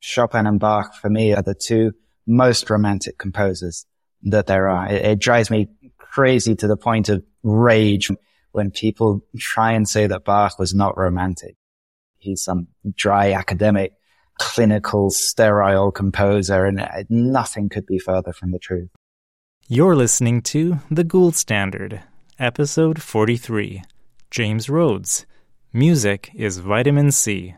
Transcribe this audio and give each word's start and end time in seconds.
Chopin 0.00 0.46
and 0.46 0.58
Bach 0.58 0.94
for 0.94 1.08
me 1.08 1.34
are 1.34 1.42
the 1.42 1.54
two 1.54 1.92
most 2.26 2.68
romantic 2.68 3.18
composers 3.18 3.86
that 4.22 4.46
there 4.46 4.68
are. 4.68 4.90
It, 4.90 5.04
it 5.04 5.18
drives 5.18 5.50
me 5.50 5.68
crazy 5.98 6.56
to 6.56 6.66
the 6.66 6.76
point 6.76 7.08
of 7.08 7.22
rage 7.42 8.10
when 8.52 8.70
people 8.70 9.20
try 9.38 9.72
and 9.72 9.88
say 9.88 10.06
that 10.06 10.24
Bach 10.24 10.58
was 10.58 10.74
not 10.74 10.98
romantic. 10.98 11.56
He's 12.18 12.42
some 12.42 12.68
dry 12.94 13.32
academic, 13.32 13.92
clinical, 14.38 15.10
sterile 15.10 15.92
composer 15.92 16.64
and 16.64 16.80
uh, 16.80 17.04
nothing 17.08 17.68
could 17.68 17.86
be 17.86 17.98
further 17.98 18.32
from 18.32 18.50
the 18.50 18.58
truth. 18.58 18.90
You're 19.68 19.94
listening 19.94 20.42
to 20.42 20.78
The 20.90 21.04
Gould 21.04 21.36
Standard, 21.36 22.02
episode 22.38 23.00
43. 23.00 23.82
James 24.30 24.68
Rhodes. 24.68 25.26
Music 25.72 26.30
is 26.34 26.58
vitamin 26.58 27.12
C. 27.12 27.54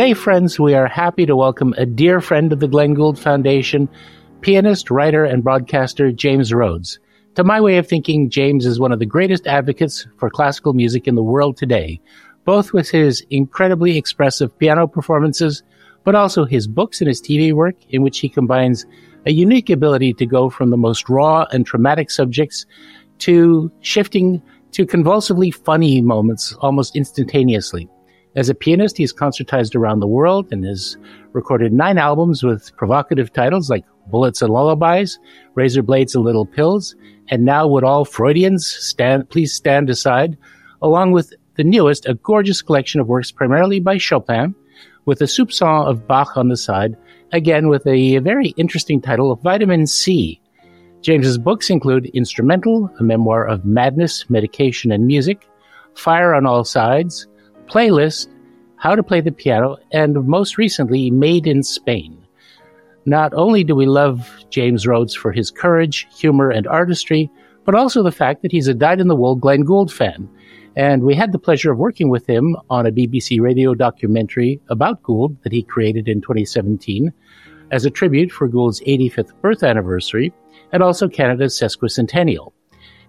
Today, 0.00 0.14
friends, 0.14 0.58
we 0.58 0.72
are 0.72 0.86
happy 0.86 1.26
to 1.26 1.36
welcome 1.36 1.74
a 1.76 1.84
dear 1.84 2.22
friend 2.22 2.54
of 2.54 2.60
the 2.60 2.66
Glenn 2.66 2.94
Gould 2.94 3.18
Foundation, 3.18 3.86
pianist, 4.40 4.90
writer, 4.90 5.26
and 5.26 5.44
broadcaster 5.44 6.10
James 6.10 6.54
Rhodes. 6.54 6.98
To 7.34 7.44
my 7.44 7.60
way 7.60 7.76
of 7.76 7.86
thinking, 7.86 8.30
James 8.30 8.64
is 8.64 8.80
one 8.80 8.92
of 8.92 8.98
the 8.98 9.04
greatest 9.04 9.46
advocates 9.46 10.06
for 10.16 10.30
classical 10.30 10.72
music 10.72 11.06
in 11.06 11.16
the 11.16 11.22
world 11.22 11.58
today, 11.58 12.00
both 12.46 12.72
with 12.72 12.88
his 12.88 13.26
incredibly 13.28 13.98
expressive 13.98 14.58
piano 14.58 14.86
performances, 14.86 15.62
but 16.02 16.14
also 16.14 16.46
his 16.46 16.66
books 16.66 17.02
and 17.02 17.08
his 17.08 17.20
TV 17.20 17.52
work, 17.52 17.76
in 17.90 18.00
which 18.00 18.20
he 18.20 18.28
combines 18.30 18.86
a 19.26 19.32
unique 19.32 19.68
ability 19.68 20.14
to 20.14 20.24
go 20.24 20.48
from 20.48 20.70
the 20.70 20.78
most 20.78 21.10
raw 21.10 21.44
and 21.52 21.66
traumatic 21.66 22.10
subjects 22.10 22.64
to 23.18 23.70
shifting 23.80 24.40
to 24.72 24.86
convulsively 24.86 25.50
funny 25.50 26.00
moments 26.00 26.54
almost 26.60 26.96
instantaneously. 26.96 27.86
As 28.36 28.48
a 28.48 28.54
pianist, 28.54 28.96
he's 28.96 29.12
concertized 29.12 29.74
around 29.74 30.00
the 30.00 30.06
world 30.06 30.52
and 30.52 30.64
has 30.64 30.96
recorded 31.32 31.72
nine 31.72 31.98
albums 31.98 32.44
with 32.44 32.74
provocative 32.76 33.32
titles 33.32 33.68
like 33.68 33.84
Bullets 34.06 34.40
and 34.40 34.52
Lullabies, 34.52 35.18
Razor 35.54 35.82
Blades 35.82 36.14
and 36.14 36.24
Little 36.24 36.46
Pills, 36.46 36.94
and 37.28 37.44
now 37.44 37.66
Would 37.66 37.84
All 37.84 38.04
Freudians 38.04 38.66
Stand, 38.66 39.28
Please 39.30 39.52
Stand 39.52 39.90
Aside, 39.90 40.36
along 40.80 41.12
with 41.12 41.32
the 41.56 41.64
newest, 41.64 42.06
a 42.06 42.14
gorgeous 42.14 42.62
collection 42.62 43.00
of 43.00 43.08
works 43.08 43.32
primarily 43.32 43.80
by 43.80 43.98
Chopin, 43.98 44.54
with 45.06 45.20
a 45.20 45.24
soupçon 45.24 45.88
of 45.88 46.06
Bach 46.06 46.36
on 46.36 46.48
the 46.48 46.56
side, 46.56 46.96
again 47.32 47.68
with 47.68 47.86
a 47.86 48.18
very 48.18 48.48
interesting 48.50 49.00
title 49.00 49.32
of 49.32 49.42
Vitamin 49.42 49.86
C. 49.86 50.40
James's 51.02 51.38
books 51.38 51.68
include 51.68 52.10
Instrumental, 52.14 52.90
a 53.00 53.02
memoir 53.02 53.46
of 53.46 53.64
madness, 53.64 54.28
medication, 54.30 54.92
and 54.92 55.06
music, 55.06 55.48
Fire 55.94 56.34
on 56.34 56.46
All 56.46 56.64
Sides, 56.64 57.26
playlist, 57.70 58.28
How 58.76 58.96
to 58.96 59.02
Play 59.02 59.20
the 59.20 59.30
Piano, 59.30 59.76
and 59.92 60.26
most 60.26 60.58
recently, 60.58 61.10
Made 61.10 61.46
in 61.46 61.62
Spain. 61.62 62.18
Not 63.06 63.32
only 63.34 63.62
do 63.62 63.76
we 63.76 63.86
love 63.86 64.28
James 64.50 64.86
Rhodes 64.86 65.14
for 65.14 65.30
his 65.30 65.50
courage, 65.50 66.06
humor, 66.12 66.50
and 66.50 66.66
artistry, 66.66 67.30
but 67.64 67.74
also 67.74 68.02
the 68.02 68.10
fact 68.10 68.42
that 68.42 68.50
he's 68.52 68.66
a 68.66 68.74
dyed 68.74 69.00
in 69.00 69.08
the 69.08 69.14
wool 69.14 69.36
Glenn 69.36 69.62
Gould 69.62 69.92
fan. 69.92 70.28
And 70.76 71.04
we 71.04 71.14
had 71.14 71.32
the 71.32 71.38
pleasure 71.38 71.70
of 71.70 71.78
working 71.78 72.08
with 72.08 72.26
him 72.26 72.56
on 72.68 72.86
a 72.86 72.92
BBC 72.92 73.40
radio 73.40 73.74
documentary 73.74 74.60
about 74.68 75.02
Gould 75.02 75.40
that 75.42 75.52
he 75.52 75.62
created 75.62 76.08
in 76.08 76.20
2017 76.20 77.12
as 77.70 77.84
a 77.84 77.90
tribute 77.90 78.32
for 78.32 78.48
Gould's 78.48 78.80
85th 78.80 79.32
birth 79.40 79.62
anniversary 79.62 80.32
and 80.72 80.82
also 80.82 81.08
Canada's 81.08 81.58
sesquicentennial. 81.58 82.52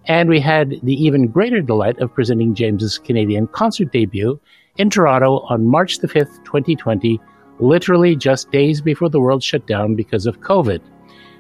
And 0.06 0.30
we 0.30 0.40
had 0.40 0.80
the 0.84 0.94
even 0.94 1.28
greater 1.28 1.62
delight 1.62 2.00
of 2.00 2.14
presenting 2.14 2.56
James's 2.56 2.98
Canadian 2.98 3.48
concert 3.48 3.92
debut 3.92 4.40
in 4.78 4.90
Toronto 4.90 5.40
on 5.50 5.68
March 5.68 6.00
the 6.00 6.08
5th, 6.08 6.44
2020, 6.44 7.20
literally 7.60 8.16
just 8.16 8.52
days 8.52 8.82
before 8.82 9.10
the 9.10 9.20
world 9.20 9.44
shut 9.44 9.68
down 9.68 9.96
because 9.96 10.26
of 10.26 10.42
COVID. 10.42 10.82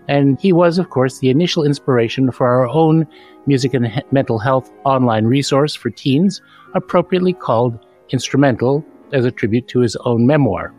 And 0.08 0.40
he 0.40 0.54
was, 0.54 0.78
of 0.78 0.90
course, 0.90 1.20
the 1.20 1.30
initial 1.30 1.64
inspiration 1.64 2.32
for 2.32 2.48
our 2.48 2.68
own 2.68 3.08
music 3.48 3.74
and 3.74 4.04
mental 4.12 4.40
health 4.40 4.72
online 4.84 5.26
resource 5.26 5.74
for 5.74 5.90
teens, 5.90 6.42
appropriately 6.74 7.34
called 7.34 7.86
Instrumental, 8.10 8.86
as 9.14 9.26
a 9.26 9.32
tribute 9.32 9.68
to 9.70 9.80
his 9.80 9.96
own 10.06 10.26
memoir. 10.28 10.74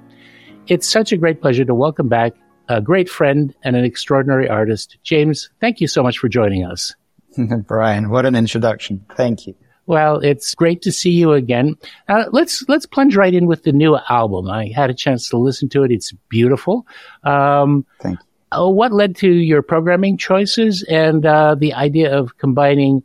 It's 0.69 0.89
such 0.89 1.13
a 1.13 1.17
great 1.17 1.41
pleasure 1.41 1.65
to 1.65 1.75
welcome 1.75 2.09
back 2.09 2.33
a 2.69 2.81
great 2.81 3.09
friend 3.09 3.55
and 3.65 3.77
an 3.77 3.85
extraordinary 3.85 4.49
artist. 4.49 4.97
James, 5.03 5.51
thank 5.61 5.81
you 5.81 5.89
so 5.89 6.03
much 6.03 6.19
for 6.19 6.29
joining 6.29 6.65
us. 6.65 6.95
Brian, 7.67 8.11
what 8.11 8.27
an 8.27 8.35
introduction. 8.35 9.05
Thank 9.17 9.47
you. 9.47 9.55
Well, 9.87 10.19
it's 10.19 10.55
great 10.55 10.81
to 10.83 10.93
see 10.93 11.11
you 11.11 11.33
again. 11.33 11.77
Uh, 12.09 12.25
let's 12.31 12.65
let's 12.69 12.87
plunge 12.87 13.17
right 13.17 13.35
in 13.35 13.47
with 13.47 13.65
the 13.65 13.73
new 13.73 13.99
album. 14.09 14.49
I 14.49 14.73
had 14.75 14.91
a 14.91 14.95
chance 14.95 15.29
to 15.31 15.37
listen 15.37 15.69
to 15.71 15.83
it. 15.83 15.91
It's 15.91 16.13
beautiful. 16.29 16.87
Um, 17.25 17.85
Thank 18.01 18.19
you. 18.21 18.27
Uh, 18.53 18.69
what 18.69 18.93
led 18.93 19.17
to 19.17 19.29
your 19.29 19.63
programming 19.63 20.19
choices 20.19 20.83
and 20.85 21.25
uh, 21.25 21.55
the 21.55 21.73
idea 21.73 22.17
of 22.17 22.37
combining 22.37 23.03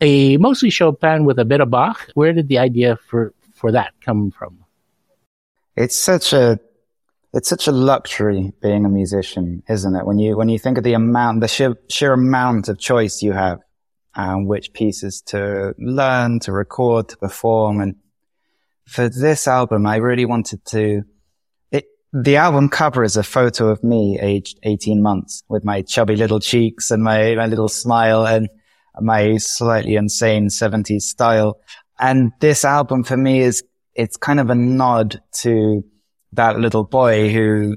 a 0.00 0.36
mostly 0.38 0.70
Chopin 0.70 1.24
with 1.24 1.38
a 1.38 1.44
bit 1.44 1.60
of 1.60 1.70
Bach? 1.70 2.08
Where 2.14 2.32
did 2.32 2.48
the 2.48 2.58
idea 2.58 2.98
for 3.08 3.32
for 3.54 3.72
that 3.72 3.94
come 4.00 4.30
from? 4.30 4.64
It's 5.76 5.96
such 5.96 6.32
a 6.32 6.60
it's 7.32 7.48
such 7.48 7.68
a 7.68 7.72
luxury 7.72 8.52
being 8.60 8.84
a 8.84 8.88
musician, 8.88 9.62
isn't 9.68 9.94
it? 9.94 10.04
When 10.04 10.18
you 10.18 10.36
when 10.36 10.48
you 10.48 10.58
think 10.58 10.76
of 10.76 10.84
the 10.84 10.94
amount, 10.94 11.40
the 11.40 11.48
sheer 11.48 11.76
sheer 11.88 12.12
amount 12.12 12.68
of 12.68 12.78
choice 12.78 13.22
you 13.22 13.32
have 13.32 13.60
um, 14.18 14.46
which 14.46 14.72
pieces 14.72 15.22
to 15.22 15.74
learn, 15.78 16.40
to 16.40 16.52
record, 16.52 17.08
to 17.08 17.16
perform. 17.16 17.80
And 17.80 17.94
for 18.84 19.08
this 19.08 19.46
album, 19.46 19.86
I 19.86 19.96
really 19.96 20.24
wanted 20.24 20.64
to, 20.66 21.04
it, 21.70 21.84
the 22.12 22.36
album 22.36 22.68
cover 22.68 23.04
is 23.04 23.16
a 23.16 23.22
photo 23.22 23.68
of 23.68 23.84
me 23.84 24.18
aged 24.20 24.58
18 24.64 25.00
months 25.00 25.44
with 25.48 25.64
my 25.64 25.82
chubby 25.82 26.16
little 26.16 26.40
cheeks 26.40 26.90
and 26.90 27.04
my, 27.04 27.36
my 27.36 27.46
little 27.46 27.68
smile 27.68 28.26
and 28.26 28.48
my 29.00 29.36
slightly 29.36 29.94
insane 29.94 30.48
70s 30.48 31.02
style. 31.02 31.60
And 32.00 32.32
this 32.40 32.64
album 32.64 33.04
for 33.04 33.16
me 33.16 33.40
is, 33.40 33.62
it's 33.94 34.16
kind 34.16 34.40
of 34.40 34.50
a 34.50 34.54
nod 34.56 35.20
to 35.42 35.84
that 36.32 36.58
little 36.58 36.84
boy 36.84 37.32
who 37.32 37.76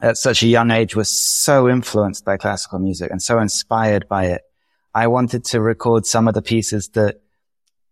at 0.00 0.16
such 0.16 0.42
a 0.42 0.46
young 0.46 0.70
age 0.70 0.96
was 0.96 1.10
so 1.10 1.68
influenced 1.68 2.24
by 2.24 2.38
classical 2.38 2.78
music 2.78 3.10
and 3.10 3.20
so 3.20 3.38
inspired 3.38 4.08
by 4.08 4.24
it 4.24 4.40
I 4.94 5.06
wanted 5.06 5.44
to 5.46 5.60
record 5.60 6.06
some 6.06 6.28
of 6.28 6.34
the 6.34 6.42
pieces 6.42 6.88
that 6.90 7.20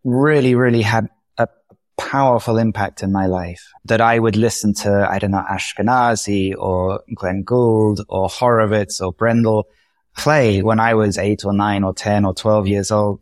really, 0.05 0.55
really 0.55 0.83
had 0.83 1.09
a 1.37 1.49
powerful 1.97 2.59
impact 2.59 3.03
in 3.03 3.13
my 3.13 3.27
life 3.27 3.65
that 3.85 4.01
I 4.01 4.19
would 4.19 4.37
listen 4.37 4.75
to, 4.75 5.07
I 5.11 5.19
don't 5.19 5.31
know, 5.31 5.45
Ashkenazy 5.49 6.55
or 6.57 7.03
Glenn 7.15 7.43
Gould 7.43 8.01
or 8.09 8.29
Horowitz 8.29 9.01
or 9.01 9.13
Brendel 9.13 9.69
play 10.17 10.63
when 10.63 10.81
I 10.81 10.95
was 10.95 11.19
eight 11.19 11.45
or 11.45 11.53
nine 11.53 11.85
or 11.85 11.95
10 11.95 12.25
or 12.25 12.35
12 12.35 12.67
years 12.67 12.91
old. 12.91 13.21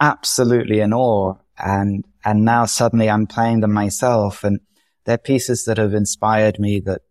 Absolutely 0.00 0.80
in 0.80 0.92
awe 0.92 1.34
and 1.58 2.04
and 2.24 2.44
now 2.44 2.64
suddenly 2.64 3.10
I'm 3.10 3.26
playing 3.26 3.60
them 3.60 3.72
myself 3.72 4.44
and 4.44 4.60
they're 5.04 5.18
pieces 5.18 5.64
that 5.64 5.78
have 5.78 5.94
inspired 5.94 6.58
me 6.58 6.80
that, 6.80 7.02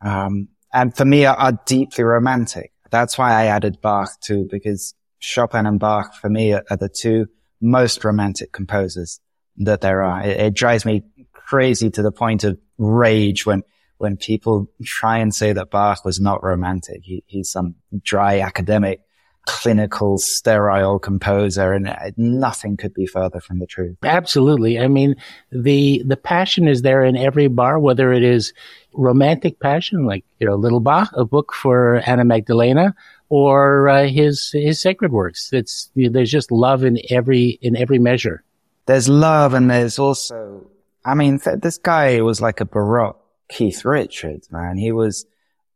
um, 0.00 0.48
and 0.72 0.96
for 0.96 1.04
me 1.04 1.24
are, 1.24 1.36
are 1.36 1.60
deeply 1.64 2.02
romantic. 2.02 2.72
That's 2.90 3.16
why 3.16 3.32
I 3.32 3.46
added 3.46 3.80
Bach 3.80 4.10
too, 4.20 4.48
because 4.50 4.94
Chopin 5.18 5.66
and 5.66 5.80
Bach 5.80 6.14
for 6.14 6.28
me 6.28 6.52
are, 6.52 6.64
are 6.70 6.76
the 6.76 6.88
two 6.88 7.26
most 7.60 8.04
romantic 8.04 8.52
composers 8.52 9.20
that 9.58 9.80
there 9.80 10.02
are. 10.02 10.22
It, 10.22 10.40
it, 10.40 10.54
drives 10.54 10.84
me 10.84 11.02
crazy 11.32 11.90
to 11.90 12.02
the 12.02 12.12
point 12.12 12.44
of 12.44 12.58
rage 12.78 13.46
when, 13.46 13.62
when 13.98 14.16
people 14.16 14.70
try 14.84 15.18
and 15.18 15.34
say 15.34 15.52
that 15.52 15.70
Bach 15.70 16.04
was 16.04 16.20
not 16.20 16.42
romantic. 16.42 17.00
He, 17.02 17.24
he's 17.26 17.50
some 17.50 17.76
dry 18.02 18.40
academic 18.40 19.00
clinical, 19.46 20.18
sterile 20.18 20.98
composer, 20.98 21.72
and 21.72 21.88
uh, 21.88 22.10
nothing 22.16 22.76
could 22.76 22.92
be 22.92 23.06
further 23.06 23.40
from 23.40 23.60
the 23.60 23.66
truth. 23.66 23.96
Absolutely. 24.02 24.78
I 24.78 24.88
mean, 24.88 25.14
the 25.50 26.02
the 26.04 26.16
passion 26.16 26.68
is 26.68 26.82
there 26.82 27.04
in 27.04 27.16
every 27.16 27.46
bar, 27.48 27.78
whether 27.78 28.12
it 28.12 28.22
is 28.22 28.52
romantic 28.92 29.60
passion, 29.60 30.04
like 30.04 30.24
you 30.40 30.46
know, 30.46 30.56
Little 30.56 30.80
Bach, 30.80 31.10
a 31.14 31.24
book 31.24 31.54
for 31.54 32.02
Anna 32.06 32.24
Magdalena, 32.24 32.94
or 33.28 33.88
uh, 33.88 34.06
his 34.06 34.50
his 34.52 34.80
sacred 34.80 35.12
works. 35.12 35.52
It's 35.52 35.90
there's 35.94 36.30
just 36.30 36.50
love 36.50 36.84
in 36.84 36.98
every 37.10 37.58
in 37.62 37.76
every 37.76 37.98
measure. 37.98 38.42
There's 38.86 39.08
love, 39.08 39.52
and 39.54 39.68
there's 39.68 39.98
also, 39.98 40.64
I 41.04 41.14
mean, 41.14 41.40
th- 41.40 41.60
this 41.60 41.76
guy 41.76 42.20
was 42.20 42.40
like 42.40 42.60
a 42.60 42.64
baroque 42.64 43.20
Keith 43.48 43.84
Richards, 43.84 44.50
man. 44.52 44.76
He 44.76 44.92
was 44.92 45.26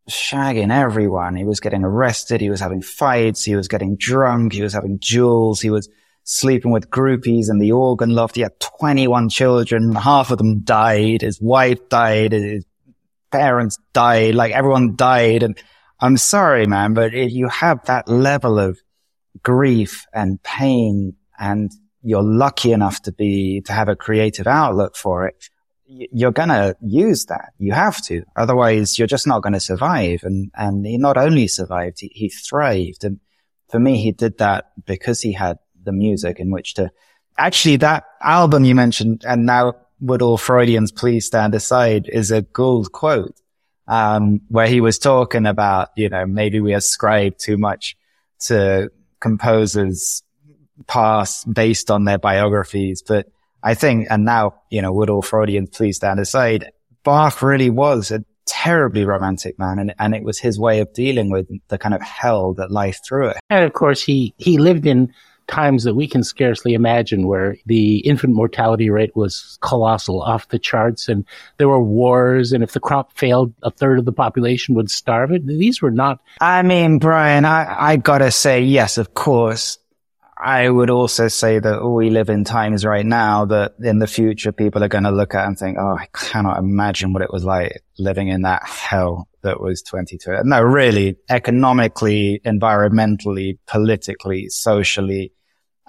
shagging 0.08 0.72
everyone. 0.72 1.36
He 1.36 1.44
was 1.44 1.60
getting 1.60 1.84
arrested. 1.84 2.40
He 2.40 2.50
was 2.50 2.60
having 2.60 2.82
fights. 2.82 3.44
He 3.44 3.56
was 3.56 3.68
getting 3.68 3.96
drunk. 3.96 4.52
He 4.52 4.62
was 4.62 4.72
having 4.72 4.98
duels. 4.98 5.60
He 5.60 5.70
was 5.70 5.88
sleeping 6.24 6.70
with 6.70 6.90
groupies 6.90 7.50
in 7.50 7.58
the 7.58 7.72
organ 7.72 8.10
loft. 8.10 8.36
He 8.36 8.42
had 8.42 8.58
21 8.60 9.28
children. 9.28 9.94
Half 9.94 10.30
of 10.30 10.38
them 10.38 10.60
died. 10.60 11.22
His 11.22 11.40
wife 11.40 11.88
died. 11.88 12.32
His 12.32 12.64
parents 13.30 13.78
died. 13.92 14.34
Like 14.34 14.52
everyone 14.52 14.96
died. 14.96 15.42
And 15.42 15.58
I'm 16.00 16.16
sorry, 16.16 16.66
man, 16.66 16.94
but 16.94 17.14
if 17.14 17.32
you 17.32 17.48
have 17.48 17.84
that 17.84 18.08
level 18.08 18.58
of 18.58 18.78
grief 19.42 20.06
and 20.12 20.42
pain 20.42 21.16
and 21.38 21.70
you're 22.02 22.22
lucky 22.22 22.72
enough 22.72 23.02
to 23.02 23.12
be, 23.12 23.60
to 23.62 23.72
have 23.72 23.88
a 23.88 23.96
creative 23.96 24.46
outlook 24.46 24.96
for 24.96 25.26
it, 25.26 25.50
you're 25.86 26.32
going 26.32 26.48
to 26.48 26.76
use 26.80 27.26
that. 27.26 27.52
You 27.58 27.72
have 27.72 28.02
to. 28.04 28.22
Otherwise, 28.36 28.98
you're 28.98 29.08
just 29.08 29.26
not 29.26 29.42
going 29.42 29.52
to 29.52 29.60
survive. 29.60 30.22
And, 30.22 30.50
and 30.54 30.86
he 30.86 30.96
not 30.96 31.16
only 31.16 31.48
survived, 31.48 32.00
he, 32.00 32.10
he 32.14 32.28
thrived. 32.28 33.04
And 33.04 33.20
for 33.68 33.78
me, 33.80 34.00
he 34.00 34.12
did 34.12 34.38
that 34.38 34.70
because 34.86 35.20
he 35.20 35.32
had 35.32 35.58
the 35.82 35.92
music 35.92 36.38
in 36.38 36.50
which 36.50 36.74
to 36.74 36.90
actually 37.36 37.76
that 37.76 38.04
album 38.22 38.64
you 38.64 38.74
mentioned 38.74 39.24
and 39.26 39.46
now 39.46 39.74
would 40.00 40.22
all 40.22 40.36
Freudians 40.36 40.92
please 40.92 41.26
stand 41.26 41.54
aside 41.54 42.08
is 42.08 42.30
a 42.30 42.42
Gould 42.42 42.92
quote. 42.92 43.40
Um, 43.90 44.42
where 44.48 44.68
he 44.68 44.80
was 44.80 44.98
talking 44.98 45.46
about, 45.46 45.88
you 45.96 46.08
know, 46.08 46.24
maybe 46.24 46.60
we 46.60 46.74
ascribe 46.74 47.36
too 47.38 47.58
much 47.58 47.96
to 48.46 48.90
composers 49.18 50.22
past 50.86 51.52
based 51.52 51.90
on 51.90 52.04
their 52.04 52.18
biographies, 52.18 53.02
but 53.02 53.26
I 53.62 53.74
think, 53.74 54.06
and 54.08 54.24
now, 54.24 54.62
you 54.70 54.80
know, 54.80 54.92
would 54.92 55.10
all 55.10 55.22
Freudians 55.22 55.70
please 55.70 55.96
stand 55.96 56.20
aside, 56.20 56.70
Bach 57.02 57.42
really 57.42 57.68
was 57.68 58.12
a 58.12 58.24
terribly 58.46 59.04
romantic 59.04 59.58
man 59.58 59.78
and, 59.78 59.94
and 59.98 60.14
it 60.14 60.22
was 60.22 60.38
his 60.38 60.58
way 60.58 60.80
of 60.80 60.92
dealing 60.92 61.30
with 61.30 61.48
the 61.68 61.78
kind 61.78 61.94
of 61.94 62.00
hell 62.00 62.54
that 62.54 62.70
life 62.70 63.00
threw 63.04 63.28
it. 63.28 63.38
And 63.50 63.64
of 63.64 63.72
course, 63.72 64.02
he, 64.02 64.34
he 64.38 64.58
lived 64.58 64.86
in 64.86 65.12
times 65.50 65.84
that 65.84 65.94
we 65.94 66.06
can 66.06 66.22
scarcely 66.22 66.74
imagine 66.74 67.26
where 67.26 67.56
the 67.66 67.98
infant 67.98 68.34
mortality 68.34 68.88
rate 68.88 69.14
was 69.16 69.58
colossal 69.60 70.22
off 70.22 70.48
the 70.48 70.58
charts 70.58 71.08
and 71.08 71.24
there 71.58 71.68
were 71.68 71.82
wars 71.82 72.52
and 72.52 72.62
if 72.62 72.72
the 72.72 72.80
crop 72.80 73.12
failed 73.12 73.52
a 73.62 73.70
third 73.70 73.98
of 73.98 74.04
the 74.04 74.12
population 74.12 74.74
would 74.74 74.90
starve 74.90 75.32
it 75.32 75.46
these 75.46 75.82
were 75.82 75.90
not 75.90 76.20
i 76.40 76.62
mean 76.62 76.98
brian 76.98 77.44
i 77.44 77.92
i 77.92 77.96
gotta 77.96 78.30
say 78.30 78.62
yes 78.62 78.96
of 78.96 79.12
course 79.14 79.78
I 80.42 80.70
would 80.70 80.88
also 80.88 81.28
say 81.28 81.58
that 81.58 81.86
we 81.86 82.08
live 82.08 82.30
in 82.30 82.44
times 82.44 82.82
right 82.82 83.04
now 83.04 83.44
that 83.44 83.74
in 83.82 83.98
the 83.98 84.06
future 84.06 84.52
people 84.52 84.82
are 84.82 84.88
going 84.88 85.04
to 85.04 85.10
look 85.10 85.34
at 85.34 85.46
and 85.46 85.58
think, 85.58 85.76
oh, 85.78 85.94
I 85.98 86.06
cannot 86.14 86.56
imagine 86.56 87.12
what 87.12 87.20
it 87.20 87.30
was 87.30 87.44
like 87.44 87.82
living 87.98 88.28
in 88.28 88.42
that 88.42 88.66
hell 88.66 89.28
that 89.42 89.60
was 89.60 89.82
22. 89.82 90.44
No, 90.44 90.62
really, 90.62 91.16
economically, 91.28 92.40
environmentally, 92.46 93.58
politically, 93.66 94.48
socially. 94.48 95.32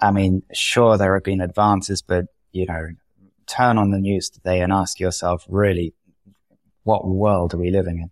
I 0.02 0.10
mean, 0.10 0.42
sure, 0.52 0.98
there 0.98 1.14
have 1.14 1.24
been 1.24 1.40
advances, 1.40 2.02
but 2.02 2.26
you 2.52 2.66
know, 2.66 2.88
turn 3.46 3.78
on 3.78 3.90
the 3.90 3.98
news 3.98 4.28
today 4.28 4.60
and 4.60 4.72
ask 4.72 5.00
yourself, 5.00 5.46
really, 5.48 5.94
what 6.82 7.06
world 7.06 7.54
are 7.54 7.58
we 7.58 7.70
living 7.70 7.98
in? 7.98 8.10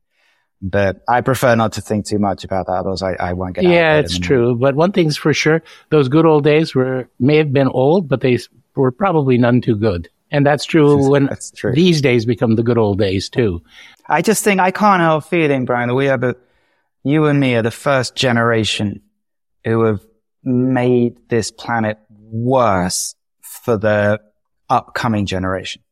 but 0.62 1.02
I 1.08 1.20
prefer 1.20 1.54
not 1.56 1.72
to 1.72 1.81
think 1.81 2.06
too 2.06 2.19
much 2.19 2.44
about 2.44 2.66
that. 2.66 2.72
Otherwise, 2.72 3.02
I, 3.02 3.12
I 3.14 3.32
won't 3.32 3.54
get. 3.54 3.64
Yeah, 3.64 3.96
it's 3.96 4.19
true. 4.19 4.54
But 4.54 4.75
one 4.75 4.92
thing's 4.92 5.16
for 5.16 5.32
sure: 5.32 5.62
those 5.90 6.08
good 6.08 6.26
old 6.26 6.44
days 6.44 6.75
were 6.75 7.08
may 7.19 7.37
have 7.37 7.52
been 7.52 7.69
old, 7.69 8.08
but 8.08 8.20
they 8.20 8.38
were 8.76 8.92
probably 8.92 9.38
none 9.38 9.60
too 9.60 9.76
good. 9.76 10.08
And 10.31 10.46
that's 10.46 10.64
true 10.64 11.08
when 11.10 11.26
that's 11.26 11.50
true. 11.50 11.72
these 11.72 12.00
days 12.00 12.25
become 12.26 12.56
the 12.56 12.62
good 12.62 12.78
old 12.78 12.98
days 12.98 13.28
too. 13.28 13.62
I 14.06 14.22
just 14.22 14.44
think 14.44 14.60
I 14.60 14.70
can't 14.70 15.00
help 15.00 15.25
feeling, 15.25 15.64
Brian, 15.64 15.88
that 15.88 15.94
we 15.94 16.08
are 16.08 16.19
the, 16.19 16.37
you 17.04 17.26
and 17.26 17.40
me 17.40 17.54
are 17.54 17.62
the 17.62 17.70
first 17.70 18.14
generation 18.16 19.02
who 19.64 19.82
have 19.84 20.04
made 20.42 21.19
this 21.28 21.50
planet 21.50 21.98
worse 22.10 23.14
for 23.40 23.76
the 23.76 24.20
upcoming 24.69 25.26
generation. 25.26 25.82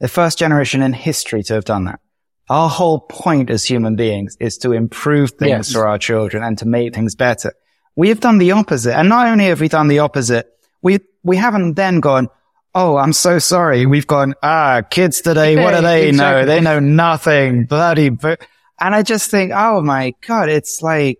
The 0.00 0.08
first 0.08 0.38
generation 0.38 0.82
in 0.82 0.92
history 0.92 1.42
to 1.44 1.54
have 1.54 1.64
done 1.64 1.84
that. 1.84 2.00
Our 2.48 2.68
whole 2.68 3.00
point 3.00 3.50
as 3.50 3.64
human 3.64 3.96
beings 3.96 4.36
is 4.38 4.58
to 4.58 4.72
improve 4.72 5.32
things 5.32 5.50
yes. 5.68 5.72
for 5.72 5.86
our 5.86 5.98
children 5.98 6.42
and 6.42 6.56
to 6.58 6.66
make 6.66 6.94
things 6.94 7.14
better. 7.14 7.52
We 7.96 8.10
have 8.10 8.20
done 8.20 8.38
the 8.38 8.52
opposite. 8.52 8.96
And 8.96 9.08
not 9.08 9.26
only 9.26 9.46
have 9.46 9.60
we 9.60 9.68
done 9.68 9.88
the 9.88 10.00
opposite, 10.00 10.46
we, 10.82 11.00
we 11.24 11.36
haven't 11.36 11.74
then 11.74 12.00
gone, 12.00 12.28
Oh, 12.78 12.98
I'm 12.98 13.14
so 13.14 13.38
sorry. 13.38 13.86
We've 13.86 14.06
gone, 14.06 14.34
ah, 14.42 14.82
kids 14.90 15.22
today. 15.22 15.56
What 15.56 15.74
do 15.74 15.80
they 15.80 16.10
exactly. 16.10 16.42
know? 16.42 16.46
They 16.46 16.60
know 16.60 16.78
nothing. 16.78 17.64
Bloody, 17.64 18.10
bo-. 18.10 18.36
and 18.78 18.94
I 18.94 19.02
just 19.02 19.30
think, 19.30 19.50
oh 19.54 19.80
my 19.80 20.12
God, 20.26 20.50
it's 20.50 20.82
like, 20.82 21.18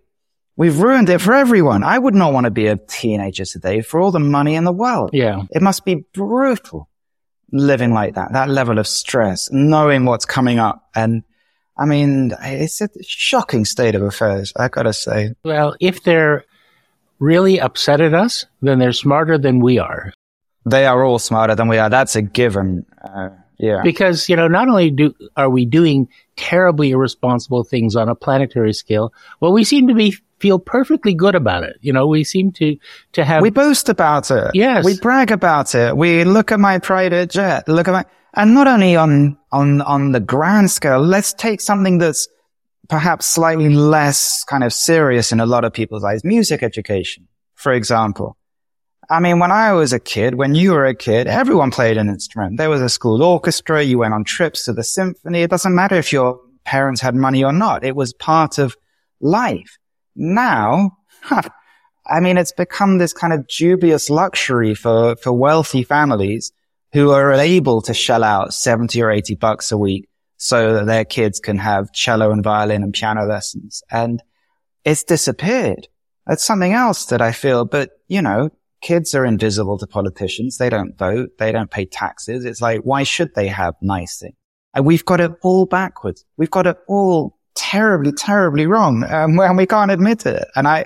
we've 0.57 0.79
ruined 0.79 1.09
it 1.09 1.21
for 1.21 1.33
everyone. 1.33 1.83
I 1.83 1.97
would 1.97 2.15
not 2.15 2.33
want 2.33 2.43
to 2.45 2.51
be 2.51 2.67
a 2.67 2.75
teenager 2.75 3.45
today 3.45 3.81
for 3.81 4.01
all 4.01 4.11
the 4.11 4.19
money 4.19 4.55
in 4.55 4.65
the 4.65 4.73
world. 4.73 5.11
Yeah. 5.13 5.43
It 5.51 5.61
must 5.61 5.85
be 5.85 6.03
brutal 6.13 6.89
living 7.53 7.93
like 7.93 8.15
that, 8.15 8.33
that 8.33 8.49
level 8.49 8.77
of 8.77 8.87
stress, 8.87 9.49
knowing 9.51 10.03
what's 10.03 10.25
coming 10.25 10.59
up. 10.59 10.89
And 10.93 11.23
I 11.77 11.85
mean, 11.85 12.33
it's 12.41 12.81
a 12.81 12.89
shocking 13.01 13.63
state 13.63 13.95
of 13.95 14.01
affairs, 14.01 14.51
I 14.57 14.67
gotta 14.67 14.93
say. 14.93 15.33
Well, 15.45 15.75
if 15.79 16.03
they're 16.03 16.43
really 17.19 17.61
upset 17.61 18.01
at 18.01 18.13
us, 18.13 18.45
then 18.61 18.79
they're 18.79 18.91
smarter 18.91 19.37
than 19.37 19.59
we 19.59 19.79
are. 19.79 20.11
They 20.65 20.85
are 20.85 21.03
all 21.03 21.19
smarter 21.19 21.55
than 21.55 21.69
we 21.69 21.77
are. 21.77 21.89
That's 21.89 22.15
a 22.15 22.21
given. 22.21 22.85
Uh, 23.01 23.29
yeah. 23.57 23.81
Because, 23.83 24.27
you 24.27 24.35
know, 24.35 24.47
not 24.47 24.67
only 24.67 24.91
do, 24.91 25.15
are 25.35 25.49
we 25.49 25.65
doing 25.65 26.09
terribly 26.35 26.91
irresponsible 26.91 27.63
things 27.63 27.95
on 27.95 28.09
a 28.09 28.15
planetary 28.15 28.73
scale, 28.73 29.13
well, 29.39 29.53
we 29.53 29.63
seem 29.63 29.87
to 29.87 29.93
be 29.93 30.17
feel 30.39 30.59
perfectly 30.59 31.13
good 31.13 31.35
about 31.35 31.63
it. 31.63 31.77
You 31.81 31.93
know, 31.93 32.07
we 32.07 32.23
seem 32.23 32.51
to, 32.53 32.77
to 33.13 33.25
have. 33.25 33.41
We 33.41 33.49
boast 33.49 33.89
about 33.89 34.31
it. 34.31 34.51
Yes. 34.53 34.85
We 34.85 34.97
brag 34.99 35.31
about 35.31 35.75
it. 35.75 35.95
We 35.95 36.23
look 36.23 36.51
at 36.51 36.59
my 36.59 36.79
private 36.79 37.29
jet, 37.29 37.67
look 37.67 37.87
at 37.87 37.91
my, 37.91 38.05
and 38.35 38.53
not 38.53 38.67
only 38.67 38.95
on, 38.95 39.37
on, 39.51 39.81
on 39.81 40.11
the 40.11 40.19
grand 40.19 40.71
scale, 40.71 40.99
let's 40.99 41.33
take 41.33 41.61
something 41.61 41.97
that's 41.97 42.27
perhaps 42.87 43.25
slightly 43.25 43.69
less 43.69 44.43
kind 44.45 44.63
of 44.63 44.71
serious 44.71 45.31
in 45.31 45.39
a 45.39 45.45
lot 45.45 45.65
of 45.65 45.73
people's 45.73 46.03
eyes. 46.03 46.23
Music 46.23 46.63
education, 46.63 47.27
for 47.55 47.73
example. 47.73 48.37
I 49.09 49.21
mean, 49.21 49.39
when 49.39 49.51
I 49.51 49.71
was 49.71 49.93
a 49.93 49.99
kid, 49.99 50.35
when 50.35 50.53
you 50.53 50.73
were 50.73 50.85
a 50.85 50.95
kid, 50.95 51.27
everyone 51.27 51.71
played 51.71 51.97
an 51.97 52.09
instrument. 52.09 52.57
There 52.57 52.69
was 52.69 52.81
a 52.81 52.89
school 52.89 53.23
orchestra. 53.23 53.81
You 53.81 53.99
went 53.99 54.13
on 54.13 54.25
trips 54.25 54.65
to 54.65 54.73
the 54.73 54.83
symphony. 54.83 55.43
It 55.43 55.49
doesn't 55.49 55.73
matter 55.73 55.95
if 55.95 56.11
your 56.11 56.41
parents 56.65 56.99
had 56.99 57.15
money 57.15 57.43
or 57.43 57.53
not. 57.53 57.85
It 57.85 57.95
was 57.95 58.11
part 58.13 58.57
of 58.57 58.75
life. 59.21 59.77
Now, 60.17 60.97
I 62.05 62.19
mean, 62.19 62.37
it's 62.37 62.51
become 62.51 62.97
this 62.97 63.13
kind 63.13 63.33
of 63.33 63.47
dubious 63.47 64.09
luxury 64.09 64.73
for, 64.73 65.15
for 65.17 65.31
wealthy 65.31 65.83
families 65.83 66.51
who 66.93 67.11
are 67.11 67.33
able 67.33 67.81
to 67.83 67.93
shell 67.93 68.23
out 68.23 68.53
70 68.53 69.01
or 69.01 69.11
80 69.11 69.35
bucks 69.35 69.71
a 69.71 69.77
week 69.77 70.09
so 70.37 70.73
that 70.73 70.85
their 70.85 71.05
kids 71.05 71.39
can 71.39 71.57
have 71.57 71.91
cello 71.91 72.31
and 72.31 72.43
violin 72.43 72.83
and 72.83 72.93
piano 72.93 73.25
lessons. 73.25 73.83
And 73.91 74.21
it's 74.83 75.03
disappeared. 75.03 75.87
That's 76.25 76.43
something 76.43 76.73
else 76.73 77.05
that 77.05 77.21
I 77.21 77.31
feel, 77.31 77.65
but 77.65 77.91
you 78.07 78.21
know, 78.21 78.49
kids 78.81 79.13
are 79.15 79.25
invisible 79.25 79.77
to 79.77 79.87
politicians. 79.87 80.57
They 80.57 80.69
don't 80.69 80.97
vote. 80.97 81.37
They 81.37 81.51
don't 81.51 81.71
pay 81.71 81.85
taxes. 81.85 82.45
It's 82.45 82.61
like, 82.61 82.81
why 82.81 83.03
should 83.03 83.33
they 83.35 83.47
have 83.47 83.75
nice 83.81 84.19
things? 84.19 84.35
And 84.73 84.85
we've 84.85 85.05
got 85.05 85.21
it 85.21 85.31
all 85.41 85.65
backwards. 85.65 86.25
We've 86.37 86.51
got 86.51 86.67
it 86.67 86.77
all 86.87 87.36
terribly, 87.57 88.11
terribly 88.11 88.67
wrong. 88.67 89.03
Um, 89.03 89.39
and 89.39 89.57
we 89.57 89.65
can't 89.65 89.91
admit 89.91 90.25
it. 90.25 90.47
And 90.55 90.67
I, 90.67 90.85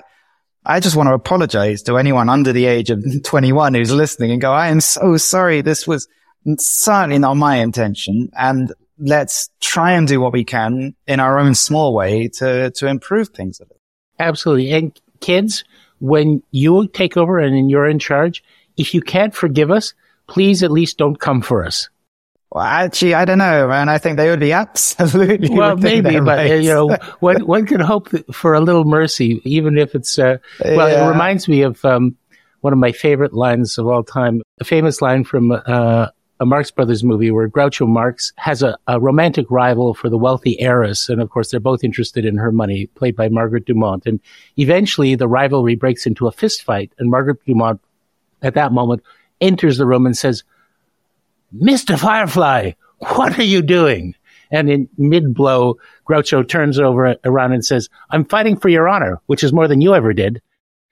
I 0.64 0.80
just 0.80 0.96
want 0.96 1.08
to 1.08 1.14
apologize 1.14 1.82
to 1.84 1.98
anyone 1.98 2.28
under 2.28 2.52
the 2.52 2.66
age 2.66 2.90
of 2.90 3.04
21 3.24 3.74
who's 3.74 3.92
listening 3.92 4.32
and 4.32 4.40
go, 4.40 4.52
I 4.52 4.68
am 4.68 4.80
so 4.80 5.16
sorry. 5.16 5.60
This 5.60 5.86
was, 5.86 6.08
certainly 6.58 7.18
not 7.18 7.34
my 7.34 7.56
intention. 7.56 8.30
And 8.36 8.72
let's 8.98 9.50
try 9.60 9.92
and 9.92 10.06
do 10.08 10.20
what 10.20 10.32
we 10.32 10.44
can 10.44 10.94
in 11.06 11.20
our 11.20 11.38
own 11.38 11.54
small 11.54 11.94
way 11.94 12.28
to, 12.28 12.70
to 12.72 12.86
improve 12.86 13.28
things. 13.28 13.60
A 13.60 13.64
little. 13.64 13.80
Absolutely. 14.18 14.72
And 14.72 15.00
kids, 15.20 15.64
when 16.00 16.42
you 16.50 16.88
take 16.88 17.16
over 17.16 17.38
and 17.38 17.70
you're 17.70 17.88
in 17.88 17.98
charge, 17.98 18.42
if 18.76 18.94
you 18.94 19.00
can't 19.00 19.34
forgive 19.34 19.70
us, 19.70 19.94
please 20.26 20.62
at 20.62 20.70
least 20.70 20.98
don't 20.98 21.18
come 21.18 21.42
for 21.42 21.64
us. 21.64 21.88
Well, 22.52 22.62
actually, 22.62 23.14
I 23.14 23.24
don't 23.24 23.38
know, 23.38 23.66
man. 23.68 23.88
I 23.88 23.96
think 23.96 24.18
they 24.18 24.28
would 24.28 24.40
be 24.40 24.52
absolutely. 24.52 25.48
Well, 25.48 25.76
maybe, 25.76 26.20
but 26.20 26.50
uh, 26.50 26.54
you 26.54 26.68
know, 26.68 26.88
one 27.20 27.46
one 27.46 27.64
can 27.64 27.80
hope 27.80 28.10
for 28.30 28.52
a 28.52 28.60
little 28.60 28.84
mercy, 28.84 29.40
even 29.44 29.78
if 29.78 29.94
it's. 29.94 30.18
Uh, 30.18 30.36
well, 30.62 30.90
yeah. 30.90 31.06
it 31.06 31.08
reminds 31.08 31.48
me 31.48 31.62
of 31.62 31.82
um, 31.82 32.14
one 32.60 32.74
of 32.74 32.78
my 32.78 32.92
favorite 32.92 33.32
lines 33.32 33.78
of 33.78 33.86
all 33.86 34.04
time, 34.04 34.42
a 34.60 34.64
famous 34.64 35.00
line 35.00 35.24
from 35.24 35.50
uh, 35.50 36.08
a 36.40 36.44
Marx 36.44 36.70
Brothers 36.70 37.02
movie 37.02 37.30
where 37.30 37.48
Groucho 37.48 37.88
Marx 37.88 38.34
has 38.36 38.62
a, 38.62 38.76
a, 38.86 39.00
romantic 39.00 39.50
rival 39.50 39.94
for 39.94 40.10
the 40.10 40.18
wealthy 40.18 40.60
heiress, 40.60 41.08
and 41.08 41.22
of 41.22 41.30
course, 41.30 41.50
they're 41.50 41.60
both 41.60 41.82
interested 41.82 42.26
in 42.26 42.36
her 42.36 42.52
money, 42.52 42.86
played 42.96 43.16
by 43.16 43.30
Margaret 43.30 43.64
Dumont. 43.64 44.04
And 44.04 44.20
eventually, 44.58 45.14
the 45.14 45.28
rivalry 45.28 45.74
breaks 45.74 46.04
into 46.04 46.26
a 46.26 46.32
fist 46.32 46.64
fight, 46.64 46.92
and 46.98 47.10
Margaret 47.10 47.38
Dumont, 47.46 47.80
at 48.42 48.52
that 48.54 48.72
moment, 48.72 49.02
enters 49.40 49.78
the 49.78 49.86
room 49.86 50.04
and 50.04 50.14
says 50.14 50.44
Mr. 51.54 51.98
Firefly, 51.98 52.72
what 52.98 53.38
are 53.38 53.44
you 53.44 53.62
doing? 53.62 54.14
And 54.50 54.70
in 54.70 54.88
mid 54.98 55.34
blow, 55.34 55.78
Groucho 56.08 56.46
turns 56.46 56.78
over 56.78 57.16
around 57.24 57.52
and 57.52 57.64
says, 57.64 57.88
I'm 58.10 58.24
fighting 58.24 58.56
for 58.56 58.68
your 58.68 58.88
honor, 58.88 59.20
which 59.26 59.42
is 59.42 59.52
more 59.52 59.66
than 59.66 59.80
you 59.80 59.94
ever 59.94 60.12
did. 60.12 60.42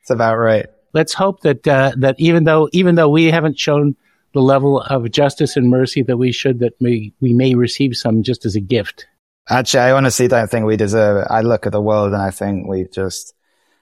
It's 0.00 0.10
about 0.10 0.36
right. 0.36 0.66
Let's 0.92 1.12
hope 1.12 1.42
that, 1.42 1.68
uh, 1.68 1.92
that 1.98 2.16
even 2.18 2.44
though, 2.44 2.68
even 2.72 2.94
though 2.94 3.08
we 3.08 3.26
haven't 3.26 3.58
shown 3.58 3.96
the 4.32 4.40
level 4.40 4.80
of 4.80 5.10
justice 5.10 5.56
and 5.56 5.68
mercy 5.68 6.02
that 6.02 6.16
we 6.16 6.32
should, 6.32 6.60
that 6.60 6.72
we, 6.80 7.12
we 7.20 7.34
may 7.34 7.54
receive 7.54 7.96
some 7.96 8.22
just 8.22 8.46
as 8.46 8.56
a 8.56 8.60
gift. 8.60 9.06
Actually, 9.48 9.80
I 9.80 9.92
honestly 9.92 10.28
don't 10.28 10.50
think 10.50 10.64
we 10.64 10.76
deserve 10.76 11.24
it. 11.24 11.26
I 11.30 11.42
look 11.42 11.66
at 11.66 11.72
the 11.72 11.80
world 11.80 12.12
and 12.12 12.22
I 12.22 12.30
think 12.30 12.66
we've 12.66 12.90
just, 12.90 13.34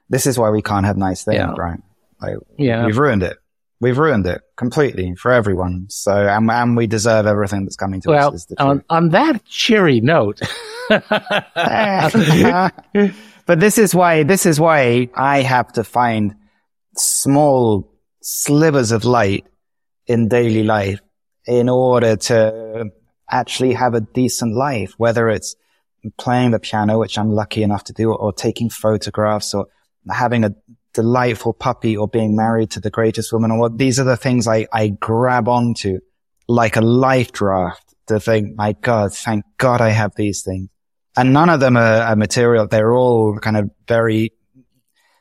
this 0.08 0.26
is 0.26 0.38
why 0.38 0.50
we 0.50 0.62
can't 0.62 0.87
have 0.87 0.97
nice 0.97 1.23
things, 1.25 1.37
yeah. 1.37 1.54
right? 1.56 1.80
Like, 2.20 2.38
yeah. 2.56 2.85
We've 2.85 2.99
ruined 2.99 3.23
it 3.23 3.38
we've 3.80 3.99
ruined 3.99 4.26
it 4.26 4.42
completely 4.58 5.14
for 5.14 5.32
everyone. 5.32 5.86
So, 5.88 6.12
and, 6.12 6.50
and 6.50 6.76
we 6.76 6.86
deserve 6.86 7.26
everything 7.26 7.64
that's 7.64 7.76
coming 7.76 8.02
to 8.02 8.10
well, 8.10 8.34
us. 8.34 8.46
on, 8.58 8.84
on 8.90 9.08
that 9.10 9.44
cheery 9.46 10.00
note. 10.00 10.42
but 10.88 11.04
this 13.60 13.78
is 13.78 13.94
why, 13.94 14.24
this 14.24 14.44
is 14.44 14.60
why 14.60 15.08
I 15.14 15.42
have 15.42 15.72
to 15.74 15.84
find 15.84 16.34
small 16.96 17.88
slivers 18.20 18.92
of 18.92 19.04
light 19.04 19.46
in 20.06 20.28
daily 20.28 20.64
life 20.64 21.00
in 21.46 21.68
order 21.68 22.16
to 22.16 22.90
actually 23.30 23.74
have 23.74 23.94
a 23.94 24.00
decent 24.00 24.54
life, 24.54 24.94
whether 24.98 25.28
it's 25.28 25.54
playing 26.18 26.50
the 26.50 26.58
piano, 26.58 26.98
which 26.98 27.16
I'm 27.16 27.30
lucky 27.30 27.62
enough 27.62 27.84
to 27.84 27.92
do, 27.92 28.12
or 28.12 28.32
taking 28.32 28.70
photographs 28.70 29.54
or 29.54 29.68
having 30.10 30.44
a 30.44 30.54
delightful 30.99 31.52
puppy 31.52 31.97
or 31.97 32.09
being 32.09 32.35
married 32.35 32.73
to 32.73 32.81
the 32.81 32.90
greatest 32.90 33.33
woman 33.33 33.52
or 33.52 33.61
what 33.61 33.78
these 33.78 34.00
are 34.00 34.05
the 34.05 34.17
things 34.17 34.49
I, 34.49 34.67
I 34.73 34.88
grab 34.88 35.47
onto 35.47 36.00
like 36.49 36.75
a 36.75 36.81
life 36.81 37.31
draft 37.31 37.95
to 38.09 38.19
think, 38.19 38.57
my 38.57 38.73
God, 38.73 39.14
thank 39.14 39.45
God 39.59 39.81
I 39.81 39.90
have 39.90 40.17
these 40.17 40.43
things. 40.43 40.71
And 41.17 41.33
none 41.33 41.50
of 41.50 41.61
them 41.61 41.76
are, 41.76 42.02
are 42.02 42.17
material. 42.17 42.67
They're 42.67 42.93
all 42.93 43.38
kind 43.38 43.57
of 43.57 43.71
very, 43.87 44.33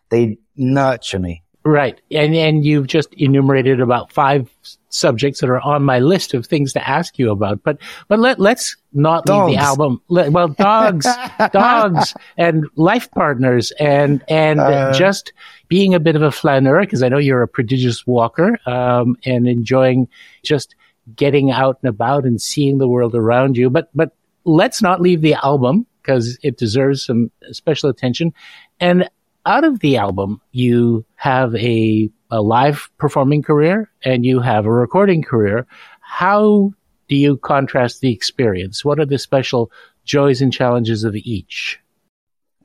they 0.09 0.39
nurture 0.55 1.19
me. 1.19 1.43
Right. 1.63 2.01
And, 2.11 2.33
and 2.33 2.65
you've 2.65 2.87
just 2.87 3.13
enumerated 3.13 3.79
about 3.79 4.11
five 4.11 4.49
subjects 4.89 5.41
that 5.41 5.49
are 5.49 5.59
on 5.59 5.83
my 5.83 5.99
list 5.99 6.33
of 6.33 6.47
things 6.47 6.73
to 6.73 6.89
ask 6.89 7.19
you 7.19 7.29
about. 7.29 7.61
But, 7.61 7.77
but 8.07 8.19
let, 8.19 8.39
let's 8.39 8.77
not 8.93 9.25
dogs. 9.25 9.51
leave 9.51 9.59
the 9.59 9.63
album. 9.63 10.01
Let, 10.07 10.31
well, 10.31 10.47
dogs, 10.47 11.05
dogs 11.51 12.15
and 12.35 12.65
life 12.77 13.11
partners 13.11 13.71
and, 13.79 14.23
and 14.27 14.59
uh, 14.59 14.93
just 14.93 15.33
being 15.67 15.93
a 15.93 15.99
bit 15.99 16.15
of 16.15 16.21
a 16.21 16.31
flaneur, 16.31 16.81
because 16.81 17.03
I 17.03 17.09
know 17.09 17.17
you're 17.17 17.41
a 17.41 17.47
prodigious 17.47 18.05
walker, 18.07 18.57
um, 18.65 19.15
and 19.25 19.47
enjoying 19.47 20.07
just 20.43 20.75
getting 21.15 21.51
out 21.51 21.79
and 21.81 21.89
about 21.89 22.25
and 22.25 22.41
seeing 22.41 22.77
the 22.77 22.87
world 22.87 23.15
around 23.15 23.57
you. 23.57 23.69
But, 23.69 23.89
but 23.93 24.15
let's 24.43 24.81
not 24.81 25.01
leave 25.01 25.21
the 25.21 25.35
album 25.35 25.85
because 26.01 26.37
it 26.41 26.57
deserves 26.57 27.05
some 27.05 27.31
special 27.51 27.89
attention. 27.89 28.33
And 28.79 29.09
out 29.45 29.63
of 29.63 29.79
the 29.79 29.97
album, 29.97 30.41
you 30.51 31.05
have 31.15 31.55
a, 31.55 32.09
a 32.31 32.41
live 32.41 32.89
performing 32.97 33.41
career 33.41 33.89
and 34.03 34.25
you 34.25 34.39
have 34.39 34.65
a 34.65 34.71
recording 34.71 35.23
career. 35.23 35.65
How 36.01 36.73
do 37.07 37.15
you 37.15 37.37
contrast 37.37 38.01
the 38.01 38.11
experience? 38.11 38.83
What 38.83 38.99
are 38.99 39.05
the 39.05 39.17
special 39.17 39.71
joys 40.03 40.41
and 40.41 40.51
challenges 40.51 41.03
of 41.03 41.15
each? 41.15 41.79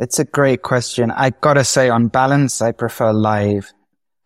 It's 0.02 0.18
a 0.18 0.24
great 0.24 0.62
question. 0.62 1.12
I 1.12 1.30
gotta 1.30 1.62
say 1.62 1.88
on 1.88 2.08
balance, 2.08 2.60
I 2.60 2.72
prefer 2.72 3.12
live. 3.12 3.72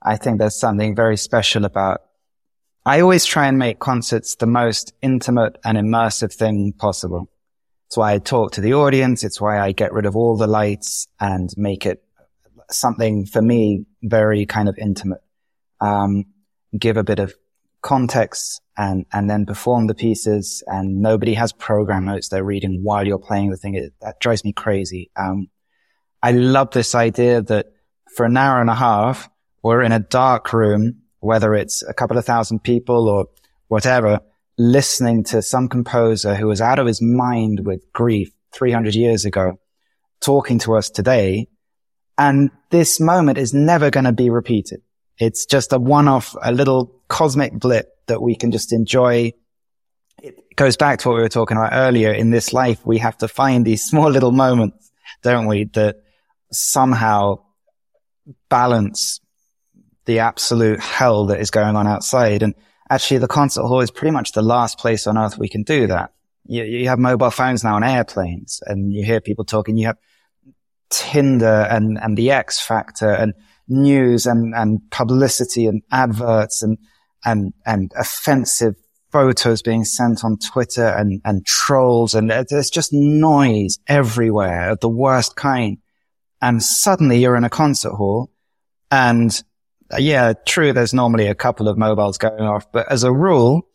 I 0.00 0.16
think 0.16 0.38
there's 0.38 0.58
something 0.58 0.96
very 0.96 1.18
special 1.18 1.66
about 1.66 2.00
I 2.86 3.00
always 3.00 3.26
try 3.26 3.46
and 3.46 3.58
make 3.58 3.78
concerts 3.78 4.36
the 4.36 4.46
most 4.46 4.94
intimate 5.02 5.58
and 5.66 5.76
immersive 5.76 6.32
thing 6.32 6.72
possible. 6.72 7.28
It's 7.88 7.96
why 7.98 8.14
I 8.14 8.20
talk 8.20 8.52
to 8.52 8.62
the 8.62 8.72
audience. 8.72 9.22
It's 9.22 9.38
why 9.38 9.60
I 9.60 9.72
get 9.72 9.92
rid 9.92 10.06
of 10.06 10.16
all 10.16 10.38
the 10.38 10.46
lights 10.46 11.08
and 11.20 11.50
make 11.58 11.84
it 11.84 12.02
something 12.70 13.26
for 13.26 13.42
me 13.42 13.84
very 14.02 14.46
kind 14.46 14.70
of 14.70 14.78
intimate. 14.78 15.20
Um, 15.82 16.24
give 16.78 16.96
a 16.96 17.04
bit 17.04 17.18
of 17.18 17.34
context 17.82 18.62
and, 18.78 19.04
and 19.12 19.28
then 19.28 19.44
perform 19.44 19.88
the 19.88 19.94
pieces 19.94 20.64
and 20.66 21.02
nobody 21.02 21.34
has 21.34 21.52
program 21.52 22.06
notes 22.06 22.30
they're 22.30 22.42
reading 22.42 22.80
while 22.82 23.06
you're 23.06 23.18
playing 23.18 23.50
the 23.50 23.58
thing. 23.58 23.74
It, 23.74 23.92
that 24.00 24.20
drives 24.20 24.42
me 24.42 24.54
crazy. 24.54 25.10
Um, 25.16 25.48
I 26.26 26.32
love 26.32 26.72
this 26.72 26.96
idea 26.96 27.40
that 27.40 27.66
for 28.16 28.26
an 28.26 28.36
hour 28.36 28.60
and 28.60 28.68
a 28.68 28.74
half, 28.74 29.30
we're 29.62 29.82
in 29.82 29.92
a 29.92 30.00
dark 30.00 30.52
room, 30.52 31.02
whether 31.20 31.54
it's 31.54 31.84
a 31.84 31.94
couple 31.94 32.18
of 32.18 32.24
thousand 32.24 32.64
people 32.64 33.08
or 33.08 33.26
whatever, 33.68 34.18
listening 34.58 35.22
to 35.22 35.40
some 35.40 35.68
composer 35.68 36.34
who 36.34 36.48
was 36.48 36.60
out 36.60 36.80
of 36.80 36.86
his 36.88 37.00
mind 37.00 37.64
with 37.64 37.92
grief 37.92 38.32
300 38.50 38.96
years 38.96 39.24
ago, 39.24 39.60
talking 40.18 40.58
to 40.58 40.74
us 40.74 40.90
today 40.90 41.46
and 42.18 42.50
this 42.70 42.98
moment 42.98 43.38
is 43.38 43.54
never 43.54 43.92
going 43.92 44.02
to 44.02 44.12
be 44.12 44.28
repeated. 44.28 44.82
It's 45.20 45.46
just 45.46 45.72
a 45.72 45.78
one-off, 45.78 46.34
a 46.42 46.50
little 46.50 46.92
cosmic 47.06 47.52
blip 47.52 47.88
that 48.08 48.20
we 48.20 48.34
can 48.34 48.50
just 48.50 48.72
enjoy. 48.72 49.32
It 50.20 50.56
goes 50.56 50.76
back 50.76 50.98
to 51.00 51.08
what 51.08 51.18
we 51.18 51.22
were 51.22 51.28
talking 51.28 51.56
about 51.56 51.70
earlier. 51.72 52.10
In 52.10 52.30
this 52.30 52.52
life, 52.52 52.84
we 52.84 52.98
have 52.98 53.16
to 53.18 53.28
find 53.28 53.64
these 53.64 53.84
small 53.88 54.10
little 54.10 54.32
moments, 54.32 54.90
don't 55.22 55.46
we, 55.46 55.66
that 55.74 56.02
somehow 56.52 57.38
balance 58.48 59.20
the 60.04 60.20
absolute 60.20 60.80
hell 60.80 61.26
that 61.26 61.40
is 61.40 61.50
going 61.50 61.76
on 61.76 61.86
outside. 61.86 62.42
And 62.42 62.54
actually 62.88 63.18
the 63.18 63.28
concert 63.28 63.62
hall 63.62 63.80
is 63.80 63.90
pretty 63.90 64.12
much 64.12 64.32
the 64.32 64.42
last 64.42 64.78
place 64.78 65.06
on 65.06 65.18
earth 65.18 65.38
we 65.38 65.48
can 65.48 65.62
do 65.62 65.86
that. 65.88 66.12
You, 66.44 66.62
you 66.62 66.88
have 66.88 66.98
mobile 66.98 67.30
phones 67.30 67.64
now 67.64 67.74
on 67.74 67.84
airplanes 67.84 68.60
and 68.66 68.92
you 68.92 69.04
hear 69.04 69.20
people 69.20 69.44
talking. 69.44 69.76
You 69.76 69.88
have 69.88 69.98
Tinder 70.90 71.66
and, 71.68 71.98
and 72.00 72.16
the 72.16 72.30
X 72.30 72.60
Factor 72.60 73.10
and 73.10 73.34
news 73.68 74.26
and, 74.26 74.54
and 74.54 74.80
publicity 74.90 75.66
and 75.66 75.82
adverts 75.90 76.62
and, 76.62 76.78
and, 77.24 77.52
and 77.64 77.90
offensive 77.98 78.76
photos 79.10 79.62
being 79.62 79.84
sent 79.84 80.24
on 80.24 80.38
Twitter 80.38 80.86
and, 80.86 81.20
and 81.24 81.44
trolls. 81.44 82.14
And 82.14 82.30
there's 82.30 82.70
just 82.70 82.92
noise 82.92 83.78
everywhere 83.88 84.70
of 84.70 84.80
the 84.80 84.88
worst 84.88 85.34
kind. 85.34 85.78
And 86.46 86.62
suddenly 86.62 87.18
you're 87.18 87.34
in 87.34 87.42
a 87.42 87.50
concert 87.50 87.96
hall 87.96 88.30
and 88.92 89.42
uh, 89.92 89.96
yeah, 89.98 90.32
true. 90.46 90.72
There's 90.72 90.94
normally 90.94 91.26
a 91.26 91.34
couple 91.34 91.66
of 91.66 91.76
mobiles 91.76 92.18
going 92.18 92.40
off, 92.40 92.70
but 92.70 92.90
as 92.90 93.02
a 93.02 93.12
rule, 93.12 93.66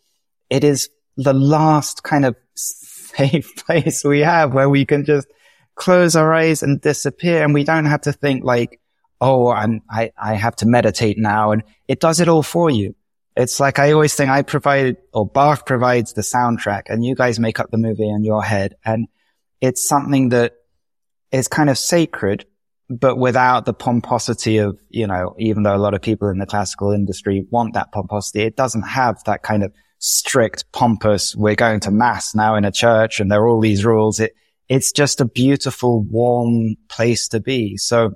it 0.49 0.63
is 0.63 0.89
the 1.17 1.33
last 1.33 2.03
kind 2.03 2.23
of 2.23 2.37
safe 2.55 3.53
place 3.65 4.05
we 4.05 4.21
have 4.21 4.53
where 4.53 4.69
we 4.69 4.85
can 4.85 5.03
just 5.03 5.27
close 5.75 6.15
our 6.15 6.33
eyes 6.33 6.63
and 6.63 6.79
disappear. 6.79 7.43
And 7.43 7.53
we 7.53 7.65
don't 7.65 7.87
have 7.87 8.03
to 8.03 8.13
think 8.13 8.45
like, 8.45 8.79
oh, 9.19 9.49
I'm, 9.49 9.81
I, 9.89 10.13
I 10.17 10.35
have 10.35 10.55
to 10.57 10.65
meditate 10.65 11.17
now. 11.17 11.51
And 11.51 11.63
it 11.89 11.99
does 11.99 12.21
it 12.21 12.29
all 12.29 12.43
for 12.43 12.69
you. 12.69 12.95
It's 13.35 13.59
like 13.59 13.79
I 13.79 13.91
always 13.91 14.15
think 14.15 14.29
I 14.29 14.43
provide 14.43 14.95
or 15.13 15.25
Bach 15.25 15.65
provides 15.65 16.13
the 16.13 16.21
soundtrack 16.21 16.83
and 16.87 17.03
you 17.03 17.15
guys 17.15 17.37
make 17.37 17.59
up 17.59 17.69
the 17.69 17.77
movie 17.77 18.09
in 18.09 18.23
your 18.23 18.41
head. 18.41 18.77
And 18.85 19.09
it's 19.59 19.85
something 19.85 20.29
that 20.29 20.53
is 21.33 21.49
kind 21.49 21.69
of 21.69 21.77
sacred, 21.77 22.45
but 22.99 23.17
without 23.17 23.65
the 23.65 23.73
pomposity 23.73 24.57
of, 24.57 24.77
you 24.89 25.07
know, 25.07 25.33
even 25.39 25.63
though 25.63 25.75
a 25.75 25.77
lot 25.77 25.93
of 25.93 26.01
people 26.01 26.27
in 26.27 26.39
the 26.39 26.45
classical 26.45 26.91
industry 26.91 27.45
want 27.49 27.73
that 27.73 27.91
pomposity, 27.91 28.41
it 28.41 28.57
doesn't 28.57 28.81
have 28.83 29.23
that 29.25 29.43
kind 29.43 29.63
of 29.63 29.71
strict, 29.99 30.69
pompous, 30.73 31.35
we're 31.35 31.55
going 31.55 31.79
to 31.79 31.91
mass 31.91 32.35
now 32.35 32.55
in 32.55 32.65
a 32.65 32.71
church 32.71 33.19
and 33.19 33.31
there 33.31 33.41
are 33.41 33.47
all 33.47 33.61
these 33.61 33.85
rules. 33.85 34.19
It, 34.19 34.33
it's 34.67 34.91
just 34.91 35.21
a 35.21 35.25
beautiful, 35.25 36.03
warm 36.03 36.75
place 36.89 37.29
to 37.29 37.39
be. 37.39 37.77
So 37.77 38.13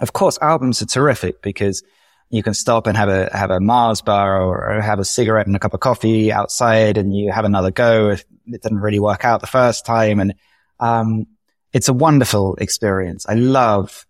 of 0.00 0.12
course, 0.12 0.38
albums 0.42 0.82
are 0.82 0.86
terrific 0.86 1.40
because 1.40 1.82
you 2.28 2.42
can 2.42 2.52
stop 2.52 2.86
and 2.86 2.96
have 2.98 3.08
a, 3.08 3.30
have 3.32 3.50
a 3.50 3.60
Mars 3.60 4.02
bar 4.02 4.42
or, 4.42 4.76
or 4.76 4.80
have 4.82 4.98
a 4.98 5.04
cigarette 5.04 5.46
and 5.46 5.56
a 5.56 5.60
cup 5.60 5.72
of 5.72 5.80
coffee 5.80 6.32
outside 6.32 6.98
and 6.98 7.16
you 7.16 7.32
have 7.32 7.46
another 7.46 7.70
go 7.70 8.10
if 8.10 8.24
it 8.46 8.62
didn't 8.62 8.80
really 8.80 8.98
work 8.98 9.24
out 9.24 9.40
the 9.40 9.46
first 9.46 9.86
time. 9.86 10.20
And, 10.20 10.34
um, 10.80 11.26
it's 11.76 11.90
a 11.90 11.92
wonderful 11.92 12.54
experience. 12.56 13.26
I 13.28 13.34
love, 13.34 14.06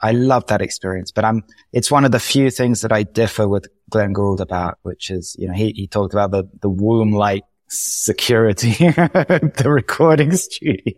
I 0.00 0.12
love 0.12 0.46
that 0.46 0.62
experience, 0.62 1.12
but 1.12 1.26
I'm, 1.26 1.44
it's 1.70 1.90
one 1.90 2.06
of 2.06 2.10
the 2.10 2.18
few 2.18 2.50
things 2.50 2.80
that 2.80 2.90
I 2.90 3.02
differ 3.02 3.46
with 3.46 3.66
Glenn 3.90 4.14
Gould 4.14 4.40
about, 4.40 4.78
which 4.80 5.10
is, 5.10 5.36
you 5.38 5.46
know, 5.46 5.52
he, 5.52 5.72
he 5.76 5.86
talked 5.86 6.14
about 6.14 6.30
the, 6.30 6.44
the 6.62 6.70
womb-like 6.70 7.44
security, 7.68 8.72
the 8.78 9.64
recording 9.66 10.32
studio, 10.32 10.94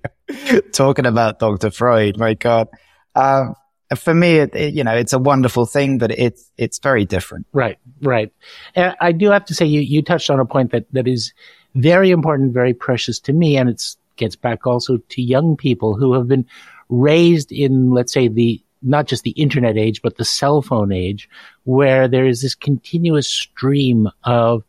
talking 0.71 1.05
about 1.05 1.41
Dr. 1.41 1.73
Freud. 1.73 2.17
My 2.17 2.35
God. 2.35 2.69
Um, 3.17 3.57
for 3.97 4.15
me, 4.15 4.37
it, 4.37 4.55
it, 4.55 4.73
you 4.73 4.85
know, 4.85 4.95
it's 4.95 5.15
a 5.15 5.19
wonderful 5.19 5.67
thing, 5.67 5.99
but 5.99 6.13
it's, 6.13 6.49
it's 6.57 6.79
very 6.79 7.05
different. 7.05 7.49
Right. 7.53 7.81
Right. 8.03 8.33
And 8.77 8.95
I 9.01 9.11
do 9.11 9.31
have 9.31 9.47
to 9.47 9.55
say 9.55 9.67
you, 9.67 9.81
you 9.81 10.01
touched 10.01 10.31
on 10.31 10.39
a 10.39 10.45
point 10.45 10.71
that, 10.71 10.87
that 10.93 11.09
is 11.09 11.33
very 11.75 12.13
important, 12.13 12.55
very 12.55 12.73
precious 12.73 13.19
to 13.19 13.33
me. 13.33 13.57
And 13.57 13.69
it 13.69 13.97
gets 14.17 14.37
back 14.37 14.67
also 14.67 14.99
to 15.09 15.23
young 15.23 15.57
people 15.57 15.97
who 15.97 16.13
have 16.15 16.29
been 16.29 16.47
raised 16.89 17.53
in, 17.53 17.91
let's 17.91 18.13
say, 18.13 18.29
the, 18.29 18.63
not 18.83 19.07
just 19.07 19.23
the 19.23 19.31
internet 19.31 19.77
age, 19.77 20.03
but 20.03 20.17
the 20.17 20.25
cell 20.25 20.63
phone 20.63 20.93
age, 20.93 21.29
where 21.65 22.09
there 22.09 22.27
is 22.27 22.43
this 22.43 22.55
continuous 22.55 23.29
stream 23.29 24.09
of 24.25 24.63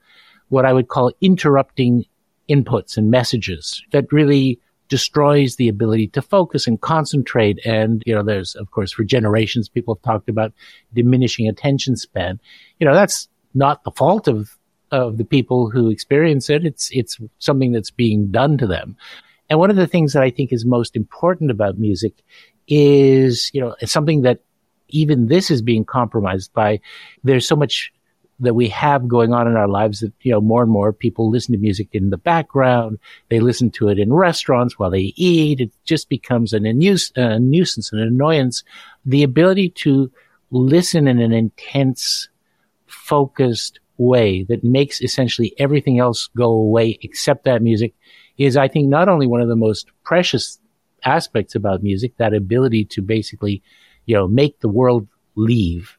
what 0.49 0.65
I 0.65 0.73
would 0.73 0.87
call 0.87 1.11
interrupting 1.21 2.05
inputs 2.49 2.97
and 2.97 3.11
messages 3.11 3.83
that 3.91 4.11
really 4.11 4.59
destroys 4.87 5.55
the 5.55 5.67
ability 5.67 6.07
to 6.09 6.21
focus 6.21 6.67
and 6.67 6.79
concentrate. 6.79 7.59
And, 7.65 8.03
you 8.05 8.13
know, 8.13 8.23
there's, 8.23 8.55
of 8.55 8.71
course, 8.71 8.91
for 8.91 9.03
generations, 9.03 9.67
people 9.67 9.95
have 9.95 10.03
talked 10.03 10.29
about 10.29 10.53
diminishing 10.93 11.47
attention 11.47 11.95
span. 11.95 12.39
You 12.79 12.85
know, 12.85 12.93
that's 12.93 13.27
not 13.53 13.83
the 13.83 13.91
fault 13.91 14.27
of, 14.27 14.55
of 14.91 15.17
the 15.17 15.25
people 15.25 15.71
who 15.71 15.89
experience 15.89 16.49
it. 16.49 16.65
It's, 16.65 16.89
it's 16.91 17.17
something 17.39 17.71
that's 17.71 17.91
being 17.91 18.31
done 18.31 18.57
to 18.59 18.67
them. 18.67 18.95
And 19.49 19.59
one 19.59 19.69
of 19.69 19.75
the 19.75 19.87
things 19.87 20.13
that 20.13 20.23
I 20.23 20.29
think 20.29 20.51
is 20.51 20.65
most 20.65 20.95
important 20.95 21.51
about 21.51 21.77
music 21.77 22.23
is, 22.67 23.51
you 23.53 23.61
know, 23.61 23.75
something 23.85 24.23
that 24.23 24.39
even 24.89 25.27
this 25.27 25.51
is 25.51 25.61
being 25.61 25.85
compromised 25.85 26.53
by 26.53 26.79
there's 27.23 27.47
so 27.47 27.55
much 27.55 27.91
that 28.39 28.53
we 28.53 28.67
have 28.67 29.07
going 29.07 29.33
on 29.33 29.47
in 29.47 29.55
our 29.55 29.67
lives 29.67 30.01
that, 30.01 30.11
you 30.21 30.31
know, 30.31 30.41
more 30.41 30.61
and 30.61 30.71
more 30.71 30.91
people 30.91 31.29
listen 31.29 31.53
to 31.53 31.59
music 31.59 31.87
in 31.93 32.09
the 32.09 32.17
background. 32.17 32.99
They 33.29 33.39
listen 33.39 33.71
to 33.71 33.87
it 33.87 33.97
in 33.97 34.11
restaurants 34.11 34.77
while 34.77 34.91
they 34.91 35.13
eat. 35.15 35.61
It 35.61 35.71
just 35.85 36.09
becomes 36.09 36.51
an, 36.51 36.65
a, 36.65 36.71
a 37.15 37.39
nuisance, 37.39 37.93
an 37.93 37.99
annoyance. 37.99 38.63
The 39.05 39.23
ability 39.23 39.69
to 39.69 40.11
listen 40.51 41.07
in 41.07 41.19
an 41.19 41.31
intense, 41.31 42.27
focused 42.87 43.79
way 43.97 44.43
that 44.43 44.63
makes 44.63 45.01
essentially 45.01 45.53
everything 45.57 45.99
else 45.99 46.27
go 46.35 46.49
away 46.51 46.97
except 47.01 47.45
that 47.45 47.61
music 47.61 47.93
is, 48.37 48.57
I 48.57 48.67
think, 48.67 48.87
not 48.87 49.09
only 49.09 49.27
one 49.27 49.41
of 49.41 49.47
the 49.47 49.55
most 49.55 49.87
precious 50.03 50.59
aspects 51.03 51.55
about 51.55 51.83
music, 51.83 52.17
that 52.17 52.33
ability 52.33 52.85
to 52.85 53.01
basically, 53.01 53.61
you 54.05 54.15
know, 54.15 54.27
make 54.27 54.59
the 54.59 54.69
world 54.69 55.07
leave, 55.35 55.97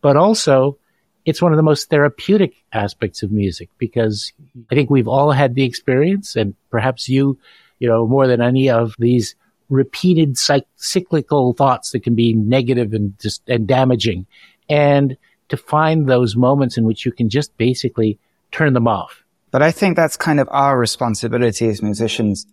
but 0.00 0.16
also 0.16 0.78
it's 1.24 1.42
one 1.42 1.52
of 1.52 1.58
the 1.58 1.62
most 1.62 1.90
therapeutic 1.90 2.54
aspects 2.72 3.22
of 3.22 3.30
music 3.30 3.68
because 3.76 4.32
I 4.70 4.74
think 4.74 4.88
we've 4.88 5.08
all 5.08 5.30
had 5.30 5.54
the 5.54 5.64
experience 5.64 6.36
and 6.36 6.54
perhaps 6.70 7.06
you, 7.06 7.38
you 7.80 7.88
know, 7.88 8.06
more 8.06 8.26
than 8.26 8.40
any 8.40 8.70
of 8.70 8.94
these 8.98 9.34
repeated 9.68 10.38
cyclical 10.38 11.52
thoughts 11.52 11.90
that 11.90 12.02
can 12.02 12.14
be 12.14 12.32
negative 12.32 12.94
and 12.94 13.18
just 13.18 13.42
and 13.46 13.66
damaging. 13.66 14.26
And 14.70 15.18
to 15.50 15.58
find 15.58 16.08
those 16.08 16.34
moments 16.34 16.78
in 16.78 16.84
which 16.84 17.04
you 17.04 17.12
can 17.12 17.28
just 17.28 17.54
basically 17.58 18.18
turn 18.50 18.72
them 18.72 18.88
off. 18.88 19.22
But 19.50 19.62
I 19.62 19.70
think 19.70 19.96
that's 19.96 20.16
kind 20.16 20.40
of 20.40 20.48
our 20.50 20.78
responsibility 20.78 21.68
as 21.68 21.82
musicians 21.82 22.46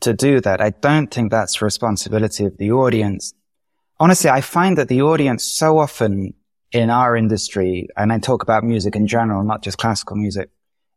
to 0.00 0.12
do 0.12 0.40
that. 0.40 0.60
I 0.60 0.70
don't 0.70 1.12
think 1.12 1.30
that's 1.30 1.62
responsibility 1.62 2.44
of 2.44 2.56
the 2.58 2.72
audience. 2.72 3.34
Honestly, 3.98 4.30
I 4.30 4.40
find 4.40 4.78
that 4.78 4.88
the 4.88 5.02
audience 5.02 5.44
so 5.44 5.78
often 5.78 6.34
in 6.70 6.90
our 6.90 7.16
industry, 7.16 7.88
and 7.96 8.12
I 8.12 8.18
talk 8.18 8.42
about 8.42 8.62
music 8.62 8.94
in 8.94 9.06
general, 9.06 9.42
not 9.42 9.62
just 9.62 9.78
classical 9.78 10.16
music, 10.16 10.50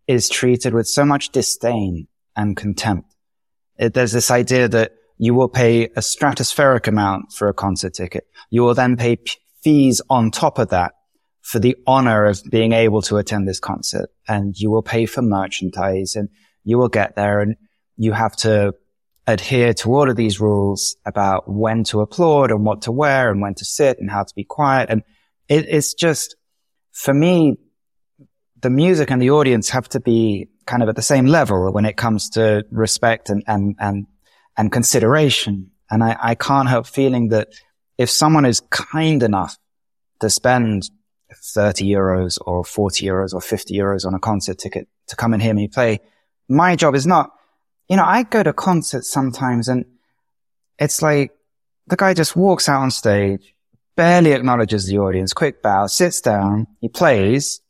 is 0.07 0.29
treated 0.29 0.73
with 0.73 0.87
so 0.87 1.05
much 1.05 1.29
disdain 1.29 2.07
and 2.35 2.57
contempt. 2.57 3.15
It, 3.77 3.93
there's 3.93 4.11
this 4.11 4.29
idea 4.29 4.67
that 4.67 4.93
you 5.17 5.33
will 5.33 5.49
pay 5.49 5.85
a 5.85 6.01
stratospheric 6.01 6.87
amount 6.87 7.31
for 7.31 7.47
a 7.47 7.53
concert 7.53 7.93
ticket. 7.93 8.25
You 8.49 8.63
will 8.63 8.73
then 8.73 8.97
pay 8.97 9.15
p- 9.15 9.31
fees 9.63 10.01
on 10.09 10.31
top 10.31 10.59
of 10.59 10.69
that 10.69 10.93
for 11.41 11.59
the 11.59 11.75
honor 11.87 12.25
of 12.25 12.41
being 12.49 12.71
able 12.71 13.01
to 13.03 13.17
attend 13.17 13.47
this 13.47 13.59
concert. 13.59 14.09
And 14.27 14.55
you 14.57 14.71
will 14.71 14.83
pay 14.83 15.05
for 15.05 15.21
merchandise 15.21 16.15
and 16.15 16.29
you 16.63 16.77
will 16.77 16.89
get 16.89 17.15
there 17.15 17.39
and 17.39 17.55
you 17.97 18.11
have 18.13 18.35
to 18.37 18.73
adhere 19.27 19.73
to 19.73 19.93
all 19.93 20.09
of 20.09 20.15
these 20.15 20.39
rules 20.39 20.95
about 21.05 21.49
when 21.49 21.83
to 21.85 22.01
applaud 22.01 22.51
and 22.51 22.65
what 22.65 22.83
to 22.83 22.91
wear 22.91 23.31
and 23.31 23.41
when 23.41 23.55
to 23.55 23.65
sit 23.65 23.99
and 23.99 24.09
how 24.09 24.23
to 24.23 24.33
be 24.35 24.43
quiet. 24.43 24.89
And 24.89 25.03
it, 25.47 25.65
it's 25.67 25.93
just, 25.93 26.35
for 26.91 27.13
me, 27.13 27.57
the 28.59 28.69
music 28.69 29.11
and 29.11 29.21
the 29.21 29.31
audience 29.31 29.69
have 29.69 29.89
to 29.89 29.99
be 29.99 30.49
kind 30.65 30.83
of 30.83 30.89
at 30.89 30.95
the 30.95 31.01
same 31.01 31.25
level 31.25 31.71
when 31.71 31.85
it 31.85 31.97
comes 31.97 32.29
to 32.31 32.65
respect 32.71 33.29
and, 33.29 33.43
and, 33.47 33.75
and, 33.79 34.05
and 34.57 34.71
consideration. 34.71 35.71
And 35.89 36.03
I, 36.03 36.15
I 36.21 36.35
can't 36.35 36.69
help 36.69 36.87
feeling 36.87 37.29
that 37.29 37.49
if 37.97 38.09
someone 38.09 38.45
is 38.45 38.61
kind 38.69 39.23
enough 39.23 39.57
to 40.21 40.29
spend 40.29 40.89
30 41.35 41.85
euros 41.85 42.37
or 42.45 42.63
40 42.63 43.05
euros 43.05 43.33
or 43.33 43.41
50 43.41 43.73
euros 43.73 44.05
on 44.05 44.13
a 44.13 44.19
concert 44.19 44.57
ticket 44.57 44.87
to 45.07 45.15
come 45.15 45.33
and 45.33 45.41
hear 45.41 45.53
me 45.53 45.67
play, 45.67 45.99
my 46.47 46.75
job 46.75 46.95
is 46.95 47.07
not, 47.07 47.31
you 47.87 47.95
know, 47.95 48.05
I 48.05 48.23
go 48.23 48.43
to 48.43 48.53
concerts 48.53 49.09
sometimes 49.09 49.67
and 49.67 49.85
it's 50.79 51.01
like 51.01 51.31
the 51.87 51.95
guy 51.95 52.13
just 52.13 52.35
walks 52.35 52.69
out 52.69 52.81
on 52.81 52.91
stage 52.91 53.53
barely 53.95 54.31
acknowledges 54.31 54.87
the 54.87 54.97
audience, 54.97 55.33
quick 55.33 55.61
bow, 55.61 55.87
sits 55.87 56.21
down, 56.21 56.67
he 56.79 56.89
plays, 56.89 57.61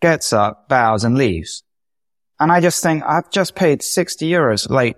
gets 0.00 0.32
up, 0.32 0.68
bows 0.68 1.04
and 1.04 1.16
leaves. 1.16 1.62
And 2.40 2.52
I 2.52 2.60
just 2.60 2.82
think, 2.82 3.02
I've 3.04 3.30
just 3.30 3.54
paid 3.54 3.82
60 3.82 4.28
euros. 4.28 4.68
Like, 4.68 4.96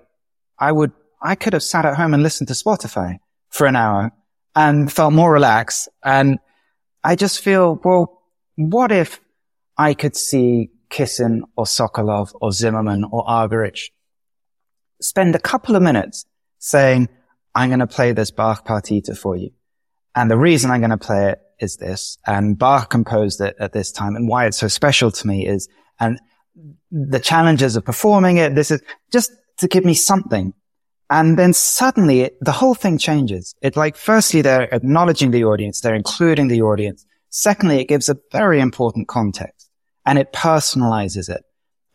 I 0.58 0.72
would, 0.72 0.92
I 1.22 1.36
could 1.36 1.52
have 1.52 1.62
sat 1.62 1.84
at 1.84 1.96
home 1.96 2.12
and 2.12 2.22
listened 2.22 2.48
to 2.48 2.54
Spotify 2.54 3.18
for 3.50 3.66
an 3.66 3.76
hour 3.76 4.10
and 4.54 4.92
felt 4.92 5.12
more 5.12 5.32
relaxed. 5.32 5.88
And 6.04 6.38
I 7.02 7.16
just 7.16 7.40
feel, 7.40 7.80
well, 7.82 8.22
what 8.56 8.92
if 8.92 9.20
I 9.76 9.94
could 9.94 10.16
see 10.16 10.70
Kissin 10.90 11.44
or 11.56 11.64
Sokolov 11.64 12.32
or 12.40 12.50
Zimerman 12.50 13.04
or 13.10 13.24
Argerich 13.24 13.90
spend 15.00 15.34
a 15.34 15.38
couple 15.38 15.76
of 15.76 15.82
minutes 15.82 16.26
saying, 16.58 17.08
I'm 17.54 17.70
going 17.70 17.80
to 17.80 17.86
play 17.86 18.12
this 18.12 18.30
Bach 18.30 18.66
partita 18.66 19.16
for 19.16 19.36
you. 19.36 19.50
And 20.14 20.30
the 20.30 20.36
reason 20.36 20.70
I'm 20.70 20.80
going 20.80 20.90
to 20.90 20.98
play 20.98 21.30
it 21.30 21.40
is 21.58 21.76
this. 21.76 22.18
And 22.26 22.58
Bach 22.58 22.90
composed 22.90 23.40
it 23.40 23.56
at 23.58 23.72
this 23.72 23.92
time. 23.92 24.16
And 24.16 24.28
why 24.28 24.46
it's 24.46 24.58
so 24.58 24.68
special 24.68 25.10
to 25.10 25.26
me 25.26 25.46
is, 25.46 25.68
and 25.98 26.20
the 26.90 27.20
challenges 27.20 27.76
of 27.76 27.84
performing 27.84 28.36
it, 28.36 28.54
this 28.54 28.70
is 28.70 28.82
just 29.12 29.32
to 29.58 29.68
give 29.68 29.84
me 29.84 29.94
something. 29.94 30.52
And 31.10 31.36
then 31.36 31.52
suddenly 31.52 32.30
the 32.40 32.52
whole 32.52 32.74
thing 32.74 32.96
changes. 32.96 33.54
It 33.60 33.76
like, 33.76 33.96
firstly, 33.96 34.42
they're 34.42 34.72
acknowledging 34.72 35.32
the 35.32 35.44
audience. 35.44 35.80
They're 35.80 35.94
including 35.94 36.46
the 36.48 36.62
audience. 36.62 37.04
Secondly, 37.30 37.80
it 37.80 37.88
gives 37.88 38.08
a 38.08 38.16
very 38.30 38.60
important 38.60 39.08
context 39.08 39.68
and 40.06 40.18
it 40.18 40.32
personalizes 40.32 41.28
it. 41.28 41.44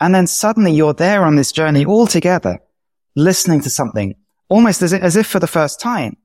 And 0.01 0.13
then 0.13 0.27
suddenly 0.27 0.73
you're 0.73 0.93
there 0.93 1.23
on 1.23 1.37
this 1.37 1.53
journey 1.53 1.85
all 1.85 2.07
together, 2.07 2.59
listening 3.15 3.61
to 3.61 3.69
something 3.69 4.15
almost 4.49 4.81
as, 4.81 4.93
as 4.93 5.15
if 5.15 5.27
for 5.27 5.39
the 5.39 5.47
first 5.47 5.79
time. 5.79 6.17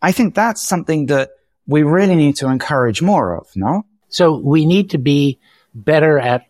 I 0.00 0.12
think 0.12 0.34
that's 0.34 0.66
something 0.66 1.06
that 1.06 1.30
we 1.66 1.82
really 1.82 2.14
need 2.14 2.36
to 2.36 2.48
encourage 2.48 3.02
more 3.02 3.36
of, 3.36 3.48
no? 3.56 3.84
So 4.08 4.38
we 4.38 4.64
need 4.64 4.90
to 4.90 4.98
be 4.98 5.40
better 5.74 6.18
at 6.18 6.46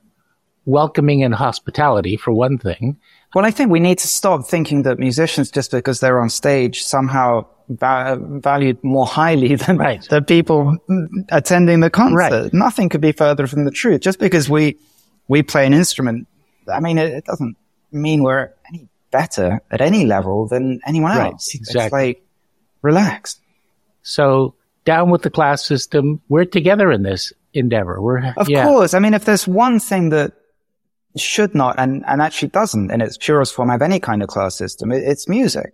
welcoming 0.64 1.24
and 1.24 1.34
hospitality 1.34 2.16
for 2.16 2.32
one 2.32 2.58
thing. 2.58 2.98
Well, 3.34 3.44
I 3.44 3.50
think 3.50 3.70
we 3.70 3.80
need 3.80 3.98
to 3.98 4.08
stop 4.08 4.46
thinking 4.46 4.82
that 4.82 4.98
musicians, 4.98 5.50
just 5.50 5.70
because 5.70 6.00
they're 6.00 6.20
on 6.20 6.30
stage, 6.30 6.82
somehow 6.82 7.46
va- 7.68 8.18
valued 8.20 8.82
more 8.82 9.06
highly 9.06 9.54
than 9.56 9.76
right. 9.76 10.02
the 10.08 10.22
people 10.22 10.76
attending 11.30 11.80
the 11.80 11.90
concert. 11.90 12.16
Right. 12.16 12.54
Nothing 12.54 12.88
could 12.88 13.00
be 13.02 13.12
further 13.12 13.46
from 13.46 13.64
the 13.64 13.70
truth. 13.70 14.00
Just 14.00 14.18
because 14.18 14.48
we, 14.48 14.78
we 15.28 15.42
play 15.42 15.66
an 15.66 15.74
instrument, 15.74 16.26
I 16.72 16.80
mean, 16.80 16.96
it, 16.98 17.12
it 17.12 17.24
doesn't 17.24 17.56
mean 17.92 18.22
we're 18.22 18.50
any 18.68 18.88
better 19.10 19.60
at 19.70 19.80
any 19.80 20.06
level 20.06 20.46
than 20.46 20.80
anyone 20.86 21.16
right. 21.16 21.32
else. 21.32 21.54
Exactly. 21.54 21.84
It's 21.84 21.92
like, 21.92 22.26
relax. 22.82 23.40
So 24.02 24.54
down 24.88 25.10
with 25.10 25.20
the 25.20 25.28
class 25.28 25.62
system. 25.62 26.18
We're 26.30 26.46
together 26.46 26.90
in 26.90 27.02
this 27.02 27.30
endeavor. 27.52 28.00
We're 28.00 28.32
of 28.38 28.48
yeah. 28.48 28.64
course. 28.64 28.94
I 28.94 29.00
mean, 29.00 29.12
if 29.12 29.26
there's 29.26 29.46
one 29.46 29.80
thing 29.80 30.08
that 30.08 30.32
should 31.20 31.54
not 31.54 31.78
and, 31.78 32.04
and 32.06 32.22
actually 32.22 32.48
doesn't 32.48 32.90
in 32.90 33.00
its 33.00 33.16
purest 33.16 33.54
form 33.54 33.68
have 33.68 33.82
any 33.82 34.00
kind 34.00 34.22
of 34.22 34.28
class 34.28 34.56
system, 34.56 34.92
it, 34.92 35.02
it's 35.04 35.28
music. 35.28 35.72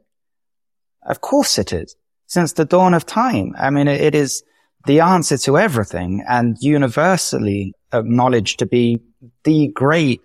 Of 1.06 1.20
course 1.20 1.58
it 1.58 1.72
is. 1.72 1.96
Since 2.26 2.54
the 2.54 2.64
dawn 2.64 2.94
of 2.94 3.04
time. 3.04 3.54
I 3.58 3.70
mean, 3.70 3.88
it, 3.88 4.00
it 4.00 4.14
is 4.14 4.42
the 4.86 5.00
answer 5.00 5.38
to 5.38 5.58
everything 5.58 6.24
and 6.28 6.56
universally 6.60 7.74
acknowledged 7.92 8.58
to 8.58 8.66
be 8.66 9.00
the 9.44 9.68
great 9.68 10.20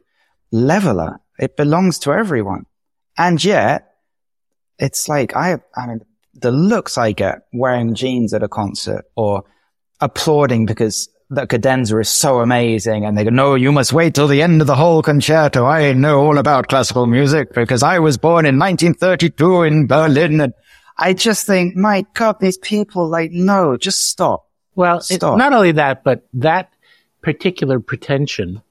leveler. 0.52 1.20
It 1.38 1.56
belongs 1.56 2.00
to 2.00 2.14
everyone. 2.14 2.66
And 3.18 3.44
yet 3.44 3.90
it's 4.78 5.08
like, 5.08 5.36
I, 5.36 5.60
I 5.76 5.88
mean, 5.88 6.02
the 6.34 6.52
looks 6.52 6.98
I 6.98 7.12
get 7.12 7.40
wearing 7.54 7.96
jeans 7.96 8.34
at 8.34 8.44
a 8.44 8.48
concert 8.48 9.06
or 9.16 9.44
applauding 10.00 10.66
because 10.66 11.10
the 11.30 11.46
cadenza 11.46 12.00
is 12.00 12.10
so 12.10 12.39
amazing 12.39 13.06
and 13.06 13.18
they 13.18 13.24
go, 13.24 13.30
no, 13.30 13.56
you 13.56 13.72
must 13.72 13.94
wait 13.94 14.15
till 14.15 14.28
the 14.28 14.42
end 14.42 14.62
of 14.62 14.68
the 14.68 14.76
whole 14.76 15.04
concerto. 15.04 15.65
I 15.65 15.94
know 15.94 16.20
all 16.20 16.39
about 16.39 16.70
classical 16.70 17.06
music 17.06 17.54
because 17.54 17.84
I 17.84 18.00
was 18.00 18.18
born 18.18 18.46
in 18.46 18.58
1932 18.58 19.63
in 19.63 19.86
Berlin. 19.86 20.42
And 20.42 20.54
I 20.98 21.13
just 21.13 21.46
think, 21.46 21.76
my 21.76 22.06
God, 22.15 22.38
these 22.39 22.58
people 22.58 23.08
like, 23.08 23.32
no, 23.32 23.78
just 23.78 24.10
stop. 24.10 24.48
Well, 24.74 25.02
it, 25.10 25.22
not 25.22 25.54
only 25.54 25.74
that, 25.74 26.04
but 26.04 26.28
that 26.34 26.74
particular 27.22 27.80
pretension 27.80 28.62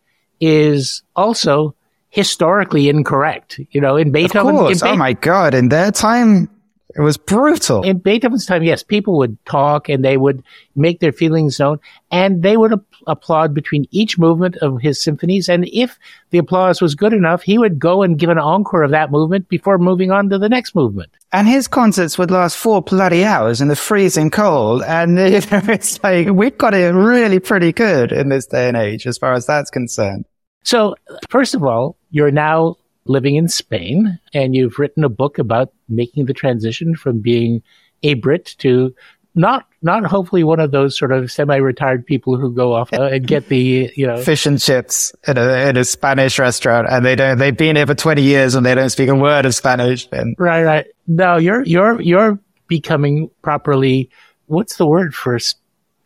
is 0.40 1.02
also 1.14 1.76
historically 2.08 2.88
incorrect. 2.88 3.60
You 3.70 3.80
know, 3.80 3.96
in 3.96 4.10
Beethoven, 4.10 4.54
of 4.54 4.60
course. 4.60 4.82
in 4.82 4.88
oh 4.88 4.96
my 4.96 5.12
God. 5.12 5.54
In 5.54 5.68
their 5.68 5.92
time, 5.92 6.50
it 6.98 7.02
was 7.02 7.16
brutal. 7.16 7.84
In 7.84 7.98
Beethoven's 7.98 8.44
time, 8.44 8.64
yes, 8.64 8.82
people 8.82 9.18
would 9.18 9.38
talk 9.44 9.88
and 9.88 10.04
they 10.04 10.16
would 10.16 10.42
make 10.74 10.98
their 10.98 11.12
feelings 11.12 11.60
known 11.60 11.78
and 12.10 12.42
they 12.42 12.56
would 12.56 12.72
ap- 12.72 12.80
applaud 13.06 13.54
between 13.54 13.86
each 13.92 14.18
movement 14.18 14.56
of 14.56 14.80
his 14.80 15.00
symphonies. 15.00 15.48
And 15.48 15.68
if 15.68 15.96
the 16.30 16.38
applause 16.38 16.82
was 16.82 16.96
good 16.96 17.12
enough, 17.12 17.42
he 17.42 17.56
would 17.56 17.78
go 17.78 18.02
and 18.02 18.18
give 18.18 18.30
an 18.30 18.38
encore 18.38 18.82
of 18.82 18.90
that 18.90 19.12
movement 19.12 19.48
before 19.48 19.78
moving 19.78 20.10
on 20.10 20.28
to 20.30 20.38
the 20.38 20.48
next 20.48 20.74
movement. 20.74 21.12
And 21.32 21.46
his 21.46 21.68
concerts 21.68 22.18
would 22.18 22.32
last 22.32 22.56
four 22.56 22.82
bloody 22.82 23.24
hours 23.24 23.60
in 23.60 23.68
the 23.68 23.76
freezing 23.76 24.28
cold. 24.28 24.82
And 24.82 25.10
you 25.18 25.40
know, 25.52 25.62
it's 25.68 26.02
like, 26.02 26.26
we've 26.30 26.58
got 26.58 26.74
it 26.74 26.92
really 26.92 27.38
pretty 27.38 27.72
good 27.72 28.10
in 28.10 28.28
this 28.28 28.46
day 28.46 28.66
and 28.66 28.76
age 28.76 29.06
as 29.06 29.18
far 29.18 29.34
as 29.34 29.46
that's 29.46 29.70
concerned. 29.70 30.24
So, 30.64 30.96
first 31.30 31.54
of 31.54 31.62
all, 31.62 31.96
you're 32.10 32.32
now 32.32 32.74
living 33.08 33.36
in 33.36 33.48
Spain 33.48 34.18
and 34.32 34.54
you've 34.54 34.78
written 34.78 35.04
a 35.04 35.08
book 35.08 35.38
about 35.38 35.72
making 35.88 36.26
the 36.26 36.34
transition 36.34 36.94
from 36.94 37.20
being 37.20 37.62
a 38.02 38.14
Brit 38.14 38.54
to 38.58 38.94
not 39.34 39.66
not 39.82 40.04
hopefully 40.04 40.42
one 40.42 40.58
of 40.58 40.72
those 40.72 40.98
sort 40.98 41.12
of 41.12 41.30
semi-retired 41.30 42.04
people 42.04 42.36
who 42.36 42.52
go 42.52 42.72
off 42.72 42.92
uh, 42.92 43.02
and 43.02 43.26
get 43.26 43.48
the 43.48 43.90
you 43.94 44.06
know. 44.06 44.16
Fish 44.16 44.46
and 44.46 44.60
chips 44.60 45.14
in 45.26 45.38
a 45.38 45.68
in 45.68 45.76
a 45.76 45.84
Spanish 45.84 46.38
restaurant 46.38 46.88
and 46.90 47.04
they 47.04 47.14
don't 47.14 47.38
they've 47.38 47.56
been 47.56 47.76
here 47.76 47.86
for 47.86 47.94
20 47.94 48.22
years 48.22 48.54
and 48.54 48.66
they 48.66 48.74
don't 48.74 48.90
speak 48.90 49.08
a 49.08 49.14
word 49.14 49.46
of 49.46 49.54
Spanish 49.54 50.08
and 50.12 50.34
right 50.38 50.64
right. 50.64 50.86
No 51.06 51.36
you're 51.36 51.62
you're 51.62 52.00
you're 52.00 52.38
becoming 52.66 53.30
properly 53.42 54.10
what's 54.46 54.76
the 54.76 54.86
word 54.86 55.14
for 55.14 55.38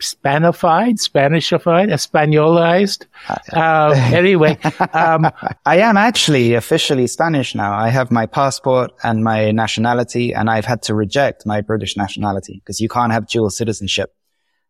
Spanified, 0.02 0.98
Spanishified, 0.98 1.90
Espanolized. 1.90 3.06
Um, 3.52 3.92
anyway, 3.92 4.58
um, 4.92 5.30
I 5.64 5.76
am 5.78 5.96
actually 5.96 6.54
officially 6.54 7.06
Spanish 7.06 7.54
now. 7.54 7.72
I 7.72 7.88
have 7.88 8.10
my 8.10 8.26
passport 8.26 8.90
and 9.04 9.22
my 9.22 9.52
nationality, 9.52 10.34
and 10.34 10.50
I've 10.50 10.64
had 10.64 10.82
to 10.82 10.94
reject 10.94 11.46
my 11.46 11.60
British 11.60 11.96
nationality 11.96 12.60
because 12.64 12.80
you 12.80 12.88
can't 12.88 13.12
have 13.12 13.28
dual 13.28 13.50
citizenship, 13.50 14.14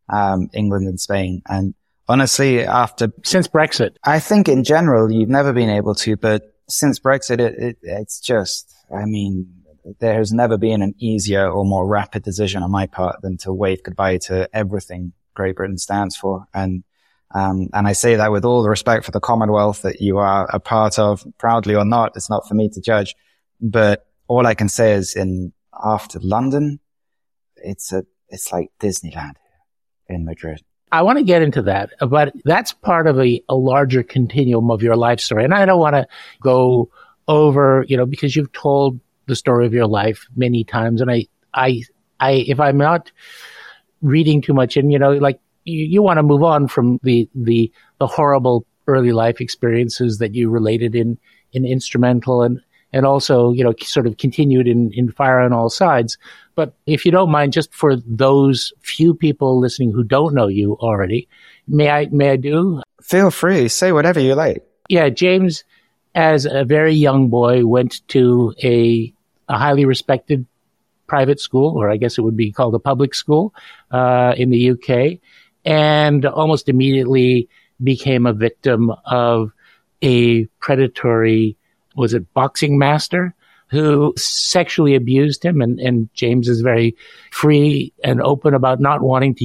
um, 0.08 0.50
England 0.52 0.86
and 0.86 1.00
Spain. 1.00 1.42
And 1.48 1.74
honestly, 2.08 2.64
after 2.64 3.12
since 3.24 3.48
Brexit, 3.48 3.96
I 4.04 4.18
think 4.18 4.48
in 4.48 4.64
general 4.64 5.10
you've 5.10 5.30
never 5.30 5.52
been 5.52 5.70
able 5.70 5.94
to, 5.96 6.16
but 6.16 6.42
since 6.68 6.98
Brexit, 6.98 7.40
it, 7.40 7.54
it, 7.58 7.78
it's 7.82 8.20
just, 8.20 8.74
I 8.94 9.04
mean, 9.04 9.62
there 10.00 10.14
has 10.14 10.32
never 10.32 10.56
been 10.58 10.82
an 10.82 10.94
easier 10.98 11.48
or 11.48 11.64
more 11.64 11.86
rapid 11.86 12.22
decision 12.22 12.62
on 12.62 12.70
my 12.70 12.86
part 12.86 13.20
than 13.22 13.36
to 13.38 13.52
wave 13.52 13.82
goodbye 13.82 14.18
to 14.18 14.48
everything 14.52 15.12
Great 15.34 15.56
Britain 15.56 15.78
stands 15.78 16.16
for. 16.16 16.46
And, 16.52 16.84
um, 17.34 17.68
and 17.72 17.86
I 17.86 17.92
say 17.92 18.16
that 18.16 18.32
with 18.32 18.44
all 18.44 18.62
the 18.62 18.68
respect 18.68 19.04
for 19.04 19.10
the 19.10 19.20
Commonwealth 19.20 19.82
that 19.82 20.00
you 20.00 20.18
are 20.18 20.48
a 20.52 20.60
part 20.60 20.98
of, 20.98 21.26
proudly 21.38 21.74
or 21.74 21.84
not. 21.84 22.12
It's 22.16 22.30
not 22.30 22.46
for 22.46 22.54
me 22.54 22.68
to 22.70 22.80
judge. 22.80 23.14
But 23.60 24.06
all 24.28 24.46
I 24.46 24.54
can 24.54 24.68
say 24.68 24.92
is 24.92 25.14
in 25.14 25.52
after 25.82 26.18
London, 26.20 26.80
it's 27.56 27.92
a, 27.92 28.04
it's 28.28 28.52
like 28.52 28.70
Disneyland 28.80 29.34
in 30.08 30.24
Madrid. 30.24 30.62
I 30.90 31.02
want 31.02 31.18
to 31.18 31.24
get 31.24 31.40
into 31.40 31.62
that, 31.62 31.90
but 32.06 32.34
that's 32.44 32.74
part 32.74 33.06
of 33.06 33.18
a, 33.18 33.42
a 33.48 33.54
larger 33.54 34.02
continuum 34.02 34.70
of 34.70 34.82
your 34.82 34.96
life 34.96 35.20
story. 35.20 35.42
And 35.42 35.54
I 35.54 35.64
don't 35.64 35.80
want 35.80 35.96
to 35.96 36.06
go 36.42 36.90
over, 37.28 37.86
you 37.88 37.96
know, 37.96 38.04
because 38.04 38.36
you've 38.36 38.52
told 38.52 39.00
the 39.26 39.34
story 39.34 39.64
of 39.64 39.72
your 39.72 39.86
life 39.86 40.26
many 40.36 40.64
times. 40.64 41.00
And 41.00 41.10
I, 41.10 41.28
I, 41.54 41.82
I, 42.20 42.32
if 42.46 42.60
I'm 42.60 42.76
not 42.76 43.10
reading 44.02 44.42
too 44.42 44.52
much 44.52 44.76
and 44.76 44.92
you 44.92 44.98
know 44.98 45.12
like 45.12 45.40
you, 45.64 45.84
you 45.84 46.02
want 46.02 46.18
to 46.18 46.22
move 46.22 46.42
on 46.42 46.68
from 46.68 46.98
the 47.02 47.28
the 47.34 47.72
the 47.98 48.06
horrible 48.06 48.66
early 48.86 49.12
life 49.12 49.40
experiences 49.40 50.18
that 50.18 50.34
you 50.34 50.50
related 50.50 50.94
in 50.94 51.18
in 51.52 51.64
instrumental 51.64 52.42
and 52.42 52.60
and 52.92 53.06
also 53.06 53.52
you 53.52 53.64
know 53.64 53.72
sort 53.80 54.06
of 54.06 54.16
continued 54.18 54.66
in 54.66 54.92
in 54.92 55.10
fire 55.10 55.40
on 55.40 55.52
all 55.52 55.70
sides. 55.70 56.18
But 56.54 56.74
if 56.86 57.06
you 57.06 57.12
don't 57.12 57.30
mind 57.30 57.52
just 57.52 57.72
for 57.72 57.96
those 57.96 58.72
few 58.82 59.14
people 59.14 59.58
listening 59.58 59.92
who 59.92 60.04
don't 60.04 60.34
know 60.34 60.48
you 60.48 60.74
already 60.80 61.28
may 61.66 61.90
i 61.90 62.06
may 62.10 62.30
i 62.30 62.36
do? 62.36 62.82
Feel 63.02 63.30
free. 63.30 63.68
Say 63.68 63.92
whatever 63.92 64.20
you 64.20 64.34
like. 64.34 64.62
Yeah 64.88 65.08
james 65.08 65.64
as 66.14 66.44
a 66.44 66.64
very 66.64 66.92
young 66.92 67.28
boy 67.28 67.64
went 67.64 68.06
to 68.08 68.54
a 68.62 69.12
a 69.48 69.58
highly 69.58 69.84
respected 69.84 70.46
private 71.12 71.38
school, 71.38 71.76
or 71.76 71.90
I 71.90 71.98
guess 71.98 72.16
it 72.16 72.22
would 72.22 72.38
be 72.38 72.50
called 72.50 72.74
a 72.74 72.78
public 72.78 73.14
school 73.14 73.52
uh, 73.90 74.32
in 74.34 74.48
the 74.48 74.70
UK, 74.70 75.18
and 75.62 76.24
almost 76.24 76.70
immediately 76.70 77.50
became 77.82 78.24
a 78.24 78.32
victim 78.32 78.90
of 79.04 79.52
a 80.00 80.46
predatory, 80.64 81.54
was 81.96 82.14
it 82.14 82.32
boxing 82.32 82.78
master? 82.78 83.34
Who 83.68 84.14
sexually 84.16 84.94
abused 84.94 85.44
him, 85.44 85.60
and, 85.60 85.78
and 85.80 86.08
James 86.14 86.48
is 86.48 86.62
very 86.62 86.96
free 87.30 87.92
and 88.02 88.22
open 88.22 88.54
about 88.54 88.80
not 88.80 89.02
wanting 89.02 89.34
to 89.34 89.44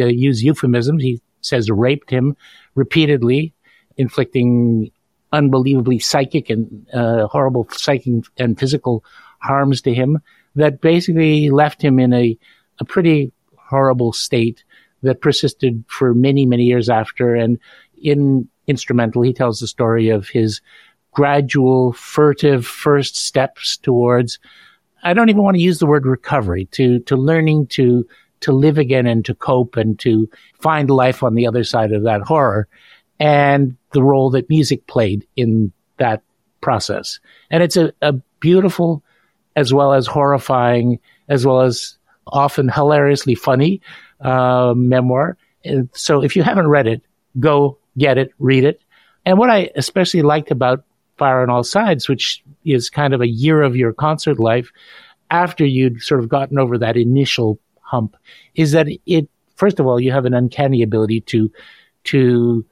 uh, 0.00 0.06
use 0.06 0.44
euphemisms. 0.44 1.02
He 1.02 1.20
says 1.40 1.68
raped 1.68 2.10
him 2.10 2.36
repeatedly, 2.76 3.54
inflicting 3.96 4.92
unbelievably 5.32 5.98
psychic 5.98 6.48
and 6.48 6.86
uh, 6.92 7.26
horrible 7.26 7.66
psychic 7.72 8.24
and 8.36 8.56
physical 8.58 9.04
harms 9.40 9.82
to 9.82 9.92
him 9.92 10.20
that 10.54 10.80
basically 10.80 11.50
left 11.50 11.82
him 11.82 11.98
in 11.98 12.12
a, 12.12 12.38
a 12.80 12.84
pretty 12.84 13.32
horrible 13.56 14.12
state 14.12 14.64
that 15.02 15.20
persisted 15.20 15.84
for 15.88 16.14
many, 16.14 16.46
many 16.46 16.64
years 16.64 16.88
after. 16.88 17.34
And 17.34 17.58
in 18.02 18.48
Instrumental, 18.66 19.22
he 19.22 19.32
tells 19.32 19.60
the 19.60 19.66
story 19.66 20.10
of 20.10 20.28
his 20.28 20.60
gradual, 21.12 21.94
furtive 21.94 22.66
first 22.66 23.16
steps 23.16 23.78
towards, 23.78 24.38
I 25.02 25.14
don't 25.14 25.30
even 25.30 25.42
want 25.42 25.56
to 25.56 25.62
use 25.62 25.78
the 25.78 25.86
word 25.86 26.06
recovery, 26.06 26.66
to, 26.72 26.98
to 27.00 27.16
learning 27.16 27.68
to, 27.68 28.06
to 28.40 28.52
live 28.52 28.76
again 28.76 29.06
and 29.06 29.24
to 29.24 29.34
cope 29.34 29.76
and 29.76 29.98
to 30.00 30.28
find 30.60 30.90
life 30.90 31.22
on 31.22 31.34
the 31.34 31.46
other 31.46 31.64
side 31.64 31.92
of 31.92 32.02
that 32.02 32.20
horror 32.20 32.68
and 33.18 33.76
the 33.92 34.02
role 34.02 34.30
that 34.30 34.50
music 34.50 34.86
played 34.86 35.26
in 35.34 35.72
that 35.96 36.22
process. 36.60 37.18
And 37.50 37.62
it's 37.62 37.76
a, 37.76 37.92
a 38.02 38.12
beautiful 38.40 39.02
as 39.58 39.74
well 39.74 39.92
as 39.92 40.06
horrifying, 40.06 41.00
as 41.28 41.44
well 41.44 41.62
as 41.62 41.98
often 42.26 42.68
hilariously 42.68 43.34
funny 43.34 43.80
uh, 44.20 44.72
memoir. 44.76 45.36
So 45.92 46.22
if 46.22 46.36
you 46.36 46.44
haven't 46.44 46.68
read 46.68 46.86
it, 46.86 47.02
go 47.40 47.78
get 47.96 48.18
it, 48.18 48.30
read 48.38 48.64
it. 48.64 48.80
And 49.26 49.36
what 49.36 49.50
I 49.50 49.70
especially 49.74 50.22
liked 50.22 50.50
about 50.52 50.84
Fire 51.16 51.42
on 51.42 51.50
All 51.50 51.64
Sides, 51.64 52.08
which 52.08 52.44
is 52.64 52.88
kind 52.88 53.14
of 53.14 53.20
a 53.20 53.26
year 53.26 53.62
of 53.62 53.74
your 53.74 53.92
concert 53.92 54.38
life 54.38 54.70
after 55.30 55.66
you'd 55.66 56.00
sort 56.02 56.20
of 56.20 56.28
gotten 56.28 56.58
over 56.58 56.78
that 56.78 56.96
initial 56.96 57.58
hump, 57.80 58.16
is 58.54 58.72
that 58.72 58.86
it, 59.06 59.28
first 59.56 59.80
of 59.80 59.86
all, 59.86 59.98
you 59.98 60.12
have 60.12 60.24
an 60.24 60.34
uncanny 60.34 60.82
ability 60.82 61.20
to, 61.22 61.50
to 62.04 62.64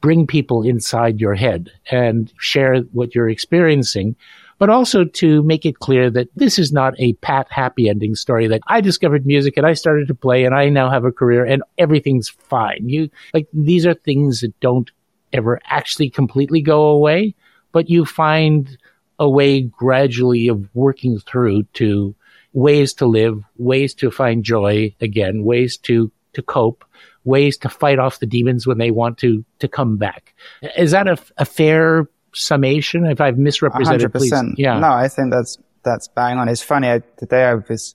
bring 0.00 0.26
people 0.26 0.62
inside 0.62 1.20
your 1.20 1.34
head 1.34 1.72
and 1.90 2.32
share 2.38 2.82
what 2.92 3.14
you're 3.14 3.28
experiencing 3.28 4.14
but 4.60 4.68
also 4.68 5.04
to 5.04 5.42
make 5.42 5.64
it 5.64 5.78
clear 5.80 6.10
that 6.10 6.28
this 6.36 6.58
is 6.58 6.70
not 6.70 6.92
a 6.98 7.14
pat 7.14 7.50
happy 7.50 7.88
ending 7.88 8.14
story 8.14 8.46
that 8.46 8.60
I 8.66 8.82
discovered 8.82 9.24
music 9.26 9.56
and 9.56 9.66
I 9.66 9.72
started 9.72 10.06
to 10.08 10.14
play 10.14 10.44
and 10.44 10.54
I 10.54 10.68
now 10.68 10.90
have 10.90 11.06
a 11.06 11.10
career 11.10 11.44
and 11.46 11.62
everything's 11.78 12.28
fine. 12.28 12.86
You 12.86 13.08
like 13.32 13.48
these 13.54 13.86
are 13.86 13.94
things 13.94 14.42
that 14.42 14.58
don't 14.60 14.90
ever 15.32 15.60
actually 15.64 16.10
completely 16.10 16.60
go 16.60 16.88
away, 16.88 17.34
but 17.72 17.88
you 17.88 18.04
find 18.04 18.76
a 19.18 19.28
way 19.28 19.62
gradually 19.62 20.48
of 20.48 20.68
working 20.74 21.18
through 21.18 21.62
to 21.74 22.14
ways 22.52 22.92
to 22.94 23.06
live, 23.06 23.42
ways 23.56 23.94
to 23.94 24.10
find 24.10 24.44
joy 24.44 24.94
again, 25.00 25.42
ways 25.42 25.78
to 25.78 26.12
to 26.34 26.42
cope, 26.42 26.84
ways 27.24 27.56
to 27.56 27.70
fight 27.70 27.98
off 27.98 28.20
the 28.20 28.26
demons 28.26 28.66
when 28.66 28.76
they 28.76 28.90
want 28.90 29.16
to 29.18 29.42
to 29.60 29.68
come 29.68 29.96
back. 29.96 30.34
Is 30.76 30.90
that 30.90 31.08
a, 31.08 31.16
a 31.38 31.46
fair 31.46 32.10
summation? 32.34 33.06
If 33.06 33.20
I've 33.20 33.38
misrepresented, 33.38 34.12
100%. 34.12 34.12
please. 34.12 34.54
Yeah. 34.56 34.78
No, 34.78 34.90
I 34.90 35.08
think 35.08 35.32
that's, 35.32 35.58
that's 35.82 36.08
bang 36.08 36.38
on. 36.38 36.48
It's 36.48 36.62
funny. 36.62 36.90
I, 36.90 37.02
today 37.18 37.44
I 37.44 37.54
was 37.54 37.94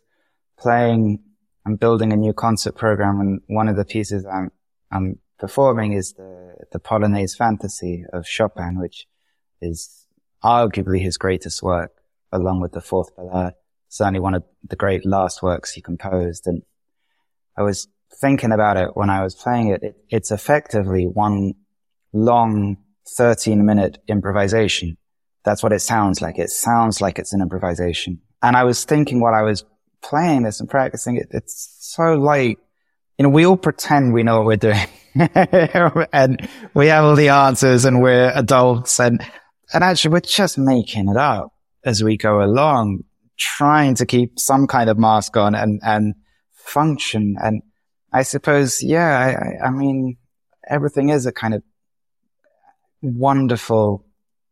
playing 0.57 1.19
I'm 1.65 1.75
building 1.75 2.13
a 2.13 2.15
new 2.15 2.33
concert 2.33 2.75
program 2.75 3.19
and 3.19 3.41
one 3.47 3.67
of 3.67 3.75
the 3.75 3.85
pieces 3.85 4.25
I'm, 4.25 4.51
I'm 4.91 5.19
performing 5.39 5.93
is 5.93 6.13
the, 6.13 6.55
the 6.71 6.79
Polonaise 6.79 7.35
Fantasy 7.35 8.05
of 8.13 8.27
Chopin, 8.27 8.79
which 8.79 9.07
is 9.61 10.05
arguably 10.43 11.01
his 11.01 11.17
greatest 11.17 11.63
work 11.63 11.91
along 12.31 12.61
with 12.61 12.73
the 12.73 12.81
fourth 12.81 13.15
ballade. 13.15 13.53
Certainly 13.89 14.19
one 14.19 14.35
of 14.35 14.43
the 14.67 14.75
great 14.75 15.05
last 15.05 15.41
works 15.41 15.71
he 15.71 15.81
composed. 15.81 16.45
And 16.45 16.61
I 17.57 17.63
was 17.63 17.87
thinking 18.13 18.51
about 18.51 18.77
it 18.77 18.89
when 18.95 19.09
I 19.09 19.23
was 19.23 19.33
playing 19.33 19.69
it. 19.69 19.81
it 19.81 19.97
it's 20.09 20.31
effectively 20.31 21.05
one 21.05 21.53
long 22.13 22.77
13 23.09 23.65
minute 23.65 23.99
improvisation. 24.07 24.97
That's 25.43 25.61
what 25.61 25.73
it 25.73 25.79
sounds 25.79 26.21
like. 26.21 26.39
It 26.39 26.49
sounds 26.49 27.01
like 27.01 27.19
it's 27.19 27.33
an 27.33 27.41
improvisation. 27.41 28.19
And 28.41 28.57
I 28.57 28.63
was 28.63 28.83
thinking 28.83 29.19
while 29.19 29.33
I 29.33 29.43
was 29.43 29.63
playing 30.01 30.43
this 30.43 30.59
and 30.59 30.69
practicing 30.69 31.17
it, 31.17 31.27
it's 31.31 31.77
so 31.79 32.15
like, 32.15 32.57
you 33.17 33.23
know, 33.23 33.29
we 33.29 33.45
all 33.45 33.57
pretend 33.57 34.13
we 34.13 34.23
know 34.23 34.37
what 34.37 34.45
we're 34.45 34.57
doing 34.57 34.87
and 36.13 36.49
we 36.73 36.87
have 36.87 37.05
all 37.05 37.15
the 37.15 37.29
answers 37.29 37.85
and 37.85 38.01
we're 38.01 38.31
adults 38.35 38.99
and, 38.99 39.23
and 39.73 39.83
actually 39.83 40.11
we're 40.11 40.19
just 40.19 40.57
making 40.57 41.07
it 41.09 41.17
up 41.17 41.53
as 41.85 42.03
we 42.03 42.17
go 42.17 42.43
along, 42.43 43.03
trying 43.37 43.95
to 43.95 44.05
keep 44.05 44.39
some 44.39 44.67
kind 44.67 44.89
of 44.89 44.97
mask 44.97 45.37
on 45.37 45.55
and, 45.55 45.79
and 45.83 46.15
function. 46.53 47.35
And 47.41 47.61
I 48.11 48.23
suppose, 48.23 48.81
yeah, 48.81 49.17
I, 49.63 49.67
I 49.67 49.69
mean, 49.69 50.17
everything 50.67 51.09
is 51.09 51.25
a 51.25 51.31
kind 51.31 51.53
of 51.53 51.63
wonderful, 53.05 54.05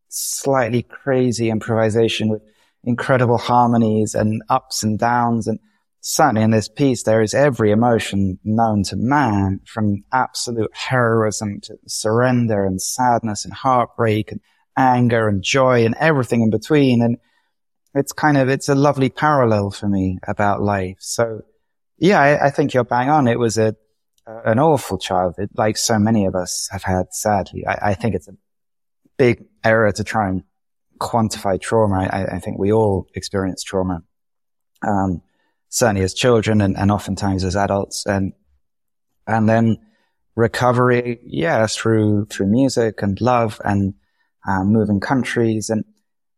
slightly 0.09 0.83
crazy 0.83 1.49
improvisation 1.49 2.29
with 2.29 2.41
incredible 2.83 3.37
harmonies 3.37 4.15
and 4.15 4.41
ups 4.49 4.83
and 4.83 4.99
downs. 4.99 5.47
And 5.47 5.59
certainly 6.01 6.43
in 6.43 6.51
this 6.51 6.67
piece, 6.67 7.03
there 7.03 7.21
is 7.21 7.33
every 7.33 7.71
emotion 7.71 8.39
known 8.43 8.83
to 8.83 8.95
man 8.95 9.61
from 9.65 10.03
absolute 10.11 10.71
heroism 10.73 11.61
to 11.61 11.77
surrender 11.87 12.65
and 12.65 12.81
sadness 12.81 13.45
and 13.45 13.53
heartbreak 13.53 14.31
and 14.31 14.41
anger 14.77 15.27
and 15.27 15.41
joy 15.43 15.85
and 15.85 15.95
everything 15.99 16.41
in 16.41 16.49
between. 16.49 17.01
And 17.01 17.17
it's 17.95 18.11
kind 18.11 18.37
of, 18.37 18.49
it's 18.49 18.69
a 18.69 18.75
lovely 18.75 19.09
parallel 19.09 19.71
for 19.71 19.87
me 19.87 20.19
about 20.27 20.61
life. 20.61 20.97
So 20.99 21.41
yeah, 21.97 22.19
I, 22.19 22.47
I 22.47 22.49
think 22.49 22.73
you're 22.73 22.83
bang 22.83 23.09
on. 23.09 23.27
It 23.27 23.39
was 23.39 23.57
a, 23.57 23.75
an 24.25 24.57
awful 24.57 24.97
childhood, 24.97 25.49
like 25.55 25.77
so 25.77 25.99
many 25.99 26.25
of 26.25 26.33
us 26.35 26.69
have 26.71 26.83
had, 26.83 27.13
sadly. 27.13 27.65
I, 27.67 27.89
I 27.89 27.93
think 27.93 28.15
it's 28.15 28.27
a 28.27 28.35
big 29.17 29.45
error 29.63 29.91
to 29.91 30.03
try 30.03 30.29
and 30.29 30.43
quantify 30.99 31.59
trauma. 31.59 32.07
I, 32.11 32.35
I 32.35 32.39
think 32.39 32.57
we 32.57 32.71
all 32.71 33.07
experience 33.13 33.63
trauma. 33.63 34.03
Um, 34.81 35.21
certainly 35.69 36.03
as 36.03 36.13
children 36.13 36.61
and, 36.61 36.77
and 36.77 36.91
oftentimes 36.91 37.43
as 37.43 37.55
adults 37.55 38.05
and, 38.05 38.33
and 39.25 39.49
then 39.49 39.77
recovery, 40.35 41.19
yeah, 41.25 41.65
through, 41.67 42.25
through 42.25 42.47
music 42.47 43.01
and 43.01 43.19
love 43.21 43.59
and, 43.63 43.95
um, 44.47 44.71
moving 44.71 44.99
countries. 44.99 45.69
And, 45.69 45.85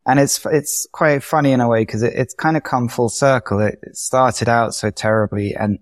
and 0.06 0.20
it's, 0.20 0.44
it's 0.46 0.86
quite 0.92 1.22
funny 1.22 1.52
in 1.52 1.60
a 1.60 1.68
way 1.68 1.82
because 1.82 2.02
it, 2.02 2.14
it's 2.14 2.34
kind 2.34 2.56
of 2.56 2.62
come 2.62 2.88
full 2.88 3.08
circle. 3.08 3.60
It, 3.60 3.78
it 3.82 3.96
started 3.96 4.48
out 4.48 4.74
so 4.74 4.90
terribly. 4.90 5.54
And, 5.54 5.80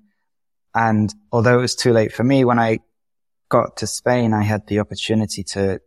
and 0.74 1.14
although 1.30 1.58
it 1.58 1.62
was 1.62 1.74
too 1.74 1.92
late 1.92 2.12
for 2.12 2.24
me, 2.24 2.44
when 2.44 2.58
I 2.58 2.80
got 3.50 3.76
to 3.78 3.86
Spain, 3.86 4.32
I 4.32 4.42
had 4.42 4.66
the 4.66 4.80
opportunity 4.80 5.44
to 5.44 5.80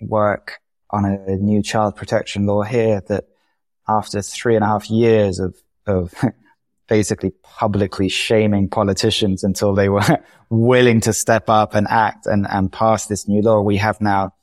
work 0.00 0.60
on 0.90 1.04
a, 1.04 1.36
new 1.36 1.62
child 1.62 1.96
protection 1.96 2.46
law 2.46 2.62
here 2.62 3.02
that 3.08 3.24
after 3.88 4.22
three 4.22 4.54
and 4.56 4.64
a 4.64 4.66
half 4.66 4.90
years 4.90 5.38
of, 5.38 5.56
of 5.86 6.14
basically 6.88 7.30
publicly 7.42 8.08
shaming 8.08 8.68
politicians 8.68 9.44
until 9.44 9.74
they 9.74 9.88
were 9.88 10.22
willing 10.50 11.00
to 11.00 11.12
step 11.12 11.48
up 11.48 11.74
and 11.74 11.86
act 11.88 12.26
and, 12.26 12.46
and 12.50 12.72
pass 12.72 13.06
this 13.06 13.28
new 13.28 13.42
law, 13.42 13.60
we 13.60 13.76
have 13.76 14.00
now 14.00 14.34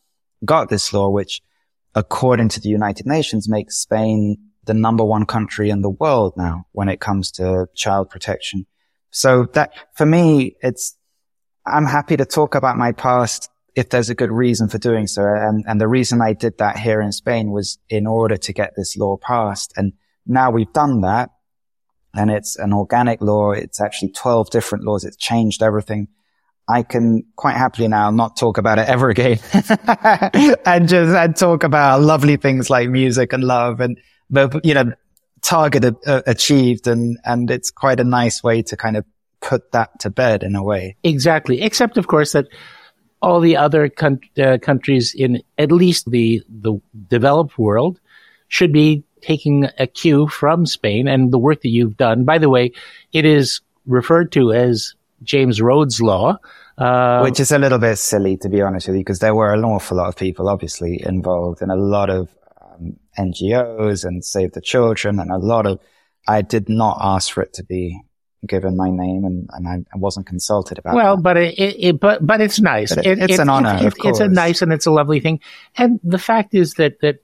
got 0.46 0.70
this 0.70 0.94
law, 0.94 1.10
which 1.10 1.42
according 1.98 2.48
to 2.48 2.60
the 2.62 2.70
United 2.70 3.08
Nations, 3.08 3.50
makes 3.50 3.78
Spain 3.78 4.38
the 4.66 4.74
number 4.74 5.04
one 5.04 5.26
country 5.26 5.70
in 5.72 5.82
the 5.82 5.90
world 5.90 6.34
now 6.38 6.66
when 6.72 6.90
it 6.90 7.00
comes 7.00 7.32
to 7.32 7.68
child 7.74 8.10
protection. 8.10 8.68
So 9.10 9.46
that 9.54 9.74
for 9.96 10.06
me, 10.06 10.56
it's, 10.62 10.96
I'm 11.66 11.86
happy 11.86 12.16
to 12.18 12.26
talk 12.26 12.54
about 12.54 12.78
my 12.78 12.92
past 12.92 13.50
if 13.78 13.90
there's 13.90 14.10
a 14.10 14.16
good 14.16 14.32
reason 14.32 14.68
for 14.68 14.80
doing 14.80 15.06
so. 15.06 15.24
And, 15.24 15.64
and 15.68 15.80
the 15.80 15.88
reason 15.88 16.20
I 16.20 16.34
did 16.34 16.58
that 16.58 16.80
here 16.80 17.00
in 17.00 17.12
Spain 17.12 17.52
was 17.52 17.78
in 17.90 18.08
order 18.08 18.36
to 18.36 18.52
get 18.52 18.74
this 18.76 18.98
law 18.98 19.18
passed. 19.18 19.72
And 19.78 19.94
now 20.26 20.50
we've 20.50 20.74
done 20.74 21.02
that 21.02 21.30
and 22.16 22.32
it's 22.32 22.56
an 22.56 22.74
organic 22.74 23.22
law. 23.22 23.52
It's 23.52 23.80
actually 23.80 24.14
12 24.14 24.50
different 24.50 24.84
laws. 24.84 25.06
It's 25.06 25.16
changed 25.16 25.62
everything. 25.62 26.08
I 26.68 26.82
can 26.82 27.24
quite 27.36 27.56
happily 27.56 27.88
now 27.88 28.10
not 28.10 28.36
talk 28.36 28.58
about 28.58 28.80
it 28.80 28.90
ever 28.90 29.10
again 29.10 29.40
and 30.66 30.90
just 30.90 31.16
and 31.16 31.36
talk 31.36 31.64
about 31.64 32.02
lovely 32.02 32.36
things 32.36 32.72
like 32.72 32.90
music 32.90 33.32
and 33.32 33.44
love 33.44 33.80
and, 33.80 34.00
but, 34.32 34.66
you 34.66 34.74
know, 34.74 34.92
target 35.44 35.86
achieved. 36.08 36.88
And, 36.88 37.20
and 37.24 37.52
it's 37.52 37.70
quite 37.70 38.00
a 38.00 38.04
nice 38.04 38.42
way 38.42 38.64
to 38.64 38.76
kind 38.76 38.98
of 38.98 39.06
put 39.40 39.72
that 39.74 40.00
to 40.00 40.10
bed 40.10 40.42
in 40.42 40.56
a 40.56 40.64
way. 40.64 40.98
Exactly. 41.04 41.62
Except, 41.62 41.98
of 41.98 42.08
course, 42.08 42.32
that 42.32 42.48
all 43.22 43.40
the 43.40 43.58
other 43.58 43.90
con- 43.90 44.20
uh, 44.38 44.58
countries 44.62 45.14
in 45.14 45.42
at 45.58 45.72
least 45.72 46.10
the, 46.10 46.42
the 46.50 46.80
developed 47.08 47.58
world 47.58 48.00
should 48.48 48.72
be 48.72 49.04
taking 49.22 49.68
a 49.80 49.88
cue 49.88 50.28
from 50.28 50.66
Spain 50.66 51.08
and 51.08 51.32
the 51.32 51.40
work 51.40 51.62
that 51.62 51.70
you've 51.70 51.98
done. 51.98 52.24
By 52.24 52.38
the 52.38 52.50
way, 52.50 52.72
it 53.12 53.26
is 53.26 53.62
referred 53.86 54.32
to 54.34 54.54
as 54.54 54.94
James 55.24 55.62
Rhodes 55.62 56.02
Law. 56.02 56.38
Uh, 56.78 57.22
Which 57.22 57.40
is 57.40 57.52
a 57.52 57.58
little 57.58 57.80
bit 57.80 57.98
silly, 57.98 58.38
to 58.38 58.50
be 58.50 58.62
honest 58.62 58.88
with 58.88 58.98
you, 58.98 59.02
because 59.02 59.20
there 59.20 59.34
were 59.34 59.54
an 59.54 59.66
awful 59.66 59.98
lot 59.98 60.10
of 60.10 60.16
people 60.16 60.48
obviously 60.48 61.02
involved 61.04 61.62
and 61.62 61.72
a 61.72 61.76
lot 61.76 62.10
of 62.12 62.30
um, 62.62 62.98
NGOs 63.18 64.06
and 64.06 64.24
Save 64.24 64.52
the 64.52 64.62
Children 64.62 65.20
and 65.20 65.32
a 65.32 65.38
lot 65.38 65.66
of, 65.66 65.80
I 66.28 66.44
did 66.44 66.70
not 66.70 67.00
ask 67.02 67.34
for 67.34 67.42
it 67.42 67.54
to 67.54 67.64
be 67.64 68.00
given 68.46 68.78
my 68.78 68.90
name 68.90 69.26
and, 69.26 69.50
and 69.54 69.68
I, 69.68 69.74
I 69.94 69.98
wasn't 69.98 70.28
consulted 70.28 70.78
about 70.78 70.96
well, 70.96 71.16
that. 71.16 71.24
but 71.24 71.38
it, 71.38 71.58
it, 71.58 72.00
but, 72.00 72.26
but 72.26 72.40
it's 72.42 72.60
nice. 72.60 72.94
But 72.94 73.06
it, 73.06 73.20
it's 73.20 73.34
it, 73.34 73.40
an 73.40 73.50
honor. 73.50 73.78
It, 73.82 73.94
it's 74.04 74.20
a 74.20 74.28
nice 74.28 74.62
and 74.62 74.72
it's 74.72 74.86
a 74.86 74.92
lovely 74.92 75.20
thing. 75.20 75.40
And 75.76 76.00
the 76.04 76.20
fact 76.20 76.54
is 76.54 76.76
that, 76.76 77.02
that 77.02 77.24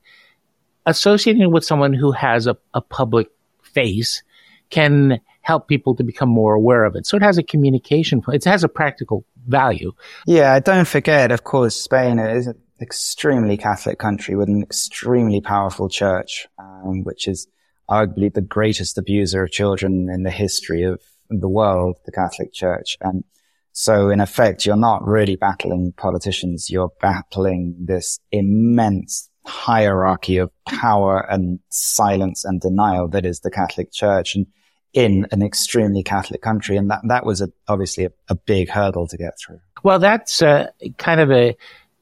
associating 0.86 1.52
with 1.52 1.63
someone 1.63 1.93
who 1.93 2.12
has 2.12 2.47
a, 2.47 2.58
a 2.73 2.82
public 2.82 3.30
face 3.62 4.23
can 4.69 5.19
help 5.41 5.67
people 5.67 5.95
to 5.95 6.04
become 6.04 6.30
more 6.30 6.54
aware 6.54 6.86
of 6.86 6.95
it. 6.95 7.06
So 7.06 7.17
it 7.17 7.23
has 7.23 7.38
a 7.38 7.43
communication, 7.43 8.21
it 8.30 8.45
has 8.45 8.63
a 8.63 8.69
practical 8.69 9.26
value. 9.47 9.91
Yeah, 10.26 10.60
don't 10.60 10.88
forget, 10.88 11.32
of 11.32 11.43
course, 11.43 11.76
Spain 11.76 12.17
is 12.17 12.47
an 12.47 12.60
extremely 12.82 13.58
Catholic 13.58 13.99
country 13.99 14.36
with 14.36 14.47
an 14.47 14.63
extremely 14.63 15.41
powerful 15.41 15.89
church, 15.89 16.47
um, 16.58 17.04
which 17.04 17.28
is 17.28 17.47
arguably 17.89 18.34
the 18.34 18.41
greatest 18.41 18.98
abuser 18.98 19.43
of 19.43 19.52
children 19.52 20.10
in 20.10 20.24
the 20.24 20.32
history 20.32 20.84
of 20.84 21.02
the 21.30 21.50
world, 21.50 21.98
the 22.06 22.12
Catholic 22.12 22.54
Church. 22.54 22.98
And 23.02 23.24
so 23.72 24.10
in 24.10 24.19
effect, 24.19 24.65
you're 24.65 24.76
not 24.76 25.06
really 25.06 25.36
battling 25.36 25.93
politicians. 25.98 26.69
You're 26.69 26.91
battling 27.02 27.76
this 27.80 28.19
immense 28.32 29.30
hierarchy 29.46 30.38
of 30.38 30.52
power 30.65 31.19
and 31.30 31.60
silence 31.69 32.46
and 32.46 32.62
denial 32.62 33.08
that 33.10 33.26
is 33.26 33.41
the 33.41 33.52
Catholic 33.52 33.91
Church. 33.91 34.36
And 34.36 34.48
in 34.93 35.26
an 35.32 35.41
extremely 35.41 36.04
Catholic 36.04 36.41
country. 36.41 36.78
And 36.78 36.89
that, 36.91 37.02
that 37.08 37.26
was 37.26 37.41
a, 37.41 37.52
obviously 37.67 38.06
a, 38.06 38.12
a, 38.30 38.36
big 38.36 38.69
hurdle 38.69 39.08
to 39.08 39.17
get 39.17 39.34
through. 39.39 39.60
Well, 39.84 40.00
that's 40.00 40.41
uh, 40.41 40.67
kind 40.98 41.19
of 41.19 41.32
a, 41.32 41.58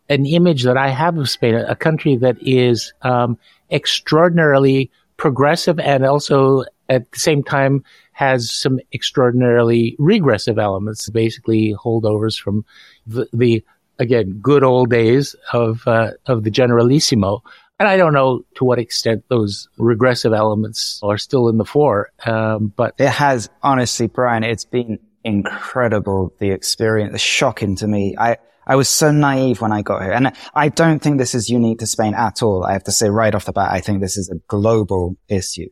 an 0.10 0.26
image 0.26 0.64
that 0.64 0.78
I 0.78 0.90
have 0.90 1.18
of 1.18 1.30
Spain, 1.30 1.56
a 1.56 1.76
country 1.76 2.18
that 2.18 2.36
is 2.42 2.94
um, 3.02 3.38
extraordinarily 3.72 4.92
progressive 5.22 5.80
and 5.80 6.04
also 6.04 6.64
at 6.90 7.10
the 7.12 7.20
same 7.20 7.44
time 7.44 7.84
has 8.12 8.52
some 8.52 8.80
extraordinarily 8.92 9.96
regressive 10.00 10.58
elements, 10.58 11.12
basically 11.12 11.76
holdovers 11.76 12.42
from 12.42 12.66
the, 13.06 13.28
the 13.32 13.64
again 14.00 14.40
good 14.42 14.64
old 14.64 14.90
days 14.90 15.36
of 15.54 15.88
uh, 15.88 16.10
of 16.26 16.44
the 16.44 16.50
Generalissimo. 16.50 17.44
And 17.80 17.88
I 17.88 17.98
don't 17.98 18.14
know 18.14 18.42
to 18.56 18.66
what 18.66 18.80
extent 18.80 19.24
those 19.28 19.70
regressive 19.78 20.34
elements 20.34 21.00
are 21.04 21.20
still 21.20 21.50
in 21.50 21.58
the 21.58 21.66
fore, 21.66 22.10
um, 22.26 22.74
but 22.76 22.96
it 22.98 23.10
has 23.10 23.48
honestly, 23.62 24.08
Brian. 24.08 24.44
It's 24.44 24.66
been 24.66 24.98
incredible. 25.24 26.34
The 26.40 26.50
experience, 26.50 27.22
shocking 27.22 27.76
to 27.76 27.88
me. 27.88 28.16
I 28.18 28.38
I 28.66 28.76
was 28.76 28.90
so 28.90 29.12
naive 29.12 29.62
when 29.62 29.72
I 29.72 29.82
got 29.82 30.04
here, 30.04 30.12
and 30.12 30.34
I 30.54 30.70
don't 30.70 31.00
think 31.00 31.18
this 31.18 31.34
is 31.34 31.50
unique 31.50 31.80
to 31.80 31.88
Spain 31.88 32.14
at 32.14 32.44
all. 32.44 32.64
I 32.64 32.74
have 32.74 32.84
to 32.86 32.92
say 32.92 33.10
right 33.10 33.34
off 33.34 33.46
the 33.46 33.54
bat, 33.54 33.72
I 33.72 33.82
think 33.82 34.02
this 34.02 34.18
is 34.18 34.30
a 34.30 34.40
global 34.48 35.18
issue. 35.28 35.70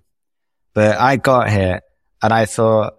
But 0.73 0.97
I 0.97 1.17
got 1.17 1.49
here 1.49 1.81
and 2.21 2.33
I 2.33 2.45
thought, 2.45 2.93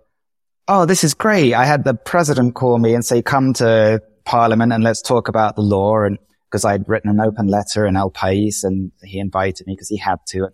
oh, 0.69 0.87
this 0.87 1.05
is 1.05 1.15
great. 1.15 1.55
I 1.55 1.65
had 1.65 1.85
the 1.85 1.95
president 1.95 2.55
call 2.55 2.79
me 2.79 2.95
and 2.95 3.05
say, 3.05 3.23
come 3.23 3.53
to 3.55 4.01
parliament 4.25 4.73
and 4.73 4.85
let's 4.85 5.03
talk 5.03 5.29
about 5.29 5.57
the 5.57 5.63
law. 5.63 6.03
And 6.03 6.19
because 6.49 6.65
I'd 6.65 6.89
written 6.89 7.11
an 7.11 7.21
open 7.21 7.47
letter 7.47 7.87
in 7.87 7.97
El 7.97 8.11
País 8.11 8.65
and 8.65 8.93
he 9.03 9.19
invited 9.19 9.67
me 9.67 9.75
because 9.75 9.89
he 9.89 9.97
had 9.97 10.19
to. 10.29 10.49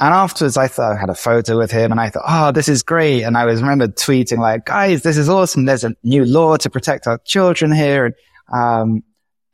And 0.00 0.12
afterwards, 0.12 0.56
I 0.56 0.68
thought 0.68 0.96
I 0.96 1.00
had 1.00 1.10
a 1.10 1.14
photo 1.14 1.56
with 1.56 1.70
him 1.70 1.92
and 1.92 2.00
I 2.00 2.10
thought, 2.10 2.24
oh, 2.26 2.52
this 2.52 2.68
is 2.68 2.82
great. 2.82 3.22
And 3.22 3.36
I 3.36 3.44
was 3.44 3.62
remembered 3.62 3.96
tweeting 3.96 4.38
like, 4.38 4.66
guys, 4.66 5.02
this 5.02 5.16
is 5.16 5.28
awesome. 5.28 5.64
There's 5.64 5.84
a 5.84 5.94
new 6.02 6.24
law 6.24 6.56
to 6.56 6.68
protect 6.68 7.06
our 7.06 7.18
children 7.24 7.72
here. 7.72 8.06
And, 8.06 8.14
um, 8.52 9.02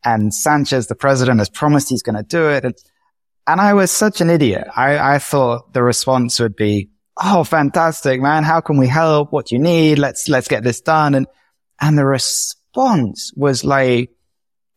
and 0.05 0.33
Sanchez, 0.33 0.87
the 0.87 0.95
president 0.95 1.41
has 1.41 1.49
promised 1.49 1.89
he's 1.89 2.03
going 2.03 2.17
to 2.17 2.23
do 2.23 2.49
it. 2.49 2.65
And, 2.65 2.75
and 3.47 3.61
I 3.61 3.75
was 3.75 3.91
such 3.91 4.21
an 4.21 4.31
idiot. 4.31 4.67
I, 4.75 5.15
I 5.15 5.19
thought 5.19 5.73
the 5.73 5.83
response 5.83 6.41
would 6.41 6.57
be, 6.57 6.91
Oh, 7.23 7.45
fantastic, 7.45 8.21
man. 8.21 8.45
How 8.45 8.63
can 8.63 8.79
we 8.79 8.87
help? 8.87 9.31
What 9.31 9.47
do 9.47 9.55
you 9.55 9.61
need? 9.61 9.99
Let's, 9.99 10.29
let's 10.29 10.49
get 10.49 10.65
this 10.65 10.81
done. 10.81 11.15
And, 11.15 11.27
and 11.79 11.99
the 11.99 12.07
response 12.07 13.33
was 13.37 13.63
like, 13.63 14.11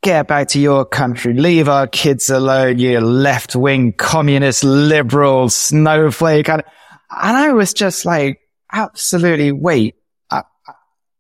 get 0.02 0.28
back 0.28 0.50
to 0.50 0.60
your 0.60 0.84
country, 0.84 1.34
leave 1.34 1.70
our 1.70 1.88
kids 1.88 2.30
alone, 2.30 2.78
you 2.78 3.00
left 3.00 3.56
wing 3.56 3.94
communist 3.94 4.66
liberal 4.66 5.48
snowflake. 5.48 6.50
And, 6.50 6.64
and 7.10 7.38
I 7.38 7.54
was 7.54 7.74
just 7.74 8.04
like, 8.04 8.42
absolutely, 8.70 9.54
wait, 9.54 9.96
uh, 10.30 10.42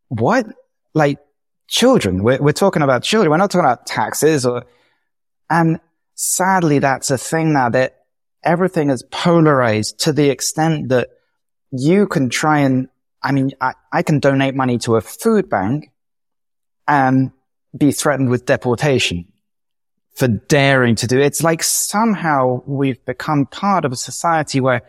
what? 0.09 0.45
Like 0.93 1.19
children. 1.73 2.23
We're, 2.23 2.37
we're 2.37 2.51
talking 2.51 2.83
about 2.83 3.01
children. 3.01 3.31
We're 3.31 3.37
not 3.37 3.49
talking 3.49 3.65
about 3.65 3.87
taxes 3.87 4.45
or, 4.45 4.65
and 5.49 5.79
sadly, 6.13 6.77
that's 6.77 7.09
a 7.09 7.17
thing 7.17 7.51
now 7.51 7.69
that 7.69 7.97
everything 8.43 8.91
is 8.91 9.03
polarized 9.09 10.01
to 10.01 10.13
the 10.13 10.29
extent 10.29 10.89
that 10.89 11.09
you 11.71 12.05
can 12.05 12.29
try 12.29 12.59
and, 12.59 12.89
I 13.23 13.31
mean, 13.31 13.53
I, 13.59 13.73
I 13.91 14.03
can 14.03 14.19
donate 14.19 14.53
money 14.53 14.77
to 14.79 14.97
a 14.97 15.01
food 15.01 15.49
bank 15.49 15.91
and 16.87 17.31
be 17.75 17.91
threatened 17.91 18.29
with 18.29 18.45
deportation 18.45 19.33
for 20.13 20.27
daring 20.27 20.93
to 20.97 21.07
do 21.07 21.19
it. 21.19 21.25
It's 21.25 21.41
like 21.41 21.63
somehow 21.63 22.61
we've 22.67 23.03
become 23.03 23.47
part 23.47 23.83
of 23.83 23.91
a 23.91 23.95
society 23.95 24.59
where 24.59 24.83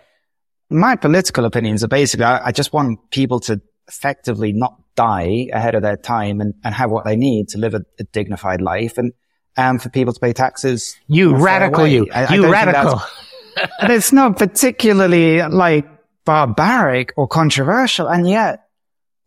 my 0.68 0.96
political 0.96 1.46
opinions 1.46 1.82
are 1.82 1.88
basically, 1.88 2.26
I, 2.26 2.48
I 2.48 2.52
just 2.52 2.74
want 2.74 3.10
people 3.10 3.40
to 3.40 3.62
effectively 3.88 4.52
not 4.52 4.83
die 4.96 5.48
ahead 5.52 5.74
of 5.74 5.82
their 5.82 5.96
time 5.96 6.40
and, 6.40 6.54
and 6.64 6.74
have 6.74 6.90
what 6.90 7.04
they 7.04 7.16
need 7.16 7.48
to 7.48 7.58
live 7.58 7.74
a, 7.74 7.82
a 7.98 8.04
dignified 8.04 8.60
life 8.60 8.98
and, 8.98 9.12
and 9.56 9.82
for 9.82 9.88
people 9.88 10.12
to 10.12 10.20
pay 10.20 10.32
taxes. 10.32 10.96
You 11.06 11.36
radical, 11.36 11.86
you, 11.86 12.08
I, 12.12 12.34
you 12.34 12.46
I 12.46 12.50
radical. 12.50 13.02
and 13.80 13.92
it's 13.92 14.12
not 14.12 14.36
particularly 14.36 15.42
like 15.42 15.86
barbaric 16.24 17.12
or 17.16 17.28
controversial. 17.28 18.08
And 18.08 18.28
yet 18.28 18.64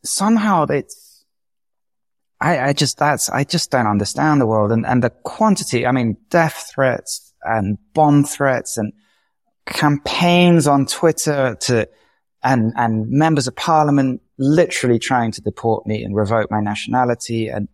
somehow 0.04 0.66
it's, 0.66 1.26
I, 2.40 2.60
I 2.70 2.74
just, 2.74 2.98
that's, 2.98 3.30
I 3.30 3.44
just 3.44 3.72
don't 3.72 3.88
understand 3.88 4.42
the 4.42 4.46
world 4.46 4.72
and, 4.72 4.86
and 4.86 5.04
the 5.04 5.10
quantity. 5.10 5.86
I 5.86 5.92
mean, 5.92 6.18
death 6.30 6.72
threats 6.74 7.34
and 7.44 7.78
bomb 7.94 8.24
threats 8.24 8.78
and 8.78 8.94
campaigns 9.66 10.68
on 10.68 10.86
Twitter 10.86 11.58
to, 11.62 11.90
and, 12.43 12.73
and 12.76 13.10
members 13.10 13.47
of 13.47 13.56
parliament 13.56 14.21
literally 14.38 15.00
trying 15.00 15.32
to 15.32 15.41
deport 15.41 15.86
me 15.88 16.04
and 16.04 16.15
revoke 16.15 16.52
my 16.52 16.62
nationality 16.62 17.47
and 17.47 17.67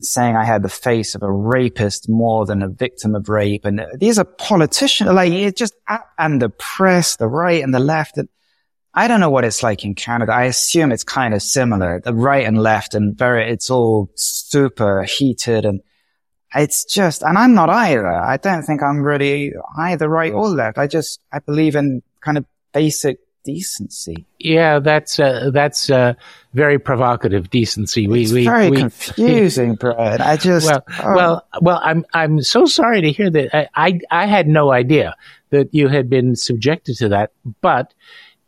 saying 0.00 0.36
I 0.36 0.44
had 0.44 0.62
the 0.62 0.68
face 0.68 1.14
of 1.14 1.22
a 1.22 1.30
rapist 1.30 2.08
more 2.08 2.44
than 2.44 2.62
a 2.62 2.68
victim 2.68 3.14
of 3.14 3.28
rape. 3.28 3.64
And 3.64 3.80
uh, 3.80 3.86
these 3.98 4.18
are 4.18 4.24
politicians, 4.24 5.10
like 5.10 5.32
it 5.32 5.56
just, 5.56 5.74
and 6.18 6.40
the 6.40 6.50
press, 6.50 7.16
the 7.16 7.28
right 7.28 7.62
and 7.62 7.74
the 7.74 7.78
left. 7.78 8.18
And 8.18 8.28
I 8.94 9.08
don't 9.08 9.20
know 9.20 9.30
what 9.30 9.44
it's 9.44 9.62
like 9.62 9.84
in 9.84 9.94
Canada. 9.94 10.32
I 10.32 10.44
assume 10.44 10.92
it's 10.92 11.04
kind 11.04 11.34
of 11.34 11.42
similar. 11.42 12.00
The 12.00 12.14
right 12.14 12.46
and 12.46 12.62
left 12.62 12.94
and 12.94 13.16
very, 13.16 13.50
it's 13.50 13.70
all 13.70 14.10
super 14.16 15.04
heated 15.04 15.64
and 15.64 15.80
it's 16.54 16.84
just, 16.84 17.22
and 17.22 17.36
I'm 17.36 17.54
not 17.54 17.68
either. 17.68 18.06
I 18.06 18.36
don't 18.36 18.62
think 18.62 18.82
I'm 18.82 19.02
really 19.02 19.52
either 19.78 20.08
right 20.08 20.32
or 20.32 20.48
left. 20.48 20.78
I 20.78 20.86
just, 20.86 21.20
I 21.32 21.40
believe 21.40 21.74
in 21.74 22.02
kind 22.20 22.38
of 22.38 22.44
basic 22.72 23.18
decency. 23.46 24.26
Yeah, 24.40 24.80
that's 24.80 25.20
uh, 25.20 25.50
that's 25.52 25.88
uh, 25.88 26.14
very 26.52 26.78
provocative 26.78 27.48
decency. 27.48 28.08
We, 28.08 28.22
it's 28.22 28.32
we, 28.32 28.44
very 28.44 28.70
we, 28.70 28.78
confusing, 28.78 29.74
Brad. 29.80 30.20
I 30.20 30.36
just 30.36 30.66
well, 30.66 30.84
oh. 31.02 31.14
well, 31.14 31.46
well. 31.62 31.80
I'm 31.82 32.04
I'm 32.12 32.42
so 32.42 32.66
sorry 32.66 33.00
to 33.02 33.12
hear 33.12 33.30
that. 33.30 33.56
I, 33.56 33.68
I 33.74 34.00
I 34.10 34.26
had 34.26 34.48
no 34.48 34.72
idea 34.72 35.14
that 35.50 35.72
you 35.72 35.88
had 35.88 36.10
been 36.10 36.34
subjected 36.34 36.96
to 36.98 37.08
that, 37.10 37.30
but 37.60 37.94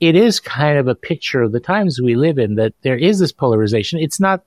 it 0.00 0.16
is 0.16 0.40
kind 0.40 0.78
of 0.78 0.88
a 0.88 0.94
picture 0.94 1.42
of 1.42 1.52
the 1.52 1.60
times 1.60 2.00
we 2.00 2.16
live 2.16 2.38
in 2.38 2.56
that 2.56 2.74
there 2.82 2.96
is 2.96 3.20
this 3.20 3.32
polarization. 3.32 4.00
It's 4.00 4.20
not 4.20 4.44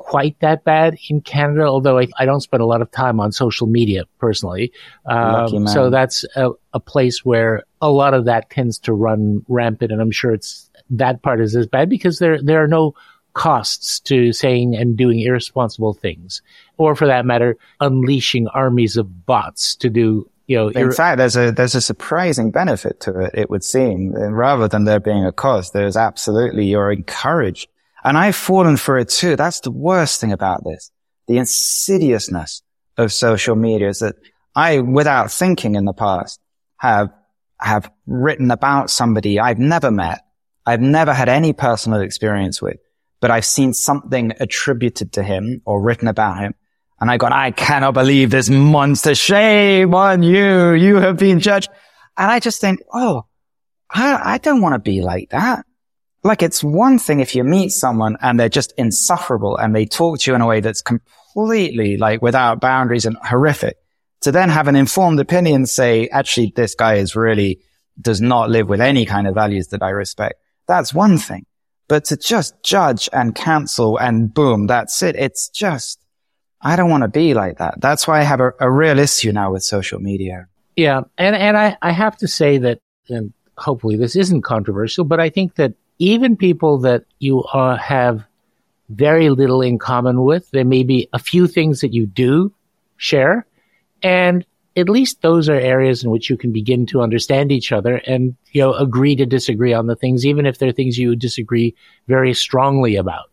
quite 0.00 0.34
that 0.40 0.64
bad 0.64 0.96
in 1.10 1.20
Canada, 1.20 1.66
although 1.66 1.98
I, 1.98 2.08
I 2.18 2.24
don't 2.24 2.40
spend 2.40 2.62
a 2.62 2.66
lot 2.66 2.80
of 2.80 2.90
time 2.90 3.20
on 3.20 3.32
social 3.32 3.66
media 3.66 4.04
personally. 4.18 4.72
Um, 5.04 5.68
so 5.68 5.90
that's 5.90 6.24
a, 6.36 6.50
a, 6.72 6.80
place 6.80 7.22
where 7.22 7.64
a 7.82 7.90
lot 7.90 8.14
of 8.14 8.24
that 8.24 8.48
tends 8.48 8.78
to 8.80 8.94
run 8.94 9.44
rampant, 9.46 9.92
and 9.92 10.00
I'm 10.00 10.10
sure 10.10 10.32
it's 10.32 10.70
that 10.88 11.22
part 11.22 11.40
is 11.40 11.54
as 11.54 11.66
bad 11.66 11.90
because 11.90 12.18
there 12.18 12.42
there 12.42 12.64
are 12.64 12.66
no 12.66 12.94
costs 13.34 14.00
to 14.00 14.32
saying 14.32 14.74
and 14.74 14.96
doing 14.96 15.20
irresponsible 15.20 15.92
things, 15.92 16.40
or 16.78 16.96
for 16.96 17.06
that 17.06 17.26
matter, 17.26 17.58
unleashing 17.80 18.48
armies 18.48 18.96
of 18.96 19.26
bots 19.26 19.76
to 19.76 19.90
do 19.90 20.28
you 20.46 20.56
know, 20.56 20.68
in 20.70 20.90
fact, 20.90 21.18
there's 21.18 21.36
a 21.36 21.52
there's 21.52 21.76
a 21.76 21.80
surprising 21.80 22.50
benefit 22.50 22.98
to 23.00 23.20
it. 23.20 23.30
It 23.34 23.50
would 23.50 23.62
seem, 23.62 24.12
rather 24.12 24.66
than 24.66 24.82
there 24.82 24.98
being 24.98 25.24
a 25.24 25.30
cost, 25.30 25.74
there's 25.74 25.96
absolutely 25.96 26.64
you're 26.64 26.90
encouraged, 26.90 27.68
and 28.04 28.16
I've 28.16 28.36
fallen 28.36 28.76
for 28.76 28.98
it 28.98 29.08
too. 29.08 29.36
That's 29.36 29.60
the 29.60 29.70
worst 29.70 30.20
thing 30.20 30.32
about 30.32 30.64
this: 30.64 30.90
the 31.26 31.38
insidiousness 31.38 32.62
of 32.96 33.12
social 33.12 33.56
media 33.56 33.88
is 33.88 34.00
that 34.00 34.16
I, 34.54 34.80
without 34.80 35.30
thinking 35.30 35.74
in 35.74 35.84
the 35.84 35.92
past, 35.92 36.40
have 36.76 37.10
have 37.60 37.90
written 38.06 38.50
about 38.50 38.90
somebody 38.90 39.38
I've 39.38 39.58
never 39.58 39.90
met, 39.90 40.22
I've 40.66 40.80
never 40.80 41.12
had 41.12 41.28
any 41.28 41.52
personal 41.52 42.00
experience 42.00 42.62
with, 42.62 42.78
but 43.20 43.30
I've 43.30 43.44
seen 43.44 43.74
something 43.74 44.32
attributed 44.40 45.12
to 45.12 45.22
him 45.22 45.62
or 45.64 45.82
written 45.82 46.08
about 46.08 46.38
him 46.38 46.54
and 47.00 47.10
I 47.10 47.16
got, 47.16 47.32
I 47.32 47.50
cannot 47.50 47.94
believe 47.94 48.30
this 48.30 48.50
monster. 48.50 49.14
Shame 49.14 49.94
on 49.94 50.22
you. 50.22 50.72
You 50.72 50.96
have 50.96 51.16
been 51.16 51.40
judged. 51.40 51.70
And 52.16 52.30
I 52.30 52.40
just 52.40 52.60
think, 52.60 52.80
oh, 52.92 53.24
I, 53.88 54.34
I 54.34 54.38
don't 54.38 54.60
want 54.60 54.74
to 54.74 54.78
be 54.78 55.00
like 55.00 55.30
that. 55.30 55.64
Like 56.22 56.42
it's 56.42 56.62
one 56.62 56.98
thing 56.98 57.20
if 57.20 57.34
you 57.34 57.44
meet 57.44 57.70
someone 57.70 58.16
and 58.20 58.38
they're 58.38 58.48
just 58.48 58.74
insufferable 58.76 59.56
and 59.56 59.74
they 59.74 59.86
talk 59.86 60.18
to 60.20 60.30
you 60.30 60.34
in 60.34 60.42
a 60.42 60.46
way 60.46 60.60
that's 60.60 60.82
completely 60.82 61.96
like 61.96 62.20
without 62.20 62.60
boundaries 62.60 63.06
and 63.06 63.16
horrific 63.16 63.76
to 64.20 64.30
then 64.30 64.50
have 64.50 64.68
an 64.68 64.76
informed 64.76 65.18
opinion 65.18 65.64
say, 65.66 66.08
actually, 66.08 66.52
this 66.54 66.74
guy 66.74 66.96
is 66.96 67.16
really 67.16 67.60
does 68.00 68.20
not 68.20 68.50
live 68.50 68.68
with 68.68 68.80
any 68.80 69.06
kind 69.06 69.26
of 69.26 69.34
values 69.34 69.68
that 69.68 69.82
I 69.82 69.90
respect. 69.90 70.34
That's 70.66 70.92
one 70.92 71.16
thing. 71.18 71.46
But 71.88 72.04
to 72.06 72.16
just 72.16 72.62
judge 72.62 73.08
and 73.12 73.34
cancel 73.34 73.96
and 73.96 74.32
boom, 74.32 74.66
that's 74.66 75.02
it. 75.02 75.16
It's 75.16 75.48
just, 75.48 76.04
I 76.60 76.76
don't 76.76 76.90
want 76.90 77.02
to 77.02 77.08
be 77.08 77.34
like 77.34 77.58
that. 77.58 77.80
That's 77.80 78.06
why 78.06 78.20
I 78.20 78.22
have 78.22 78.40
a, 78.40 78.52
a 78.60 78.70
real 78.70 78.98
issue 78.98 79.32
now 79.32 79.52
with 79.52 79.64
social 79.64 79.98
media. 79.98 80.46
Yeah. 80.76 81.00
And, 81.18 81.34
and 81.34 81.56
I, 81.56 81.76
I 81.82 81.92
have 81.92 82.16
to 82.18 82.28
say 82.28 82.58
that, 82.58 82.80
and 83.08 83.32
hopefully 83.56 83.96
this 83.96 84.16
isn't 84.16 84.42
controversial, 84.42 85.04
but 85.04 85.18
I 85.18 85.30
think 85.30 85.56
that 85.56 85.74
even 86.00 86.36
people 86.36 86.78
that 86.78 87.04
you 87.18 87.42
uh, 87.42 87.76
have 87.76 88.24
very 88.88 89.28
little 89.28 89.60
in 89.60 89.78
common 89.78 90.22
with, 90.22 90.50
there 90.50 90.64
may 90.64 90.82
be 90.82 91.08
a 91.12 91.18
few 91.18 91.46
things 91.46 91.82
that 91.82 91.92
you 91.92 92.06
do 92.06 92.52
share. 92.96 93.46
And 94.02 94.44
at 94.76 94.88
least 94.88 95.20
those 95.20 95.48
are 95.48 95.54
areas 95.54 96.02
in 96.02 96.10
which 96.10 96.30
you 96.30 96.38
can 96.38 96.52
begin 96.52 96.86
to 96.86 97.02
understand 97.02 97.52
each 97.52 97.70
other 97.70 97.96
and, 97.96 98.34
you 98.50 98.62
know, 98.62 98.72
agree 98.72 99.14
to 99.16 99.26
disagree 99.26 99.74
on 99.74 99.86
the 99.86 99.94
things, 99.94 100.24
even 100.24 100.46
if 100.46 100.58
they're 100.58 100.72
things 100.72 100.98
you 100.98 101.14
disagree 101.14 101.76
very 102.08 102.32
strongly 102.32 102.96
about. 102.96 103.30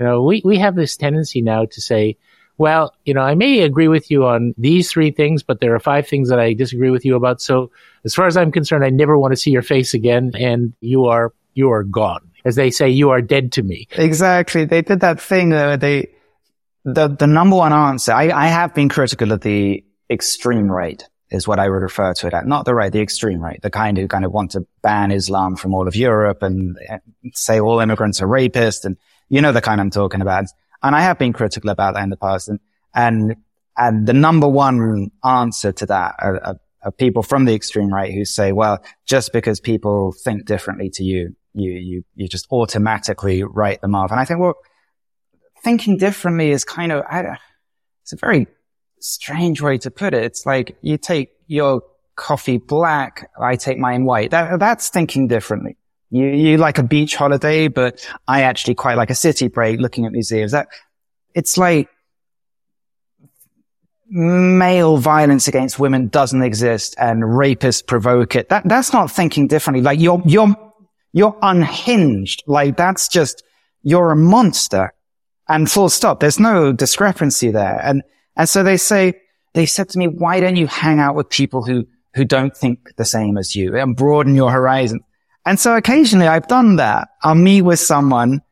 You 0.00 0.06
know, 0.06 0.22
we, 0.24 0.42
we 0.44 0.58
have 0.58 0.74
this 0.74 0.96
tendency 0.96 1.40
now 1.40 1.66
to 1.66 1.80
say, 1.80 2.16
well, 2.56 2.92
you 3.04 3.14
know, 3.14 3.20
I 3.20 3.36
may 3.36 3.60
agree 3.60 3.86
with 3.86 4.10
you 4.10 4.26
on 4.26 4.54
these 4.58 4.90
three 4.90 5.12
things, 5.12 5.44
but 5.44 5.60
there 5.60 5.74
are 5.74 5.80
five 5.80 6.08
things 6.08 6.28
that 6.30 6.40
I 6.40 6.52
disagree 6.52 6.90
with 6.90 7.04
you 7.04 7.14
about. 7.14 7.40
So 7.40 7.70
as 8.04 8.16
far 8.16 8.26
as 8.26 8.36
I'm 8.36 8.50
concerned, 8.50 8.84
I 8.84 8.90
never 8.90 9.16
want 9.16 9.32
to 9.32 9.36
see 9.36 9.52
your 9.52 9.62
face 9.62 9.94
again 9.94 10.32
and 10.34 10.72
you 10.80 11.04
are, 11.04 11.32
you 11.58 11.70
are 11.70 11.84
gone. 11.84 12.30
As 12.44 12.54
they 12.54 12.70
say, 12.70 12.88
you 12.88 13.10
are 13.10 13.20
dead 13.20 13.52
to 13.52 13.62
me. 13.62 13.88
Exactly. 13.92 14.64
They 14.64 14.82
did 14.82 15.00
that 15.00 15.20
thing, 15.20 15.52
uh, 15.52 15.76
they, 15.76 16.08
the, 16.84 17.08
the 17.08 17.26
number 17.26 17.56
one 17.56 17.72
answer, 17.72 18.12
I, 18.12 18.30
I 18.30 18.46
have 18.46 18.74
been 18.74 18.88
critical 18.88 19.32
of 19.32 19.40
the 19.40 19.84
extreme 20.08 20.70
right 20.70 21.02
is 21.30 21.46
what 21.46 21.58
I 21.58 21.68
would 21.68 21.82
refer 21.82 22.14
to 22.14 22.26
it 22.26 22.32
at. 22.32 22.46
Not 22.46 22.64
the 22.64 22.74
right, 22.74 22.90
the 22.90 23.00
extreme 23.00 23.40
right, 23.40 23.60
the 23.60 23.70
kind 23.70 23.98
who 23.98 24.08
kind 24.08 24.24
of 24.24 24.32
want 24.32 24.52
to 24.52 24.66
ban 24.82 25.10
Islam 25.10 25.56
from 25.56 25.74
all 25.74 25.86
of 25.86 25.94
Europe 25.94 26.42
and 26.42 26.78
say 27.34 27.60
all 27.60 27.80
immigrants 27.80 28.22
are 28.22 28.26
rapists. 28.26 28.84
And 28.84 28.96
you 29.28 29.42
know 29.42 29.52
the 29.52 29.60
kind 29.60 29.80
I'm 29.80 29.90
talking 29.90 30.22
about. 30.22 30.46
And 30.82 30.94
I 30.94 31.00
have 31.00 31.18
been 31.18 31.32
critical 31.32 31.70
about 31.70 31.94
that 31.94 32.02
in 32.02 32.10
the 32.10 32.16
past. 32.16 32.48
And, 32.48 32.60
and, 32.94 33.36
and 33.76 34.06
the 34.06 34.14
number 34.14 34.48
one 34.48 35.10
answer 35.22 35.72
to 35.72 35.86
that 35.86 36.14
are, 36.18 36.36
are, 36.42 36.60
are, 36.84 36.92
people 36.92 37.22
from 37.22 37.44
the 37.44 37.54
extreme 37.54 37.92
right 37.92 38.14
who 38.14 38.24
say, 38.24 38.52
well, 38.52 38.82
just 39.04 39.32
because 39.32 39.60
people 39.60 40.12
think 40.12 40.46
differently 40.46 40.88
to 40.90 41.04
you, 41.04 41.36
you, 41.58 41.72
you, 41.72 42.04
you 42.14 42.28
just 42.28 42.46
automatically 42.50 43.42
write 43.42 43.80
them 43.80 43.94
off. 43.94 44.10
And 44.10 44.20
I 44.20 44.24
think, 44.24 44.40
well, 44.40 44.54
thinking 45.62 45.96
differently 45.96 46.50
is 46.50 46.64
kind 46.64 46.92
of, 46.92 47.04
I, 47.08 47.36
it's 48.02 48.12
a 48.12 48.16
very 48.16 48.46
strange 49.00 49.60
way 49.60 49.78
to 49.78 49.90
put 49.90 50.14
it. 50.14 50.24
It's 50.24 50.46
like 50.46 50.76
you 50.82 50.98
take 50.98 51.30
your 51.46 51.82
coffee 52.16 52.58
black. 52.58 53.30
I 53.40 53.56
take 53.56 53.78
mine 53.78 54.04
white. 54.04 54.30
That, 54.30 54.58
that's 54.58 54.88
thinking 54.88 55.28
differently. 55.28 55.76
You, 56.10 56.26
you 56.26 56.56
like 56.56 56.78
a 56.78 56.82
beach 56.82 57.16
holiday, 57.16 57.68
but 57.68 58.06
I 58.26 58.42
actually 58.42 58.74
quite 58.74 58.96
like 58.96 59.10
a 59.10 59.14
city 59.14 59.48
break 59.48 59.78
looking 59.80 60.06
at 60.06 60.12
museums. 60.12 60.52
That, 60.52 60.68
it's 61.34 61.58
like 61.58 61.88
male 64.10 64.96
violence 64.96 65.48
against 65.48 65.78
women 65.78 66.08
doesn't 66.08 66.42
exist 66.42 66.94
and 66.98 67.22
rapists 67.22 67.86
provoke 67.86 68.36
it. 68.36 68.48
That, 68.48 68.66
that's 68.66 68.92
not 68.92 69.10
thinking 69.10 69.48
differently. 69.48 69.82
Like 69.82 70.00
you're, 70.00 70.22
you're, 70.24 70.56
you're 71.12 71.36
unhinged. 71.42 72.42
Like 72.46 72.76
that's 72.76 73.08
just, 73.08 73.42
you're 73.82 74.10
a 74.10 74.16
monster 74.16 74.92
and 75.48 75.70
full 75.70 75.88
stop. 75.88 76.20
There's 76.20 76.40
no 76.40 76.72
discrepancy 76.72 77.50
there. 77.50 77.80
And, 77.82 78.02
and 78.36 78.48
so 78.48 78.62
they 78.62 78.76
say, 78.76 79.20
they 79.54 79.66
said 79.66 79.88
to 79.90 79.98
me, 79.98 80.08
why 80.08 80.40
don't 80.40 80.56
you 80.56 80.66
hang 80.66 81.00
out 81.00 81.14
with 81.14 81.28
people 81.28 81.62
who, 81.64 81.86
who 82.14 82.24
don't 82.24 82.56
think 82.56 82.96
the 82.96 83.04
same 83.04 83.38
as 83.38 83.56
you 83.56 83.76
and 83.76 83.96
broaden 83.96 84.34
your 84.34 84.50
horizon? 84.50 85.00
And 85.46 85.58
so 85.58 85.76
occasionally 85.76 86.26
I've 86.26 86.48
done 86.48 86.76
that. 86.76 87.08
I'll 87.22 87.34
meet 87.34 87.62
with 87.62 87.80
someone 87.80 88.42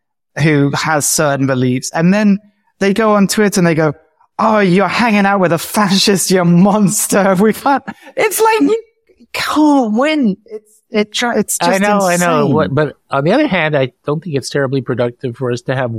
who 0.42 0.70
has 0.74 1.08
certain 1.08 1.46
beliefs 1.46 1.90
and 1.92 2.12
then 2.12 2.38
they 2.78 2.92
go 2.92 3.14
on 3.14 3.26
Twitter 3.26 3.60
and 3.60 3.66
they 3.66 3.74
go, 3.74 3.94
Oh, 4.38 4.58
you're 4.58 4.88
hanging 4.88 5.24
out 5.24 5.40
with 5.40 5.52
a 5.52 5.58
fascist, 5.58 6.30
you 6.30 6.44
monster. 6.44 7.34
We've 7.40 7.62
had, 7.62 7.82
it's 8.16 8.38
like 8.38 8.60
you 8.60 9.26
can't 9.32 9.96
win. 9.96 10.36
It's, 10.44 10.75
it, 10.90 11.08
it's 11.08 11.58
just 11.58 11.62
I 11.62 11.78
know, 11.78 12.08
insane. 12.08 12.28
I 12.28 12.38
know. 12.38 12.46
What, 12.46 12.74
but 12.74 12.96
on 13.10 13.24
the 13.24 13.32
other 13.32 13.46
hand, 13.46 13.76
I 13.76 13.92
don't 14.04 14.22
think 14.22 14.36
it's 14.36 14.50
terribly 14.50 14.80
productive 14.80 15.36
for 15.36 15.50
us 15.50 15.62
to 15.62 15.74
have 15.74 15.92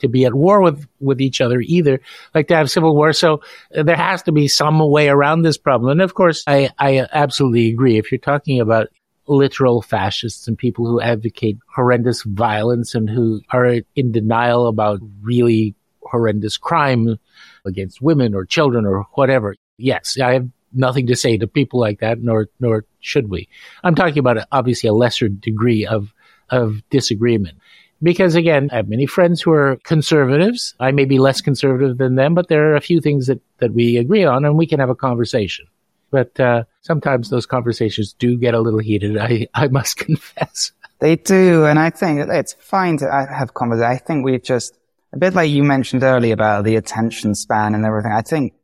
to 0.00 0.08
be 0.08 0.24
at 0.24 0.34
war 0.34 0.62
with, 0.62 0.86
with 1.00 1.20
each 1.20 1.40
other 1.40 1.60
either, 1.60 2.00
like 2.34 2.48
to 2.48 2.56
have 2.56 2.70
civil 2.70 2.94
war. 2.94 3.12
So 3.12 3.42
uh, 3.76 3.82
there 3.82 3.96
has 3.96 4.22
to 4.24 4.32
be 4.32 4.46
some 4.48 4.78
way 4.90 5.08
around 5.08 5.42
this 5.42 5.58
problem. 5.58 5.90
And 5.90 6.02
of 6.02 6.14
course, 6.14 6.44
I, 6.46 6.70
I 6.78 7.06
absolutely 7.12 7.70
agree. 7.70 7.98
If 7.98 8.12
you're 8.12 8.18
talking 8.18 8.60
about 8.60 8.88
literal 9.26 9.82
fascists 9.82 10.48
and 10.48 10.56
people 10.56 10.86
who 10.86 11.00
advocate 11.00 11.58
horrendous 11.74 12.22
violence 12.22 12.94
and 12.94 13.10
who 13.10 13.42
are 13.50 13.80
in 13.94 14.12
denial 14.12 14.68
about 14.68 15.00
really 15.20 15.74
horrendous 16.02 16.56
crime 16.56 17.18
against 17.66 18.00
women 18.00 18.34
or 18.34 18.44
children 18.44 18.86
or 18.86 19.06
whatever. 19.14 19.54
Yes, 19.76 20.18
I 20.18 20.34
have 20.34 20.48
nothing 20.72 21.06
to 21.06 21.16
say 21.16 21.36
to 21.38 21.46
people 21.46 21.80
like 21.80 22.00
that, 22.00 22.20
nor 22.20 22.48
nor 22.60 22.84
should 23.00 23.28
we. 23.28 23.48
I'm 23.82 23.94
talking 23.94 24.18
about 24.18 24.46
obviously 24.52 24.88
a 24.88 24.94
lesser 24.94 25.28
degree 25.28 25.86
of 25.86 26.12
of 26.50 26.82
disagreement. 26.90 27.58
Because 28.02 28.36
again, 28.36 28.68
I 28.70 28.76
have 28.76 28.88
many 28.88 29.06
friends 29.06 29.42
who 29.42 29.50
are 29.50 29.76
conservatives. 29.82 30.74
I 30.78 30.92
may 30.92 31.04
be 31.04 31.18
less 31.18 31.40
conservative 31.40 31.98
than 31.98 32.14
them, 32.14 32.34
but 32.34 32.48
there 32.48 32.70
are 32.70 32.76
a 32.76 32.80
few 32.80 33.00
things 33.00 33.26
that, 33.26 33.40
that 33.58 33.72
we 33.72 33.96
agree 33.96 34.24
on 34.24 34.44
and 34.44 34.56
we 34.56 34.66
can 34.66 34.78
have 34.78 34.90
a 34.90 34.94
conversation. 34.94 35.66
But 36.10 36.38
uh, 36.38 36.64
sometimes 36.82 37.28
those 37.28 37.44
conversations 37.44 38.12
do 38.12 38.38
get 38.38 38.54
a 38.54 38.60
little 38.60 38.78
heated, 38.78 39.18
I, 39.18 39.48
I 39.52 39.68
must 39.68 39.96
confess. 39.98 40.72
They 41.00 41.16
do, 41.16 41.64
and 41.64 41.78
I 41.78 41.90
think 41.90 42.28
it's 42.28 42.54
fine 42.54 42.98
to 42.98 43.10
have 43.10 43.54
conversations. 43.54 44.00
I 44.00 44.04
think 44.04 44.24
we've 44.24 44.42
just, 44.42 44.78
a 45.12 45.18
bit 45.18 45.34
like 45.34 45.50
you 45.50 45.62
mentioned 45.64 46.02
earlier 46.02 46.34
about 46.34 46.64
the 46.64 46.76
attention 46.76 47.34
span 47.34 47.74
and 47.74 47.84
everything. 47.84 48.12
I 48.12 48.22
think 48.22 48.54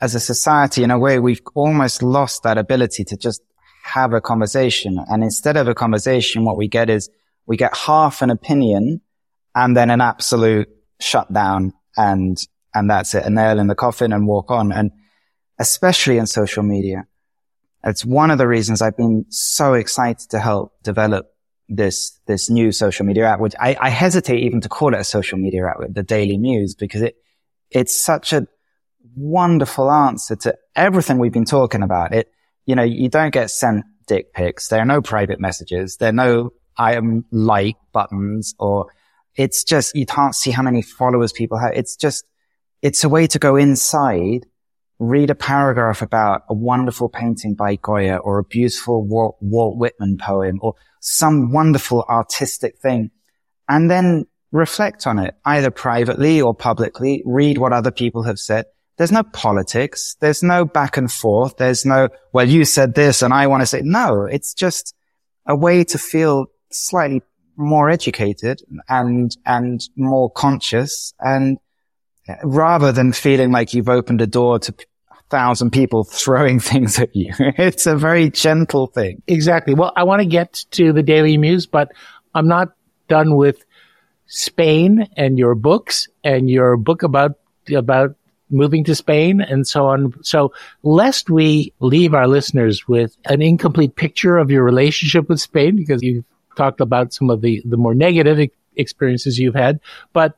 as 0.00 0.14
a 0.14 0.20
society, 0.20 0.82
in 0.82 0.90
a 0.90 0.98
way, 0.98 1.18
we've 1.18 1.42
almost 1.54 2.02
lost 2.02 2.42
that 2.42 2.56
ability 2.56 3.04
to 3.04 3.16
just 3.16 3.42
have 3.84 4.12
a 4.12 4.20
conversation. 4.20 4.98
And 5.08 5.22
instead 5.22 5.56
of 5.56 5.68
a 5.68 5.74
conversation, 5.74 6.44
what 6.44 6.56
we 6.56 6.68
get 6.68 6.88
is 6.88 7.10
we 7.46 7.56
get 7.56 7.76
half 7.76 8.22
an 8.22 8.30
opinion 8.30 9.02
and 9.54 9.76
then 9.76 9.90
an 9.90 10.00
absolute 10.00 10.68
shutdown 11.00 11.72
and, 11.96 12.38
and 12.74 12.88
that's 12.88 13.14
it, 13.14 13.24
a 13.24 13.30
nail 13.30 13.58
in 13.58 13.66
the 13.66 13.74
coffin 13.74 14.12
and 14.12 14.26
walk 14.26 14.50
on. 14.50 14.72
And 14.72 14.90
especially 15.58 16.18
in 16.18 16.26
social 16.26 16.62
media, 16.62 17.06
it's 17.84 18.04
one 18.04 18.30
of 18.30 18.38
the 18.38 18.46
reasons 18.46 18.80
I've 18.80 18.96
been 18.96 19.26
so 19.28 19.74
excited 19.74 20.30
to 20.30 20.38
help 20.38 20.72
develop 20.82 21.26
this, 21.68 22.18
this 22.26 22.50
new 22.50 22.72
social 22.72 23.06
media 23.06 23.26
app, 23.26 23.40
which 23.40 23.54
I, 23.60 23.76
I 23.80 23.90
hesitate 23.90 24.40
even 24.40 24.60
to 24.62 24.68
call 24.68 24.94
it 24.94 25.00
a 25.00 25.04
social 25.04 25.38
media 25.38 25.66
app, 25.66 25.76
the 25.90 26.02
Daily 26.02 26.36
Muse, 26.36 26.74
because 26.74 27.02
it, 27.02 27.16
it's 27.70 27.98
such 27.98 28.32
a 28.32 28.46
wonderful 29.16 29.90
answer 29.90 30.36
to 30.36 30.56
everything 30.76 31.18
we've 31.18 31.32
been 31.32 31.44
talking 31.44 31.82
about. 31.82 32.12
It, 32.14 32.30
you 32.66 32.74
know, 32.74 32.82
you 32.82 33.08
don't 33.08 33.32
get 33.32 33.50
sent 33.50 33.84
dick 34.06 34.32
pics. 34.32 34.68
There 34.68 34.80
are 34.80 34.86
no 34.86 35.02
private 35.02 35.40
messages. 35.40 35.96
There 35.96 36.10
are 36.10 36.12
no 36.12 36.52
I 36.80 36.94
am 36.94 37.26
like 37.30 37.76
buttons 37.92 38.54
or 38.58 38.86
it's 39.36 39.64
just, 39.64 39.94
you 39.94 40.06
can't 40.06 40.34
see 40.34 40.50
how 40.50 40.62
many 40.62 40.80
followers 40.80 41.30
people 41.30 41.58
have. 41.58 41.72
It's 41.74 41.94
just, 41.94 42.24
it's 42.80 43.04
a 43.04 43.08
way 43.08 43.26
to 43.28 43.38
go 43.38 43.56
inside, 43.56 44.46
read 44.98 45.28
a 45.28 45.34
paragraph 45.34 46.00
about 46.00 46.42
a 46.48 46.54
wonderful 46.54 47.10
painting 47.10 47.54
by 47.54 47.76
Goya 47.76 48.16
or 48.16 48.38
a 48.38 48.44
beautiful 48.44 49.06
Walt, 49.06 49.36
Walt 49.40 49.76
Whitman 49.76 50.16
poem 50.18 50.58
or 50.62 50.74
some 51.00 51.52
wonderful 51.52 52.04
artistic 52.08 52.78
thing 52.78 53.10
and 53.68 53.90
then 53.90 54.24
reflect 54.50 55.06
on 55.06 55.18
it 55.18 55.34
either 55.44 55.70
privately 55.70 56.40
or 56.40 56.54
publicly, 56.54 57.22
read 57.26 57.58
what 57.58 57.74
other 57.74 57.90
people 57.90 58.22
have 58.22 58.38
said. 58.38 58.64
There's 59.00 59.10
no 59.10 59.22
politics. 59.22 60.14
There's 60.20 60.42
no 60.42 60.66
back 60.66 60.98
and 60.98 61.10
forth. 61.10 61.56
There's 61.56 61.86
no, 61.86 62.10
well, 62.34 62.46
you 62.46 62.66
said 62.66 62.94
this 62.94 63.22
and 63.22 63.32
I 63.32 63.46
want 63.46 63.62
to 63.62 63.66
say, 63.66 63.80
no, 63.82 64.26
it's 64.26 64.52
just 64.52 64.94
a 65.46 65.56
way 65.56 65.84
to 65.84 65.96
feel 65.96 66.48
slightly 66.70 67.22
more 67.56 67.88
educated 67.88 68.60
and, 68.90 69.34
and 69.46 69.80
more 69.96 70.30
conscious 70.30 71.14
and 71.18 71.56
uh, 72.28 72.34
rather 72.44 72.92
than 72.92 73.14
feeling 73.14 73.52
like 73.52 73.72
you've 73.72 73.88
opened 73.88 74.20
a 74.20 74.26
door 74.26 74.58
to 74.58 74.74
thousand 75.30 75.70
people 75.70 76.04
throwing 76.04 76.60
things 76.70 76.98
at 76.98 77.16
you. 77.16 77.32
it's 77.38 77.86
a 77.86 77.96
very 77.96 78.28
gentle 78.28 78.86
thing. 78.86 79.22
Exactly. 79.26 79.72
Well, 79.72 79.94
I 79.96 80.02
want 80.02 80.20
to 80.20 80.26
get 80.26 80.66
to 80.72 80.92
the 80.92 81.02
Daily 81.02 81.38
Muse, 81.38 81.64
but 81.64 81.90
I'm 82.34 82.48
not 82.48 82.72
done 83.08 83.34
with 83.34 83.64
Spain 84.26 85.08
and 85.16 85.38
your 85.38 85.54
books 85.54 86.06
and 86.22 86.50
your 86.50 86.76
book 86.76 87.02
about, 87.02 87.38
about 87.74 88.16
moving 88.50 88.84
to 88.84 88.94
Spain 88.94 89.40
and 89.40 89.66
so 89.66 89.86
on. 89.86 90.12
So 90.22 90.52
lest 90.82 91.30
we 91.30 91.72
leave 91.80 92.14
our 92.14 92.26
listeners 92.26 92.88
with 92.88 93.16
an 93.26 93.40
incomplete 93.42 93.96
picture 93.96 94.38
of 94.38 94.50
your 94.50 94.64
relationship 94.64 95.28
with 95.28 95.40
Spain, 95.40 95.76
because 95.76 96.02
you've 96.02 96.24
talked 96.56 96.80
about 96.80 97.12
some 97.12 97.30
of 97.30 97.40
the, 97.40 97.62
the 97.64 97.76
more 97.76 97.94
negative 97.94 98.50
experiences 98.76 99.38
you've 99.38 99.54
had, 99.54 99.80
but 100.12 100.36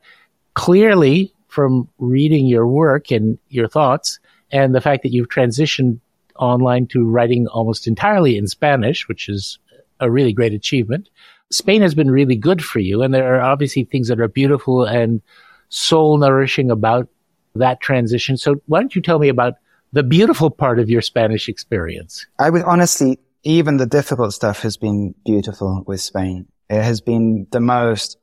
clearly 0.53 1.33
from 1.47 1.87
reading 1.97 2.45
your 2.45 2.67
work 2.67 3.11
and 3.11 3.37
your 3.49 3.67
thoughts 3.67 4.19
and 4.51 4.73
the 4.73 4.81
fact 4.81 5.03
that 5.03 5.11
you've 5.11 5.29
transitioned 5.29 5.99
online 6.37 6.87
to 6.87 7.05
writing 7.05 7.47
almost 7.47 7.87
entirely 7.87 8.37
in 8.37 8.47
Spanish, 8.47 9.07
which 9.07 9.29
is 9.29 9.59
a 9.99 10.09
really 10.09 10.33
great 10.33 10.53
achievement. 10.53 11.09
Spain 11.51 11.81
has 11.81 11.93
been 11.93 12.09
really 12.09 12.35
good 12.35 12.63
for 12.63 12.79
you. 12.79 13.03
And 13.03 13.13
there 13.13 13.35
are 13.35 13.41
obviously 13.41 13.83
things 13.83 14.07
that 14.07 14.19
are 14.19 14.27
beautiful 14.27 14.83
and 14.83 15.21
soul 15.69 16.17
nourishing 16.17 16.71
about 16.71 17.07
that 17.55 17.81
transition. 17.81 18.37
So 18.37 18.55
why 18.65 18.79
don't 18.79 18.95
you 18.95 19.01
tell 19.01 19.19
me 19.19 19.29
about 19.29 19.55
the 19.91 20.03
beautiful 20.03 20.49
part 20.49 20.79
of 20.79 20.89
your 20.89 21.01
Spanish 21.01 21.49
experience? 21.49 22.25
I 22.39 22.49
would 22.49 22.63
honestly 22.63 23.19
even 23.43 23.77
the 23.77 23.85
difficult 23.85 24.33
stuff 24.33 24.61
has 24.61 24.77
been 24.77 25.13
beautiful 25.25 25.83
with 25.85 26.01
Spain. 26.01 26.47
It 26.69 26.81
has 26.81 27.01
been 27.01 27.47
the 27.51 27.59
most, 27.59 28.17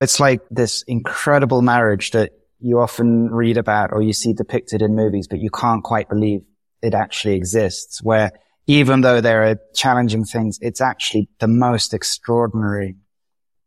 it's 0.00 0.20
like 0.20 0.42
this 0.50 0.82
incredible 0.82 1.62
marriage 1.62 2.10
that 2.10 2.32
you 2.60 2.78
often 2.78 3.30
read 3.30 3.56
about 3.56 3.90
or 3.92 4.02
you 4.02 4.12
see 4.12 4.34
depicted 4.34 4.82
in 4.82 4.94
movies, 4.94 5.26
but 5.26 5.40
you 5.40 5.50
can't 5.50 5.82
quite 5.82 6.08
believe 6.08 6.42
it 6.82 6.94
actually 6.94 7.34
exists 7.34 8.02
where 8.02 8.32
even 8.66 9.00
though 9.00 9.20
there 9.20 9.44
are 9.44 9.56
challenging 9.74 10.24
things, 10.24 10.58
it's 10.60 10.80
actually 10.80 11.28
the 11.38 11.48
most 11.48 11.94
extraordinary, 11.94 12.96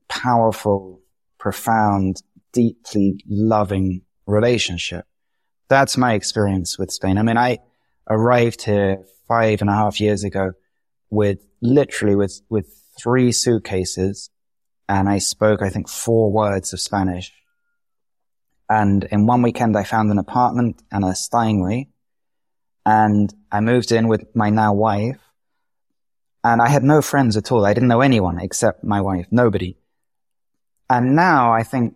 powerful, 0.08 1.02
profound, 1.40 2.22
deeply 2.54 3.20
loving 3.28 4.02
relationship. 4.26 5.06
That's 5.70 5.98
my 5.98 6.14
experience 6.14 6.78
with 6.78 6.92
Spain. 6.92 7.18
I 7.18 7.24
mean, 7.24 7.38
I 7.38 7.60
arrived 8.10 8.64
here 8.64 9.06
five 9.28 9.62
and 9.62 9.70
a 9.70 9.74
half 9.74 10.00
years 10.00 10.24
ago 10.24 10.54
with 11.10 11.40
literally 11.62 12.16
with, 12.16 12.42
with 12.50 12.68
three 13.02 13.32
suitcases 13.32 14.30
and 14.90 15.08
I 15.08 15.20
spoke, 15.20 15.62
I 15.62 15.70
think, 15.70 15.88
four 15.88 16.32
words 16.32 16.74
of 16.74 16.82
Spanish. 16.82 17.32
And 18.70 19.04
in 19.06 19.26
one 19.26 19.42
weekend, 19.42 19.78
I 19.78 19.84
found 19.84 20.12
an 20.12 20.18
apartment 20.18 20.82
and 20.92 21.06
a 21.06 21.16
Steinway 21.16 21.88
and 22.86 23.34
I 23.52 23.62
moved 23.62 23.92
in 23.92 24.08
with 24.08 24.36
my 24.36 24.50
now 24.50 24.74
wife 24.74 25.20
and 26.44 26.62
I 26.62 26.68
had 26.68 26.84
no 26.84 27.02
friends 27.02 27.38
at 27.38 27.52
all. 27.52 27.66
I 27.66 27.74
didn't 27.74 27.90
know 27.90 28.02
anyone 28.02 28.40
except 28.40 28.84
my 28.84 29.00
wife, 29.00 29.28
nobody. 29.32 29.78
And 30.90 31.16
now 31.16 31.54
I 31.54 31.64
think 31.64 31.96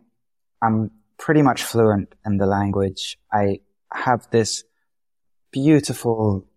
I'm 0.61 0.91
pretty 1.17 1.41
much 1.41 1.63
fluent 1.63 2.13
in 2.25 2.37
the 2.37 2.45
language. 2.45 3.17
I 3.31 3.59
have 3.91 4.27
this 4.31 4.63
beautiful, 5.51 6.47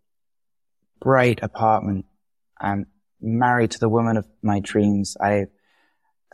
bright 1.00 1.40
apartment 1.42 2.06
I'm 2.60 2.86
married 3.20 3.72
to 3.72 3.78
the 3.78 3.88
woman 3.88 4.16
of 4.16 4.26
my 4.42 4.60
dreams. 4.60 5.16
I 5.20 5.46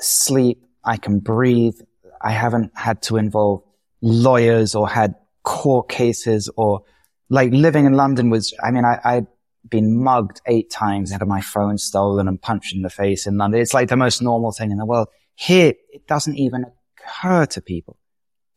sleep. 0.01 0.64
I 0.85 0.97
can 0.97 1.20
breathe. 1.20 1.79
I 2.20 2.33
haven't 2.33 2.72
had 2.74 3.03
to 3.03 3.16
involve 3.16 3.62
lawyers 4.01 4.74
or 4.74 4.89
had 4.89 5.14
court 5.43 5.89
cases 5.89 6.51
or 6.57 6.83
like 7.29 7.53
living 7.53 7.87
in 7.87 7.95
London 7.95 8.31
was, 8.31 8.53
I 8.62 8.70
mean, 8.70 8.85
I, 8.85 8.99
I 9.05 9.27
been 9.68 10.03
mugged 10.03 10.41
eight 10.47 10.70
times, 10.70 11.11
had 11.11 11.27
my 11.27 11.41
phone 11.41 11.79
stolen 11.79 12.29
and 12.29 12.41
punched 12.41 12.74
in 12.74 12.83
the 12.83 12.91
face 12.91 13.27
in 13.27 13.37
London. 13.37 13.61
It's 13.61 13.74
like 13.74 13.89
the 13.89 13.97
most 13.97 14.22
normal 14.22 14.53
thing 14.53 14.70
in 14.70 14.79
the 14.79 14.87
world. 14.87 15.09
Here, 15.35 15.74
it 15.91 16.07
doesn't 16.07 16.37
even 16.37 16.64
occur 16.99 17.47
to 17.47 17.61
people 17.61 17.99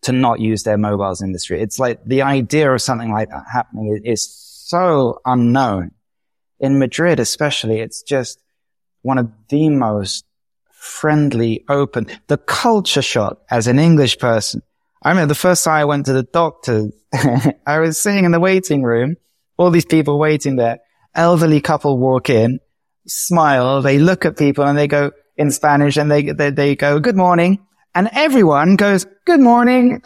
to 0.10 0.14
not 0.14 0.40
use 0.40 0.64
their 0.64 0.78
mobiles 0.78 1.22
industry. 1.22 1.62
It's 1.62 1.78
like 1.78 2.04
the 2.04 2.24
idea 2.24 2.74
of 2.74 2.82
something 2.82 3.12
like 3.12 3.30
that 3.30 3.46
happening 3.52 4.02
is 4.04 4.28
so 4.28 5.22
unknown. 5.24 5.92
In 6.60 6.80
Madrid, 6.80 7.20
especially, 7.20 7.80
it's 7.80 8.02
just 8.02 8.42
one 9.04 9.20
of 9.20 9.32
the 9.50 9.70
most 9.70 10.26
friendly, 10.72 11.64
open, 11.70 12.08
the 12.28 12.38
culture 12.38 13.04
shock 13.04 13.40
as 13.52 13.68
an 13.68 13.78
English 13.78 14.18
person. 14.18 14.64
I 15.04 15.10
remember 15.10 15.28
the 15.28 15.36
first 15.36 15.64
time 15.64 15.76
I 15.76 15.86
went 15.86 16.08
to 16.08 16.14
the 16.14 16.24
doctor, 16.24 16.90
I 17.68 17.80
was 17.80 17.98
sitting 18.00 18.26
in 18.26 18.32
the 18.32 18.40
waiting 18.40 18.82
room, 18.82 19.16
all 19.58 19.70
these 19.70 19.86
people 19.86 20.18
waiting 20.18 20.56
there, 20.56 20.80
elderly 21.14 21.62
couple 21.62 21.98
walk 22.00 22.30
in, 22.30 22.60
smile, 23.06 23.82
they 23.84 24.00
look 24.00 24.26
at 24.26 24.38
people 24.38 24.66
and 24.66 24.78
they 24.78 24.88
go 24.88 25.12
in 25.38 25.52
Spanish 25.52 25.98
and 25.98 26.10
they, 26.10 26.24
they, 26.24 26.50
they 26.50 26.76
go, 26.76 27.00
good 27.00 27.16
morning. 27.16 27.60
And 27.96 28.10
everyone 28.14 28.76
goes, 28.76 29.06
good 29.26 29.40
morning. 29.40 30.02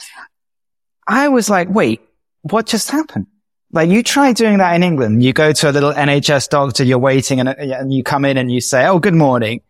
I 1.08 1.28
was 1.28 1.50
like, 1.50 1.70
wait, 1.70 2.02
what 2.42 2.66
just 2.66 2.90
happened? 2.90 3.28
Like 3.72 3.90
you 3.90 4.04
try 4.04 4.34
doing 4.34 4.60
that 4.60 4.76
in 4.76 4.84
England. 4.84 5.24
You 5.24 5.34
go 5.34 5.52
to 5.52 5.70
a 5.70 5.72
little 5.72 5.92
NHS 5.92 6.50
doctor, 6.50 6.84
you're 6.84 7.00
waiting 7.00 7.40
and, 7.40 7.50
and 7.50 7.92
you 7.92 8.04
come 8.04 8.24
in 8.24 8.38
and 8.38 8.52
you 8.52 8.62
say, 8.62 8.86
Oh, 8.86 9.00
good 9.00 9.16
morning. 9.16 9.62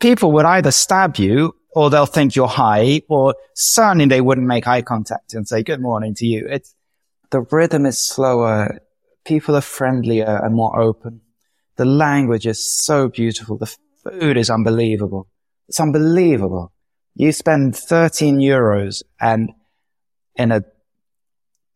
People 0.00 0.32
would 0.32 0.44
either 0.44 0.70
stab 0.70 1.16
you 1.16 1.54
or 1.74 1.88
they'll 1.88 2.04
think 2.04 2.36
you're 2.36 2.46
high 2.46 3.00
or 3.08 3.34
certainly 3.54 4.04
they 4.04 4.20
wouldn't 4.20 4.46
make 4.46 4.66
eye 4.66 4.82
contact 4.82 5.32
and 5.32 5.48
say 5.48 5.62
good 5.62 5.80
morning 5.80 6.14
to 6.16 6.26
you. 6.26 6.46
It's 6.48 6.74
the 7.30 7.40
rhythm 7.40 7.86
is 7.86 7.98
slower. 7.98 8.80
People 9.24 9.56
are 9.56 9.62
friendlier 9.62 10.40
and 10.44 10.54
more 10.54 10.78
open. 10.78 11.22
The 11.76 11.86
language 11.86 12.46
is 12.46 12.70
so 12.70 13.08
beautiful. 13.08 13.56
The 13.56 13.74
food 14.04 14.36
is 14.36 14.50
unbelievable. 14.50 15.26
It's 15.68 15.80
unbelievable. 15.80 16.70
You 17.14 17.32
spend 17.32 17.76
13 17.76 18.38
euros 18.38 19.02
and 19.20 19.52
in 20.36 20.50
a 20.50 20.64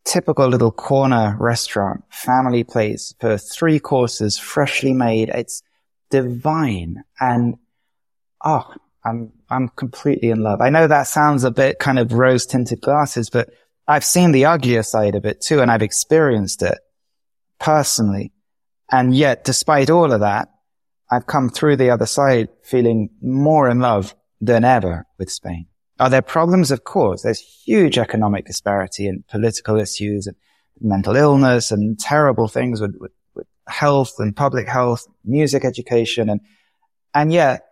typical 0.03 0.47
little 0.47 0.71
corner 0.71 1.35
restaurant, 1.39 2.03
family 2.09 2.63
place 2.63 3.13
for 3.19 3.37
three 3.37 3.79
courses, 3.79 4.37
freshly 4.37 4.93
made. 4.93 5.29
It's 5.29 5.61
divine. 6.09 7.03
And 7.19 7.57
oh, 8.43 8.73
I'm, 9.05 9.31
I'm 9.49 9.69
completely 9.69 10.29
in 10.29 10.41
love. 10.41 10.61
I 10.61 10.69
know 10.69 10.87
that 10.87 11.07
sounds 11.07 11.43
a 11.43 11.51
bit 11.51 11.77
kind 11.77 11.99
of 11.99 12.13
rose 12.13 12.45
tinted 12.45 12.81
glasses, 12.81 13.29
but 13.29 13.49
I've 13.87 14.03
seen 14.03 14.31
the 14.31 14.45
uglier 14.45 14.83
side 14.83 15.15
of 15.15 15.25
it 15.25 15.41
too. 15.41 15.61
And 15.61 15.69
I've 15.69 15.81
experienced 15.81 16.63
it 16.63 16.79
personally. 17.59 18.31
And 18.91 19.15
yet, 19.15 19.43
despite 19.43 19.89
all 19.89 20.11
of 20.11 20.21
that, 20.21 20.49
I've 21.11 21.27
come 21.27 21.49
through 21.49 21.77
the 21.77 21.91
other 21.91 22.05
side 22.05 22.49
feeling 22.63 23.09
more 23.21 23.69
in 23.69 23.79
love 23.79 24.15
than 24.39 24.63
ever 24.63 25.05
with 25.17 25.31
Spain. 25.31 25.67
Are 25.99 26.09
there 26.09 26.21
problems? 26.21 26.71
Of 26.71 26.83
course. 26.83 27.23
There's 27.23 27.39
huge 27.39 27.97
economic 27.97 28.45
disparity 28.45 29.07
and 29.07 29.25
political 29.27 29.79
issues 29.79 30.27
and 30.27 30.35
mental 30.79 31.15
illness 31.15 31.71
and 31.71 31.99
terrible 31.99 32.47
things 32.47 32.79
with, 32.79 32.95
with, 32.99 33.11
with 33.33 33.47
health 33.67 34.13
and 34.19 34.35
public 34.35 34.67
health, 34.67 35.07
music 35.25 35.65
education. 35.65 36.29
And, 36.29 36.41
and 37.15 37.33
yet 37.33 37.65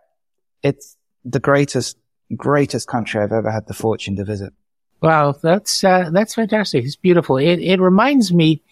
it's 0.62 0.96
the 1.24 1.38
greatest, 1.38 1.96
greatest 2.34 2.88
country 2.88 3.20
I've 3.20 3.32
ever 3.32 3.50
had 3.50 3.68
the 3.68 3.74
fortune 3.74 4.16
to 4.16 4.24
visit. 4.24 4.52
Wow. 5.00 5.36
That's, 5.40 5.84
uh, 5.84 6.10
that's 6.12 6.34
fantastic. 6.34 6.84
It's 6.84 6.96
beautiful. 6.96 7.36
It, 7.36 7.60
it 7.60 7.80
reminds 7.80 8.32
me 8.32 8.62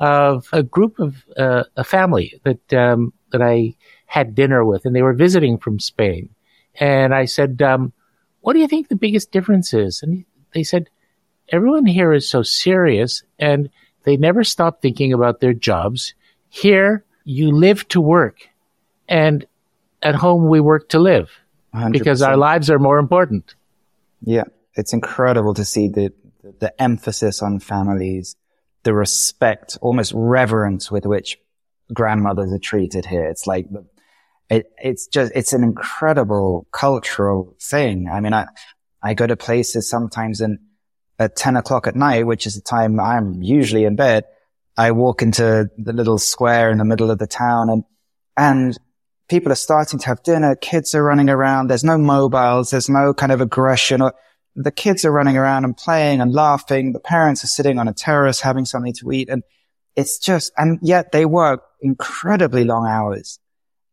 of 0.00 0.48
a 0.52 0.64
group 0.64 0.98
of, 0.98 1.24
uh, 1.36 1.64
a 1.76 1.84
family 1.84 2.40
that, 2.42 2.72
um, 2.74 3.12
that 3.30 3.42
I 3.42 3.76
had 4.06 4.34
dinner 4.34 4.64
with 4.64 4.84
and 4.84 4.96
they 4.96 5.02
were 5.02 5.12
visiting 5.12 5.58
from 5.58 5.78
Spain. 5.78 6.30
And 6.78 7.14
I 7.14 7.24
said, 7.24 7.60
um, 7.62 7.92
what 8.40 8.52
do 8.52 8.60
you 8.60 8.68
think 8.68 8.88
the 8.88 8.96
biggest 8.96 9.32
difference 9.32 9.74
is? 9.74 10.02
And 10.02 10.24
they 10.54 10.62
said, 10.62 10.88
everyone 11.48 11.86
here 11.86 12.12
is 12.12 12.28
so 12.28 12.42
serious 12.42 13.22
and 13.38 13.70
they 14.04 14.16
never 14.16 14.44
stop 14.44 14.80
thinking 14.80 15.12
about 15.12 15.40
their 15.40 15.54
jobs. 15.54 16.14
Here, 16.48 17.04
you 17.24 17.50
live 17.50 17.86
to 17.88 18.00
work 18.00 18.48
and 19.08 19.46
at 20.02 20.14
home 20.14 20.48
we 20.48 20.60
work 20.60 20.88
to 20.90 20.98
live 20.98 21.30
100%. 21.74 21.92
because 21.92 22.22
our 22.22 22.36
lives 22.36 22.70
are 22.70 22.78
more 22.78 22.98
important. 22.98 23.54
Yeah. 24.22 24.44
It's 24.74 24.92
incredible 24.92 25.54
to 25.54 25.64
see 25.64 25.88
the, 25.88 26.12
the 26.60 26.80
emphasis 26.80 27.42
on 27.42 27.58
families, 27.58 28.36
the 28.84 28.94
respect, 28.94 29.76
almost 29.82 30.12
reverence 30.14 30.90
with 30.90 31.04
which 31.04 31.38
grandmothers 31.92 32.52
are 32.52 32.58
treated 32.58 33.04
here. 33.04 33.24
It's 33.24 33.46
like 33.46 33.68
the, 33.70 33.84
it, 34.50 34.66
it's 34.78 35.06
just, 35.06 35.32
it's 35.34 35.52
an 35.52 35.62
incredible 35.62 36.66
cultural 36.72 37.56
thing. 37.60 38.08
I 38.08 38.20
mean, 38.20 38.32
I, 38.32 38.46
I 39.02 39.14
go 39.14 39.26
to 39.26 39.36
places 39.36 39.88
sometimes 39.88 40.40
and 40.40 40.58
at 41.18 41.36
10 41.36 41.56
o'clock 41.56 41.86
at 41.86 41.96
night, 41.96 42.26
which 42.26 42.46
is 42.46 42.54
the 42.54 42.60
time 42.60 42.98
I'm 43.00 43.42
usually 43.42 43.84
in 43.84 43.96
bed. 43.96 44.24
I 44.76 44.92
walk 44.92 45.22
into 45.22 45.68
the 45.76 45.92
little 45.92 46.18
square 46.18 46.70
in 46.70 46.78
the 46.78 46.84
middle 46.84 47.10
of 47.10 47.18
the 47.18 47.26
town 47.26 47.68
and, 47.68 47.84
and 48.36 48.78
people 49.28 49.52
are 49.52 49.56
starting 49.56 49.98
to 49.98 50.06
have 50.06 50.22
dinner. 50.22 50.54
Kids 50.56 50.94
are 50.94 51.02
running 51.02 51.28
around. 51.28 51.68
There's 51.68 51.84
no 51.84 51.98
mobiles. 51.98 52.70
There's 52.70 52.88
no 52.88 53.12
kind 53.12 53.32
of 53.32 53.40
aggression 53.40 54.00
or 54.00 54.14
the 54.54 54.72
kids 54.72 55.04
are 55.04 55.12
running 55.12 55.36
around 55.36 55.64
and 55.64 55.76
playing 55.76 56.20
and 56.20 56.32
laughing. 56.32 56.92
The 56.92 57.00
parents 57.00 57.44
are 57.44 57.48
sitting 57.48 57.78
on 57.78 57.86
a 57.86 57.92
terrace 57.92 58.40
having 58.40 58.64
something 58.64 58.94
to 58.94 59.12
eat. 59.12 59.28
And 59.28 59.42
it's 59.94 60.18
just, 60.18 60.52
and 60.56 60.78
yet 60.82 61.12
they 61.12 61.24
work 61.26 61.62
incredibly 61.80 62.64
long 62.64 62.86
hours. 62.86 63.38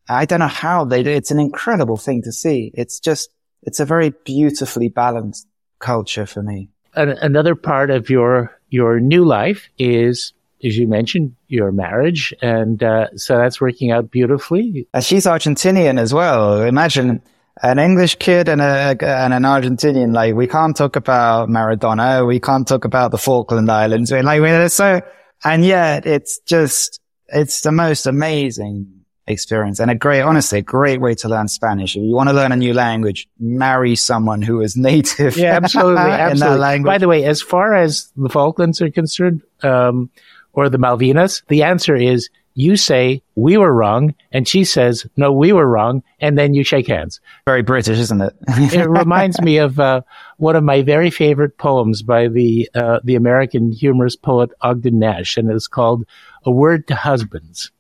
I 0.08 0.26
don't 0.26 0.40
know 0.40 0.48
how 0.48 0.86
they 0.86 1.04
do. 1.04 1.10
It's 1.10 1.32
an 1.32 1.40
incredible 1.40 1.98
thing 1.98 2.22
to 2.24 2.32
see. 2.32 2.72
It's 2.74 3.00
just, 3.00 3.30
it's 3.64 3.80
a 3.80 3.86
very 3.86 4.12
beautifully 4.24 4.90
balanced 4.90 5.48
culture 5.80 6.26
for 6.26 6.44
me. 6.44 6.70
Another 6.94 7.56
part 7.56 7.90
of 7.90 8.10
your, 8.10 8.58
your 8.70 9.00
new 9.00 9.26
life 9.26 9.70
is, 9.78 10.34
as 10.64 10.78
you 10.78 10.88
mentioned, 10.88 11.36
your 11.48 11.72
marriage. 11.72 12.34
And, 12.42 12.82
uh, 12.82 13.08
so 13.18 13.38
that's 13.38 13.60
working 13.60 13.92
out 13.92 14.12
beautifully. 14.12 14.88
And 14.94 15.04
she's 15.04 15.26
Argentinian 15.26 16.00
as 16.00 16.14
well. 16.14 16.62
Imagine 16.62 17.22
an 17.62 17.80
English 17.80 18.16
kid 18.16 18.48
and 18.48 18.62
a, 18.62 18.96
and 19.02 19.34
an 19.34 19.44
Argentinian. 19.44 20.14
Like 20.14 20.36
we 20.36 20.48
can't 20.48 20.76
talk 20.76 20.96
about 20.96 21.50
Maradona. 21.50 22.26
We 22.26 22.40
can't 22.40 22.68
talk 22.68 22.86
about 22.86 23.12
the 23.12 23.18
Falkland 23.18 23.70
Islands. 23.70 24.12
We 24.12 24.22
Like 24.22 24.42
we're 24.42 24.70
so, 24.70 25.02
and 25.44 25.66
yet 25.66 26.06
it's 26.06 26.40
just, 26.40 27.02
it's 27.28 27.62
the 27.62 27.72
most 27.72 28.06
amazing 28.06 28.95
experience 29.28 29.80
and 29.80 29.90
a 29.90 29.96
great, 29.96 30.22
honestly, 30.22 30.60
a 30.60 30.62
great 30.62 31.02
way 31.02 31.16
to 31.16 31.30
learn 31.30 31.48
Spanish. 31.48 31.96
If 31.96 32.04
you 32.04 32.14
want 32.14 32.30
to 32.30 32.34
learn 32.34 32.52
a 32.52 32.56
new 32.56 32.74
language, 32.74 33.28
marry 33.40 33.96
someone 33.96 34.42
who 34.42 34.62
is 34.62 34.76
native. 34.78 35.38
Yeah, 35.38 35.56
absolutely. 35.56 36.02
absolutely. 36.02 36.80
By 36.84 36.98
the 36.98 37.08
way, 37.08 37.26
as 37.26 37.42
far 37.42 37.76
as 37.76 38.12
the 38.16 38.30
Falklands 38.30 38.82
are 38.82 38.92
concerned, 38.92 39.42
um, 39.64 40.10
or 40.54 40.70
the 40.70 40.78
Malvinas, 40.78 41.44
the 41.48 41.64
answer 41.64 41.96
is 41.96 42.30
you 42.56 42.78
say 42.78 43.22
we 43.36 43.58
were 43.58 43.74
wrong 43.74 44.16
and 44.32 44.48
she 44.48 44.64
says 44.64 45.06
no 45.18 45.32
we 45.32 45.52
were 45.52 45.68
wrong 45.68 46.02
and 46.22 46.38
then 46.38 46.54
you 46.54 46.64
shake 46.64 46.88
hands 46.88 47.20
very 47.46 47.62
british 47.62 48.00
isn't 48.00 48.22
it 48.22 48.34
it 48.48 48.90
reminds 48.90 49.40
me 49.42 49.58
of 49.58 49.78
uh, 49.80 50.02
one 50.38 50.56
of 50.56 50.64
my 50.64 50.82
very 50.82 51.12
favorite 51.12 51.58
poems 51.58 52.02
by 52.02 52.28
the 52.30 52.68
uh, 52.74 53.00
the 53.04 53.16
american 53.16 53.72
humorist 53.72 54.22
poet 54.22 54.50
ogden 54.62 54.98
nash 54.98 55.38
and 55.38 55.52
it's 55.52 55.68
called 55.68 56.06
a 56.46 56.52
word 56.52 56.88
to 56.88 56.96
husbands 56.96 57.72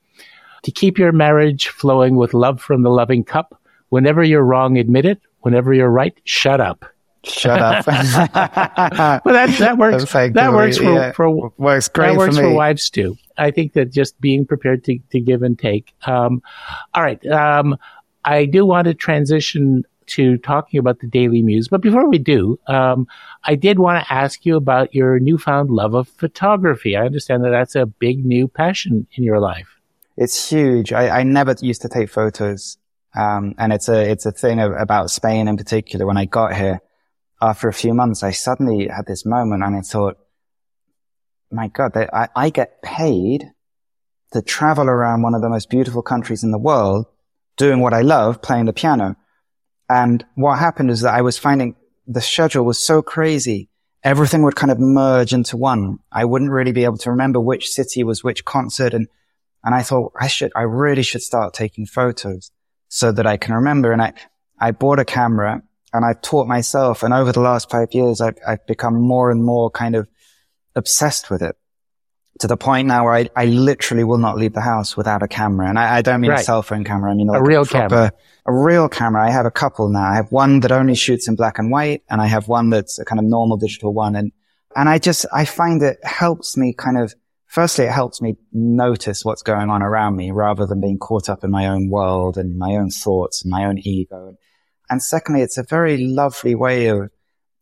to 0.65 0.71
keep 0.71 0.97
your 0.97 1.11
marriage 1.11 1.67
flowing 1.67 2.15
with 2.15 2.33
love 2.33 2.59
from 2.59 2.81
the 2.81 2.89
loving 2.89 3.23
cup. 3.23 3.61
Whenever 3.89 4.23
you're 4.23 4.43
wrong, 4.43 4.79
admit 4.79 5.05
it. 5.05 5.21
Whenever 5.41 5.75
you're 5.75 5.91
right, 5.91 6.19
shut 6.23 6.59
up. 6.59 6.85
Shut 7.23 7.61
up. 7.61 7.85
well, 9.25 9.35
that 9.35 9.55
that 9.59 9.77
works. 9.77 10.11
That 10.11 10.53
works 10.53 10.77
for, 10.77 10.83
yeah. 10.83 11.11
for 11.11 11.51
works 11.57 11.87
great 11.87 12.13
that 12.13 12.17
works 12.17 12.35
for, 12.35 12.43
for, 12.43 12.53
wives 12.53 12.89
too. 12.89 13.15
I 13.37 13.51
think 13.51 13.73
that 13.73 13.91
just 13.91 14.19
being 14.19 14.43
prepared 14.43 14.83
to, 14.85 14.97
to 15.11 15.19
give 15.19 15.43
and 15.43 15.57
take. 15.57 15.93
Um, 16.07 16.41
all 16.95 17.03
right. 17.03 17.23
Um, 17.27 17.77
I 18.23 18.45
do 18.45 18.65
want 18.65 18.87
to 18.87 18.95
transition 18.95 19.83
to 20.07 20.39
talking 20.39 20.79
about 20.79 20.99
the 20.99 21.07
Daily 21.07 21.43
Muse, 21.43 21.67
but 21.67 21.81
before 21.81 22.09
we 22.09 22.17
do, 22.17 22.59
um, 22.67 23.07
I 23.43 23.53
did 23.53 23.77
want 23.77 24.03
to 24.03 24.13
ask 24.13 24.47
you 24.47 24.55
about 24.55 24.95
your 24.95 25.19
newfound 25.19 25.69
love 25.69 25.93
of 25.93 26.07
photography. 26.07 26.95
I 26.95 27.05
understand 27.05 27.43
that 27.43 27.51
that's 27.51 27.75
a 27.75 27.85
big 27.85 28.25
new 28.25 28.47
passion 28.47 29.05
in 29.13 29.23
your 29.23 29.39
life. 29.39 29.74
It's 30.17 30.49
huge. 30.49 30.93
I, 30.93 31.19
I 31.19 31.23
never 31.23 31.55
used 31.61 31.81
to 31.81 31.89
take 31.89 32.09
photos. 32.09 32.77
Um, 33.15 33.55
and 33.57 33.71
it's 33.71 33.89
a, 33.89 34.09
it's 34.09 34.25
a 34.25 34.31
thing 34.31 34.59
of, 34.59 34.73
about 34.73 35.09
Spain 35.09 35.47
in 35.47 35.57
particular. 35.57 36.05
When 36.05 36.17
I 36.17 36.25
got 36.25 36.55
here, 36.55 36.81
after 37.41 37.67
a 37.67 37.73
few 37.73 37.93
months, 37.93 38.23
I 38.23 38.31
suddenly 38.31 38.87
had 38.87 39.05
this 39.05 39.25
moment 39.25 39.63
and 39.63 39.75
I 39.75 39.81
thought, 39.81 40.17
my 41.51 41.67
God, 41.67 41.93
they, 41.93 42.07
I, 42.11 42.29
I 42.35 42.49
get 42.49 42.81
paid 42.81 43.51
to 44.31 44.41
travel 44.41 44.89
around 44.89 45.21
one 45.21 45.35
of 45.35 45.41
the 45.41 45.49
most 45.49 45.69
beautiful 45.69 46.01
countries 46.01 46.43
in 46.43 46.51
the 46.51 46.57
world 46.57 47.05
doing 47.57 47.79
what 47.79 47.93
I 47.93 48.01
love, 48.01 48.41
playing 48.41 48.65
the 48.65 48.73
piano. 48.73 49.15
And 49.89 50.25
what 50.35 50.59
happened 50.59 50.91
is 50.91 51.01
that 51.01 51.13
I 51.13 51.21
was 51.21 51.37
finding 51.37 51.75
the 52.07 52.21
schedule 52.21 52.65
was 52.65 52.83
so 52.83 53.01
crazy. 53.01 53.69
Everything 54.03 54.43
would 54.43 54.55
kind 54.55 54.71
of 54.71 54.79
merge 54.79 55.33
into 55.33 55.57
one. 55.57 55.99
I 56.11 56.25
wouldn't 56.25 56.51
really 56.51 56.71
be 56.71 56.83
able 56.83 56.97
to 56.99 57.11
remember 57.11 57.39
which 57.39 57.69
city 57.69 58.03
was 58.03 58.23
which 58.23 58.45
concert 58.45 58.93
and 58.93 59.07
And 59.65 59.73
I 59.73 59.81
thought 59.81 60.13
I 60.17 60.27
should, 60.27 60.51
I 60.55 60.61
really 60.61 61.01
should 61.01 61.23
start 61.23 61.53
taking 61.53 61.87
photos 61.87 62.51
so 62.87 63.11
that 63.11 63.25
I 63.25 63.37
can 63.37 63.55
remember. 63.55 63.91
And 63.91 64.01
I, 64.01 64.13
I 64.59 64.71
bought 64.71 64.99
a 64.99 65.05
camera 65.05 65.63
and 65.91 66.05
I 66.05 66.13
taught 66.13 66.47
myself. 66.47 67.01
And 67.01 67.13
over 67.13 67.31
the 67.31 67.41
last 67.41 67.69
five 67.69 67.89
years, 67.91 68.21
I've, 68.21 68.37
I've 68.47 68.65
become 68.67 68.93
more 68.93 69.31
and 69.31 69.43
more 69.43 69.71
kind 69.71 69.95
of 69.95 70.07
obsessed 70.75 71.31
with 71.31 71.41
it 71.41 71.57
to 72.39 72.47
the 72.47 72.57
point 72.57 72.87
now 72.87 73.05
where 73.05 73.13
I, 73.13 73.29
I 73.35 73.45
literally 73.45 74.03
will 74.03 74.17
not 74.17 74.37
leave 74.37 74.53
the 74.53 74.61
house 74.61 74.95
without 74.95 75.23
a 75.23 75.27
camera. 75.27 75.67
And 75.67 75.79
I, 75.79 75.97
I 75.97 76.01
don't 76.01 76.21
mean 76.21 76.31
right. 76.31 76.41
a 76.41 76.43
cell 76.43 76.61
phone 76.61 76.83
camera. 76.83 77.11
I 77.11 77.15
mean 77.15 77.27
like 77.27 77.39
a 77.39 77.43
real 77.43 77.61
a 77.61 77.65
proper, 77.65 77.89
camera. 77.89 78.13
A 78.45 78.53
real 78.53 78.89
camera. 78.89 79.25
I 79.25 79.31
have 79.31 79.45
a 79.45 79.51
couple 79.51 79.89
now. 79.89 80.03
I 80.03 80.15
have 80.15 80.31
one 80.31 80.59
that 80.59 80.71
only 80.71 80.95
shoots 80.95 81.27
in 81.27 81.35
black 81.35 81.57
and 81.59 81.71
white 81.71 82.03
and 82.09 82.21
I 82.21 82.27
have 82.27 82.47
one 82.47 82.69
that's 82.69 82.99
a 82.99 83.05
kind 83.05 83.19
of 83.19 83.25
normal 83.25 83.57
digital 83.57 83.93
one. 83.93 84.15
And, 84.15 84.31
and 84.75 84.89
I 84.89 84.99
just, 84.99 85.25
I 85.33 85.45
find 85.45 85.81
it 85.81 85.97
helps 86.03 86.57
me 86.57 86.73
kind 86.73 86.97
of, 86.97 87.15
firstly, 87.55 87.85
it 87.85 87.91
helps 87.91 88.21
me 88.21 88.35
notice 88.51 89.23
what's 89.23 89.41
going 89.41 89.69
on 89.69 89.81
around 89.81 90.17
me 90.17 90.29
rather 90.29 90.65
than 90.65 90.81
being 90.81 90.99
caught 90.99 91.29
up 91.29 91.41
in 91.41 91.49
my 91.49 91.67
own 91.67 91.89
world 91.89 92.37
and 92.37 92.57
my 92.57 92.75
own 92.75 92.89
thoughts 92.89 93.43
and 93.43 93.49
my 93.49 93.63
own 93.63 93.79
ego. 93.79 94.35
And 94.89 95.01
secondly, 95.01 95.41
it's 95.41 95.57
a 95.57 95.63
very 95.63 95.95
lovely 95.97 96.53
way 96.53 96.87
of 96.87 97.09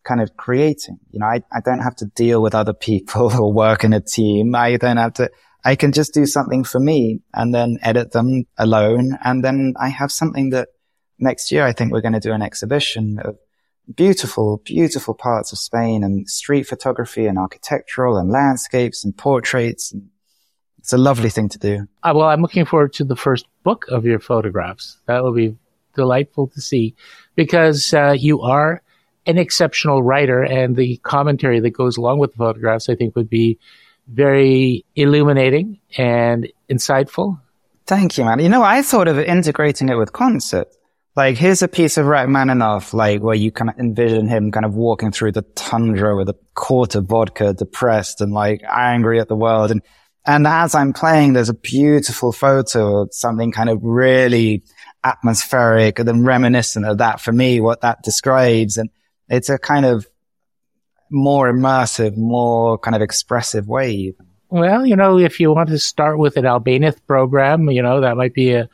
kind 0.04 0.20
of 0.20 0.36
creating. 0.36 0.98
You 1.12 1.20
know, 1.20 1.28
I, 1.28 1.42
I 1.54 1.60
don't 1.64 1.84
have 1.84 1.96
to 1.98 2.08
deal 2.08 2.42
with 2.42 2.56
other 2.56 2.74
people 2.74 3.32
or 3.40 3.54
work 3.54 3.84
in 3.84 3.94
a 3.94 4.02
team. 4.02 4.56
I 4.56 4.78
don't 4.78 4.98
have 4.98 5.14
to, 5.14 5.30
I 5.64 5.76
can 5.76 5.92
just 5.92 6.12
do 6.12 6.26
something 6.26 6.64
for 6.64 6.80
me 6.80 7.22
and 7.32 7.54
then 7.54 7.78
edit 7.84 8.14
them 8.14 8.46
alone. 8.58 9.20
And 9.24 9.44
then 9.44 9.76
I 9.80 9.90
have 9.90 10.12
something 10.12 10.50
that 10.50 10.70
next 11.20 11.52
year, 11.52 11.66
I 11.68 11.72
think 11.72 11.92
we're 11.92 12.02
going 12.02 12.14
to 12.14 12.20
do 12.20 12.34
an 12.34 12.42
exhibition 12.42 13.20
of 13.24 13.38
beautiful, 13.96 14.62
beautiful 14.64 15.14
parts 15.14 15.52
of 15.52 15.58
Spain 15.58 16.04
and 16.04 16.28
street 16.30 16.64
photography 16.64 17.26
and 17.26 17.38
architectural 17.38 18.18
and 18.18 18.30
landscapes 18.30 19.04
and 19.04 19.16
portraits. 19.16 19.92
And 19.92 20.10
it's 20.80 20.94
a 20.94 20.98
lovely 20.98 21.30
thing 21.30 21.50
to 21.50 21.60
do. 21.60 21.88
Uh, 22.04 22.14
well, 22.16 22.28
I'm 22.28 22.42
looking 22.42 22.66
forward 22.66 22.94
to 22.94 23.04
the 23.04 23.16
first 23.16 23.46
book 23.64 23.86
of 23.90 24.06
your 24.06 24.20
photographs. 24.20 24.98
That 25.06 25.24
will 25.24 25.34
be 25.34 25.56
delightful 25.96 26.48
to 26.48 26.62
see 26.62 26.96
because 27.36 27.94
uh, 27.94 28.16
you 28.18 28.42
are 28.42 28.82
an 29.26 29.38
exceptional 29.38 30.04
writer, 30.04 30.44
and 30.44 30.76
the 30.76 30.98
commentary 30.98 31.62
that 31.62 31.70
goes 31.70 31.96
along 31.96 32.20
with 32.20 32.32
the 32.32 32.38
photographs, 32.38 32.90
I 32.90 32.96
think, 32.96 33.16
would 33.16 33.30
be 33.30 33.58
very 34.08 34.86
illuminating 34.96 35.80
and 35.98 36.52
insightful. 36.70 37.40
Thank 37.86 38.18
you, 38.18 38.26
man. 38.26 38.40
You 38.40 38.50
know, 38.50 38.64
I 38.64 38.82
thought 38.82 39.08
of 39.08 39.18
integrating 39.20 39.88
it 39.88 39.96
with 39.96 40.12
concert. 40.12 40.68
Like, 41.16 41.38
here's 41.38 41.62
a 41.62 41.68
piece 41.68 41.98
of 41.98 42.08
Rachmaninoff, 42.08 42.94
like, 42.94 43.22
where 43.22 43.36
you 43.36 43.52
kind 43.52 43.70
of 43.70 43.78
envision 43.78 44.28
him 44.28 44.52
kind 44.52 44.66
of 44.66 44.74
walking 44.74 45.12
through 45.12 45.34
the 45.34 45.44
tundra 45.56 46.16
with 46.16 46.30
a 46.30 46.36
quart 46.56 46.96
of 46.96 47.06
vodka, 47.06 47.54
depressed 47.54 48.20
and 48.22 48.34
like 48.34 48.62
angry 48.68 49.20
at 49.20 49.28
the 49.28 49.36
world. 49.36 49.70
And, 49.70 49.82
and 50.26 50.48
as 50.48 50.74
I'm 50.74 50.94
playing, 50.94 51.34
there's 51.34 51.50
a 51.50 51.54
beautiful 51.54 52.32
photo 52.32 53.02
of 53.02 53.14
something 53.14 53.52
kind 53.52 53.70
of 53.70 53.80
really 53.84 54.64
atmospheric 55.04 56.00
and 56.00 56.08
then 56.08 56.26
reminiscent 56.26 56.86
of 56.86 56.98
that 56.98 57.22
for 57.22 57.32
me, 57.32 57.60
what 57.60 57.82
that 57.82 58.02
describes. 58.02 58.78
And, 58.78 58.90
it's 59.30 59.50
a 59.50 59.58
kind 59.58 59.86
of 59.86 60.08
more 61.10 61.52
immersive, 61.52 62.18
more 62.18 62.78
kind 62.78 62.96
of 62.96 63.02
expressive 63.02 63.68
way. 63.68 64.14
Well, 64.50 64.86
you 64.86 64.96
know, 64.96 65.18
if 65.18 65.40
you 65.40 65.52
want 65.52 65.70
to 65.70 65.80
start 65.80 66.20
with 66.20 66.38
an 66.38 66.46
Albéniz 66.46 66.98
program, 67.08 67.70
you 67.70 67.82
know, 67.82 68.02
that 68.02 68.18
might 68.18 68.34
be 68.34 68.54
a, 68.54 68.70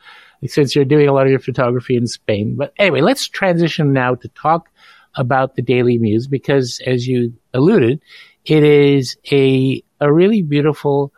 since 0.46 0.74
you're 0.74 0.84
doing 0.84 1.08
a 1.08 1.12
lot 1.12 1.26
of 1.26 1.30
your 1.30 1.40
photography 1.40 1.96
in 1.96 2.06
Spain. 2.06 2.54
But 2.56 2.72
anyway, 2.78 3.00
let's 3.00 3.28
transition 3.28 3.92
now 3.92 4.14
to 4.16 4.28
talk 4.28 4.68
about 5.16 5.56
the 5.56 5.62
Daily 5.62 5.98
Muse 5.98 6.26
because 6.26 6.80
as 6.86 7.06
you 7.06 7.32
alluded, 7.52 8.00
it 8.44 8.62
is 8.62 9.16
a, 9.30 9.82
a 10.00 10.12
really 10.12 10.42
beautiful 10.42 11.12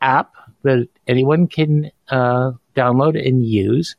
app 0.00 0.32
that 0.62 0.88
anyone 1.06 1.46
can, 1.46 1.90
uh, 2.08 2.52
download 2.74 3.26
and 3.26 3.44
use. 3.44 3.96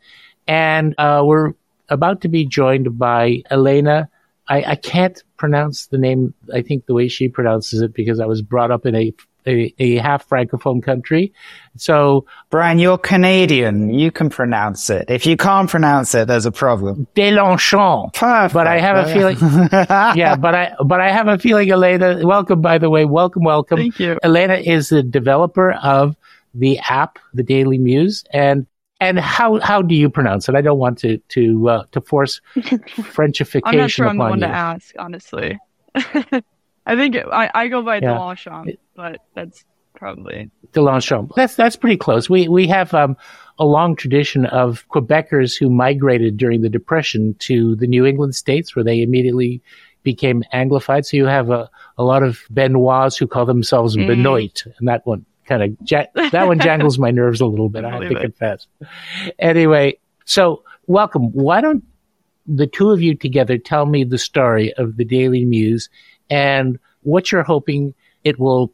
And, 0.47 0.95
uh, 0.97 1.21
we're 1.23 1.53
about 1.89 2.21
to 2.21 2.28
be 2.28 2.45
joined 2.45 2.97
by 2.97 3.43
Elena 3.51 4.09
I, 4.47 4.63
I 4.63 4.76
can't 4.76 5.21
pronounce 5.38 5.88
the 5.88 5.97
name. 5.97 6.34
I 6.53 6.61
think 6.61 6.86
the 6.86 6.93
way 6.93 7.07
she 7.07 7.28
pronounces 7.28 7.82
it 7.82 7.93
because 7.93 8.19
I 8.19 8.26
was 8.26 8.41
brought 8.41 8.71
up 8.71 8.86
in 8.86 8.95
a 8.95 9.11
a, 9.47 9.73
a, 9.79 9.95
half 9.97 10.27
francophone 10.27 10.81
country. 10.81 11.33
So, 11.77 12.25
Brian, 12.49 12.79
you're 12.79 12.97
Canadian. 12.97 13.93
You 13.93 14.11
can 14.11 14.29
pronounce 14.29 14.89
it. 14.89 15.05
If 15.09 15.25
you 15.25 15.37
can't 15.37 15.69
pronounce 15.69 16.15
it, 16.15 16.27
there's 16.27 16.45
a 16.45 16.51
problem. 16.51 17.07
Deslongchamps. 17.15 18.13
Perfect. 18.13 18.53
But 18.53 18.67
I 18.67 18.79
have 18.79 19.07
a 19.07 19.13
feeling. 19.13 19.37
yeah, 20.17 20.35
but 20.35 20.55
I 20.55 20.75
but 20.85 21.01
I 21.01 21.11
have 21.11 21.27
a 21.27 21.37
feeling, 21.37 21.69
Elena. 21.71 22.25
Welcome, 22.25 22.61
by 22.61 22.77
the 22.77 22.89
way. 22.89 23.05
Welcome, 23.05 23.43
welcome. 23.43 23.77
Thank 23.77 23.99
you. 23.99 24.17
Elena 24.23 24.55
is 24.55 24.89
the 24.89 25.03
developer 25.03 25.73
of 25.73 26.15
the 26.53 26.79
app, 26.79 27.19
the 27.33 27.43
Daily 27.43 27.77
Muse, 27.77 28.23
and 28.31 28.65
and 28.99 29.19
how 29.19 29.59
how 29.59 29.81
do 29.81 29.95
you 29.95 30.09
pronounce 30.09 30.47
it? 30.49 30.55
I 30.55 30.61
don't 30.61 30.79
want 30.79 30.97
to 30.99 31.17
to 31.17 31.69
uh, 31.69 31.83
to 31.91 32.01
force 32.01 32.41
Frenchification 32.55 33.61
I'm 33.65 33.77
not 33.77 33.91
sure 33.91 34.07
I'm 34.07 34.17
the 34.17 34.23
one 34.23 34.39
you. 34.39 34.47
to 34.47 34.47
ask, 34.47 34.95
honestly. 34.97 35.59
I 36.86 36.95
think 36.95 37.15
it, 37.15 37.25
I, 37.31 37.49
I 37.53 37.67
go 37.67 37.81
by 37.81 37.95
yeah. 37.95 38.13
Deslongchamps, 38.13 38.77
but 38.95 39.21
that's 39.33 39.63
probably 39.95 40.51
Deslongchamps. 40.73 41.33
That's 41.36 41.55
that's 41.55 41.75
pretty 41.75 41.97
close. 41.97 42.29
We 42.29 42.47
we 42.47 42.67
have 42.67 42.93
um, 42.93 43.17
a 43.57 43.65
long 43.65 43.95
tradition 43.95 44.45
of 44.47 44.88
Quebecers 44.89 45.57
who 45.57 45.69
migrated 45.69 46.38
during 46.38 46.61
the 46.61 46.69
Depression 46.69 47.36
to 47.39 47.75
the 47.75 47.88
New 47.88 48.05
England 48.05 48.36
states, 48.36 48.75
where 48.75 48.83
they 48.83 49.01
immediately 49.01 49.61
became 50.03 50.43
Anglified. 50.53 51.05
So 51.05 51.17
you 51.17 51.25
have 51.25 51.49
a, 51.49 51.69
a 51.97 52.03
lot 52.03 52.23
of 52.23 52.41
Benoits 52.51 53.17
who 53.17 53.27
call 53.27 53.45
themselves 53.45 53.97
mm. 53.97 54.07
Benoit, 54.07 54.63
and 54.77 54.88
that 54.88 55.05
one 55.05 55.25
kind 55.45 55.63
of 55.63 55.77
ja- 55.89 56.29
that 56.31 56.47
one 56.47 56.59
jangles 56.59 56.99
my 56.99 57.11
nerves 57.11 57.41
a 57.41 57.45
little 57.45 57.69
bit. 57.69 57.83
I 57.83 57.91
have 57.91 58.01
to 58.01 58.17
it. 58.17 58.21
confess. 58.21 58.67
Anyway, 59.39 59.97
so 60.25 60.63
welcome. 60.88 61.31
Why 61.31 61.61
don't 61.61 61.83
the 62.47 62.67
two 62.67 62.91
of 62.91 63.01
you 63.01 63.15
together 63.15 63.57
tell 63.57 63.86
me 63.86 64.03
the 64.03 64.17
story 64.17 64.73
of 64.73 64.97
the 64.97 65.05
Daily 65.05 65.45
Muse 65.45 65.89
and 66.30 66.80
what 67.01 67.32
you're 67.32 67.43
hoping 67.43 67.93
it 68.23 68.39
will 68.39 68.73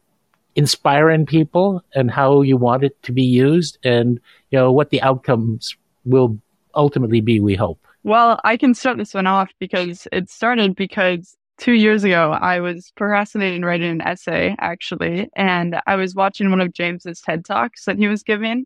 inspire 0.54 1.10
in 1.10 1.26
people 1.26 1.82
and 1.94 2.10
how 2.10 2.42
you 2.42 2.56
want 2.56 2.84
it 2.84 3.02
to 3.02 3.12
be 3.12 3.22
used 3.22 3.78
and 3.84 4.20
you 4.50 4.58
know 4.58 4.70
what 4.70 4.90
the 4.90 5.00
outcomes 5.02 5.76
will 6.04 6.38
ultimately 6.74 7.20
be 7.20 7.40
we 7.40 7.54
hope. 7.54 7.86
Well 8.04 8.40
i 8.44 8.56
can 8.56 8.74
start 8.74 8.98
this 8.98 9.14
one 9.14 9.26
off 9.26 9.50
because 9.58 10.08
it 10.12 10.28
started 10.30 10.76
because 10.76 11.36
two 11.62 11.74
years 11.74 12.02
ago, 12.02 12.32
I 12.32 12.58
was 12.58 12.92
procrastinating 12.96 13.62
writing 13.62 13.90
an 13.90 14.00
essay 14.00 14.56
actually, 14.58 15.30
and 15.36 15.80
I 15.86 15.94
was 15.94 16.12
watching 16.12 16.50
one 16.50 16.60
of 16.60 16.72
James's 16.72 17.20
TED 17.20 17.44
Talks 17.44 17.84
that 17.84 17.98
he 17.98 18.08
was 18.08 18.24
giving, 18.24 18.64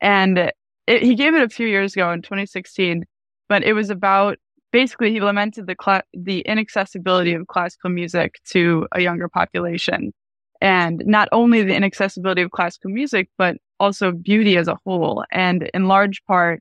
and 0.00 0.52
it, 0.86 1.02
he 1.02 1.16
gave 1.16 1.34
it 1.34 1.42
a 1.42 1.48
few 1.48 1.66
years 1.66 1.94
ago 1.94 2.12
in 2.12 2.22
2016, 2.22 3.04
but 3.48 3.64
it 3.64 3.72
was 3.72 3.90
about 3.90 4.38
basically 4.72 5.10
he 5.10 5.20
lamented 5.20 5.66
the 5.66 5.76
cl- 5.82 6.02
the 6.12 6.40
inaccessibility 6.40 7.34
of 7.34 7.46
classical 7.46 7.90
music 7.90 8.36
to 8.50 8.86
a 8.92 9.00
younger 9.00 9.28
population, 9.28 10.12
and 10.60 11.02
not 11.06 11.28
only 11.32 11.62
the 11.62 11.74
inaccessibility 11.74 12.42
of 12.42 12.50
classical 12.50 12.90
music, 12.90 13.28
but 13.38 13.56
also 13.80 14.12
beauty 14.12 14.56
as 14.56 14.68
a 14.68 14.78
whole, 14.84 15.24
and 15.30 15.70
in 15.74 15.88
large 15.88 16.22
part. 16.24 16.60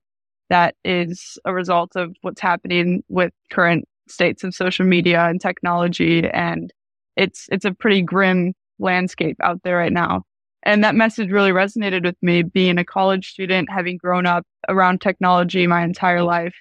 That 0.50 0.76
is 0.86 1.38
a 1.44 1.54
result 1.54 1.98
of 1.98 2.16
what's 2.22 2.40
happening 2.40 3.04
with 3.10 3.34
current 3.52 3.84
states 4.08 4.46
of 4.46 4.56
social 4.56 4.86
media 4.86 5.26
and 5.26 5.42
technology. 5.42 6.26
And 6.30 6.72
it's, 7.18 7.48
it's 7.52 7.66
a 7.66 7.74
pretty 7.74 8.02
grim 8.02 8.54
landscape 8.80 9.36
out 9.44 9.62
there 9.64 9.76
right 9.76 9.92
now. 9.92 10.24
And 10.64 10.86
that 10.86 10.96
message 10.96 11.32
really 11.32 11.52
resonated 11.52 12.06
with 12.06 12.16
me 12.22 12.44
being 12.44 12.78
a 12.78 12.86
college 12.86 13.28
student, 13.28 13.70
having 13.70 13.98
grown 13.98 14.26
up 14.26 14.46
around 14.70 15.02
technology 15.02 15.68
my 15.68 15.84
entire 15.84 16.24
life 16.24 16.56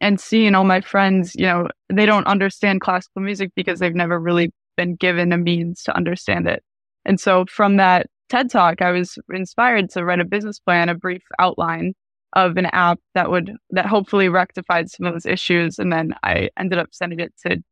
and 0.00 0.20
seeing 0.20 0.54
all 0.54 0.64
my 0.64 0.80
friends, 0.80 1.34
you 1.34 1.46
know, 1.46 1.68
they 1.92 2.06
don't 2.06 2.26
understand 2.26 2.80
classical 2.80 3.22
music 3.22 3.50
because 3.54 3.78
they've 3.78 3.94
never 3.94 4.18
really 4.18 4.52
been 4.76 4.94
given 4.94 5.32
a 5.32 5.38
means 5.38 5.82
to 5.84 5.96
understand 5.96 6.46
it. 6.46 6.62
And 7.04 7.20
so 7.20 7.44
from 7.46 7.76
that 7.76 8.06
TED 8.28 8.50
talk, 8.50 8.80
I 8.82 8.90
was 8.90 9.18
inspired 9.32 9.90
to 9.90 10.04
write 10.04 10.20
a 10.20 10.24
business 10.24 10.58
plan, 10.58 10.88
a 10.88 10.94
brief 10.94 11.22
outline 11.38 11.94
of 12.34 12.56
an 12.56 12.66
app 12.66 12.98
that 13.14 13.30
would 13.30 13.52
that 13.70 13.86
hopefully 13.86 14.28
rectified 14.28 14.90
some 14.90 15.06
of 15.06 15.12
those 15.12 15.26
issues. 15.26 15.78
And 15.78 15.92
then 15.92 16.14
I 16.22 16.48
ended 16.58 16.78
up 16.78 16.88
sending 16.92 17.20
it 17.20 17.34
to 17.46 17.62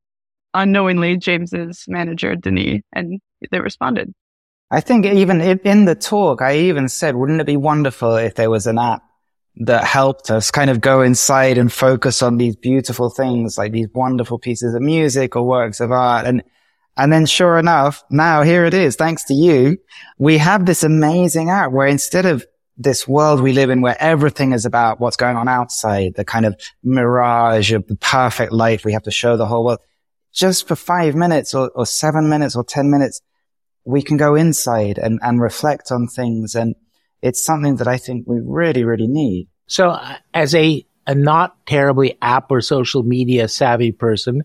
unknowingly 0.53 1.16
James's 1.16 1.85
manager, 1.89 2.37
Denis, 2.37 2.83
and 2.93 3.21
they 3.51 3.61
responded. 3.61 4.12
I 4.71 4.81
think 4.81 5.07
even 5.07 5.41
in 5.41 5.85
the 5.87 5.95
talk, 5.95 6.43
I 6.43 6.57
even 6.57 6.89
said, 6.89 7.16
wouldn't 7.16 7.41
it 7.41 7.47
be 7.47 7.57
wonderful 7.57 8.16
if 8.16 8.35
there 8.35 8.51
was 8.51 8.66
an 8.66 8.79
app 8.79 9.03
that 9.57 9.85
helped 9.85 10.31
us 10.31 10.51
kind 10.51 10.71
of 10.71 10.81
go 10.81 11.03
inside 11.03 11.59
and 11.59 11.73
focus 11.73 12.23
on 12.23 12.37
these 12.37 12.57
beautiful 12.57 13.11
things, 13.11 13.59
like 13.59 13.73
these 13.73 13.89
wonderful 13.93 14.39
pieces 14.39 14.75
of 14.75 14.83
music 14.83 15.37
or 15.37 15.43
works 15.43 15.81
of 15.81 15.93
art. 15.93 16.27
And, 16.27 16.43
and 16.97 17.13
then 17.13 17.27
sure 17.27 17.59
enough, 17.59 18.03
now 18.11 18.43
here 18.43 18.65
it 18.65 18.75
is. 18.75 18.97
Thanks 18.97 19.25
to 19.25 19.35
you, 19.35 19.79
we 20.19 20.39
have 20.39 20.67
this 20.67 20.83
amazing 20.83 21.51
app 21.51 21.73
where 21.73 21.87
instead 21.87 22.27
of 22.27 22.45
this 22.77 23.07
world 23.07 23.43
we 23.43 23.53
live 23.53 23.69
in 23.69 23.83
where 23.83 23.97
everything 24.01 24.53
is 24.53 24.65
about 24.65 25.01
what's 25.01 25.17
going 25.17 25.37
on 25.37 25.49
outside, 25.49 26.15
the 26.15 26.25
kind 26.25 26.47
of 26.47 26.59
mirage 26.83 27.73
of 27.73 27.87
the 27.87 27.97
perfect 27.97 28.53
life 28.53 28.85
we 28.85 28.95
have 28.95 29.03
to 29.03 29.11
show 29.11 29.37
the 29.37 29.47
whole 29.47 29.65
world. 29.65 29.81
Just 30.33 30.67
for 30.67 30.77
five 30.77 31.15
minutes 31.15 31.55
or, 31.55 31.71
or 31.75 31.85
seven 31.85 32.31
minutes 32.31 32.57
or 32.57 32.65
10 32.65 32.91
minutes, 32.91 33.21
we 33.85 34.01
can 34.01 34.17
go 34.17 34.35
inside 34.35 34.97
and, 34.97 35.19
and 35.23 35.41
reflect 35.41 35.93
on 35.93 36.07
things. 36.07 36.55
And 36.55 36.75
it's 37.23 37.45
something 37.45 37.77
that 37.77 37.89
I 37.89 37.99
think 37.99 38.27
we 38.27 38.41
really, 38.43 38.85
really 38.85 39.07
need. 39.07 39.49
So 39.66 39.99
as 40.35 40.55
a, 40.55 40.85
a 41.07 41.14
not 41.14 41.55
terribly 41.66 42.16
app 42.23 42.51
or 42.51 42.61
social 42.61 43.03
media 43.03 43.49
savvy 43.49 43.93
person, 43.93 44.43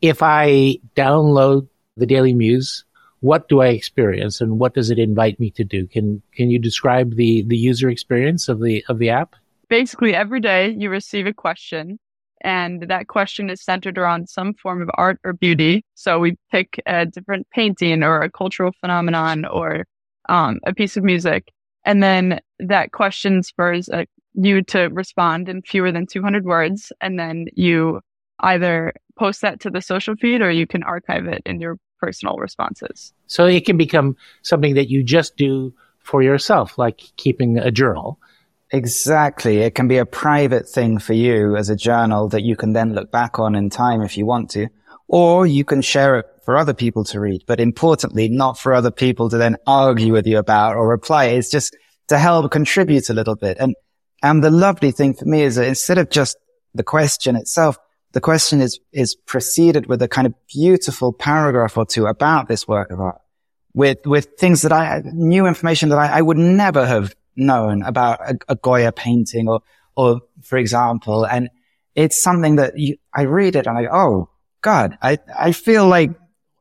if 0.00 0.22
I 0.22 0.78
download 0.94 1.68
the 1.96 2.06
Daily 2.06 2.32
Muse, 2.32 2.84
what 3.20 3.48
do 3.48 3.60
I 3.60 3.68
experience 3.68 4.40
and 4.40 4.58
what 4.58 4.74
does 4.74 4.90
it 4.90 4.98
invite 4.98 5.40
me 5.40 5.50
to 5.52 5.64
do? 5.64 5.86
Can 5.86 6.22
can 6.34 6.50
you 6.50 6.58
describe 6.58 7.16
the 7.16 7.42
the 7.46 7.56
user 7.56 7.88
experience 7.88 8.48
of 8.48 8.60
the 8.60 8.84
of 8.88 8.98
the 8.98 9.10
app? 9.10 9.34
Basically, 9.68 10.14
every 10.14 10.40
day 10.40 10.74
you 10.78 10.88
receive 10.88 11.26
a 11.26 11.34
question, 11.34 11.98
and 12.42 12.82
that 12.88 13.08
question 13.08 13.50
is 13.50 13.62
centered 13.62 13.98
around 13.98 14.28
some 14.28 14.54
form 14.54 14.80
of 14.80 14.88
art 14.94 15.18
or 15.24 15.32
beauty. 15.32 15.84
So 15.94 16.20
we 16.20 16.36
pick 16.50 16.80
a 16.86 17.06
different 17.06 17.48
painting 17.50 18.02
or 18.02 18.22
a 18.22 18.30
cultural 18.30 18.72
phenomenon 18.80 19.44
or 19.44 19.84
um, 20.28 20.60
a 20.64 20.72
piece 20.72 20.96
of 20.96 21.04
music, 21.04 21.48
and 21.88 22.02
then 22.02 22.38
that 22.60 22.92
question 22.92 23.42
spurs 23.42 23.88
a, 23.88 24.00
uh, 24.00 24.04
you 24.34 24.62
to 24.62 24.88
respond 24.88 25.48
in 25.48 25.62
fewer 25.62 25.90
than 25.90 26.06
200 26.06 26.44
words, 26.44 26.92
and 27.00 27.18
then 27.18 27.46
you 27.54 28.00
either 28.40 28.92
post 29.18 29.40
that 29.40 29.58
to 29.60 29.70
the 29.70 29.80
social 29.80 30.14
feed 30.14 30.42
or 30.42 30.50
you 30.50 30.66
can 30.66 30.82
archive 30.82 31.26
it 31.26 31.42
in 31.46 31.60
your 31.60 31.78
personal 31.98 32.36
responses. 32.36 33.14
So 33.26 33.46
it 33.46 33.64
can 33.64 33.78
become 33.78 34.16
something 34.42 34.74
that 34.74 34.90
you 34.90 35.02
just 35.02 35.38
do 35.38 35.72
for 35.98 36.22
yourself, 36.22 36.76
like 36.76 37.00
keeping 37.16 37.56
a 37.56 37.70
journal. 37.70 38.20
Exactly. 38.70 39.60
It 39.60 39.74
can 39.74 39.88
be 39.88 39.96
a 39.96 40.04
private 40.04 40.68
thing 40.68 40.98
for 40.98 41.14
you 41.14 41.56
as 41.56 41.70
a 41.70 41.76
journal 41.76 42.28
that 42.28 42.42
you 42.42 42.54
can 42.54 42.74
then 42.74 42.92
look 42.92 43.10
back 43.10 43.38
on 43.38 43.54
in 43.54 43.70
time 43.70 44.02
if 44.02 44.18
you 44.18 44.26
want 44.26 44.50
to, 44.50 44.68
or 45.08 45.46
you 45.46 45.64
can 45.64 45.82
share 45.82 46.18
it 46.20 46.26
for 46.44 46.56
other 46.56 46.74
people 46.74 47.02
to 47.04 47.18
read. 47.18 47.42
But 47.46 47.60
importantly, 47.60 48.28
not 48.28 48.58
for 48.58 48.74
other 48.74 48.90
people 48.90 49.30
to 49.30 49.38
then 49.38 49.56
argue 49.66 50.12
with 50.12 50.26
you 50.26 50.38
about 50.38 50.76
or 50.76 50.88
reply. 50.88 51.26
It's 51.26 51.50
just 51.50 51.76
to 52.08 52.18
help 52.18 52.50
contribute 52.50 53.08
a 53.08 53.14
little 53.14 53.36
bit. 53.36 53.56
And, 53.58 53.74
and 54.22 54.44
the 54.44 54.50
lovely 54.50 54.90
thing 54.90 55.14
for 55.14 55.24
me 55.24 55.42
is 55.42 55.56
that 55.56 55.66
instead 55.66 55.98
of 55.98 56.10
just 56.10 56.36
the 56.74 56.82
question 56.82 57.36
itself, 57.36 57.78
the 58.12 58.20
question 58.20 58.60
is, 58.60 58.78
is 58.92 59.14
preceded 59.14 59.86
with 59.86 60.02
a 60.02 60.08
kind 60.08 60.26
of 60.26 60.34
beautiful 60.46 61.12
paragraph 61.12 61.76
or 61.76 61.86
two 61.86 62.06
about 62.06 62.48
this 62.48 62.68
work 62.68 62.90
of 62.90 63.00
art 63.00 63.20
with, 63.74 63.98
with 64.06 64.28
things 64.38 64.62
that 64.62 64.72
I, 64.72 65.02
new 65.04 65.46
information 65.46 65.90
that 65.90 65.98
I, 65.98 66.18
I 66.18 66.22
would 66.22 66.38
never 66.38 66.86
have 66.86 67.14
known 67.36 67.82
about 67.82 68.20
a, 68.20 68.38
a, 68.48 68.56
Goya 68.56 68.92
painting 68.92 69.48
or, 69.48 69.60
or 69.96 70.20
for 70.42 70.56
example, 70.56 71.24
and 71.24 71.50
it's 71.94 72.20
something 72.20 72.56
that 72.56 72.78
you, 72.78 72.96
I 73.14 73.22
read 73.22 73.56
it 73.56 73.66
and 73.66 73.76
I 73.76 73.82
go, 73.82 73.90
oh 73.92 74.30
God, 74.60 74.98
I, 75.02 75.18
I 75.38 75.52
feel 75.52 75.86
like 75.86 76.10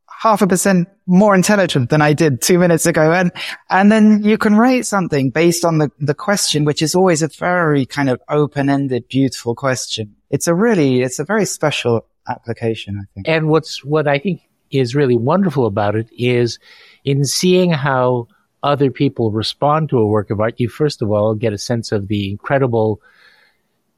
half 0.09 0.41
a 0.41 0.47
percent 0.47 0.87
more 1.05 1.35
intelligent 1.35 1.89
than 1.89 2.01
I 2.01 2.13
did 2.13 2.41
two 2.41 2.57
minutes 2.59 2.85
ago. 2.85 3.11
And, 3.11 3.31
and 3.69 3.91
then 3.91 4.23
you 4.23 4.37
can 4.37 4.55
write 4.55 4.85
something 4.85 5.29
based 5.29 5.63
on 5.63 5.77
the, 5.77 5.91
the 5.99 6.13
question, 6.13 6.65
which 6.65 6.81
is 6.81 6.95
always 6.95 7.21
a 7.21 7.27
very 7.27 7.85
kind 7.85 8.09
of 8.09 8.19
open-ended, 8.27 9.07
beautiful 9.07 9.55
question. 9.55 10.15
It's 10.29 10.47
a 10.47 10.55
really, 10.55 11.01
it's 11.01 11.19
a 11.19 11.23
very 11.23 11.45
special 11.45 12.05
application, 12.27 12.99
I 13.01 13.05
think. 13.13 13.27
And 13.29 13.47
what's, 13.47 13.85
what 13.85 14.07
I 14.07 14.19
think 14.19 14.41
is 14.69 14.95
really 14.95 15.15
wonderful 15.15 15.65
about 15.65 15.95
it 15.95 16.09
is 16.11 16.59
in 17.05 17.23
seeing 17.23 17.71
how 17.71 18.27
other 18.63 18.91
people 18.91 19.31
respond 19.31 19.89
to 19.89 19.97
a 19.99 20.07
work 20.07 20.29
of 20.29 20.41
art, 20.41 20.55
you 20.59 20.67
first 20.67 21.01
of 21.01 21.11
all 21.11 21.35
get 21.35 21.53
a 21.53 21.57
sense 21.57 21.91
of 21.91 22.07
the 22.07 22.31
incredible 22.31 22.99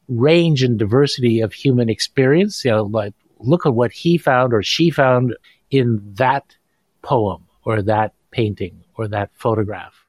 range 0.10 0.64
and 0.64 0.78
diversity 0.78 1.40
of 1.40 1.54
human 1.54 1.90
experience. 1.90 2.64
You 2.66 2.72
know, 2.72 2.84
like 2.84 3.14
look 3.40 3.66
at 3.66 3.74
what 3.74 3.92
he 3.92 4.18
found 4.18 4.54
or 4.54 4.64
she 4.64 4.90
found 4.90 5.36
in 5.72 6.02
that 6.16 6.56
poem 7.02 7.46
or 7.64 7.82
that 7.82 8.14
painting 8.32 8.84
or 8.96 9.08
that 9.08 9.32
photograph. 9.34 10.06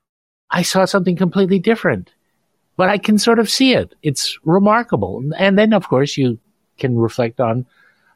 I 0.50 0.62
saw 0.62 0.84
something 0.84 1.16
completely 1.16 1.58
different, 1.58 2.12
but 2.76 2.88
I 2.88 2.98
can 2.98 3.18
sort 3.18 3.38
of 3.38 3.48
see 3.48 3.72
it. 3.74 3.94
It's 4.02 4.38
remarkable. 4.44 5.22
And 5.36 5.58
then, 5.58 5.72
of 5.72 5.88
course, 5.88 6.16
you 6.16 6.38
can 6.78 6.98
reflect 6.98 7.40
on 7.40 7.66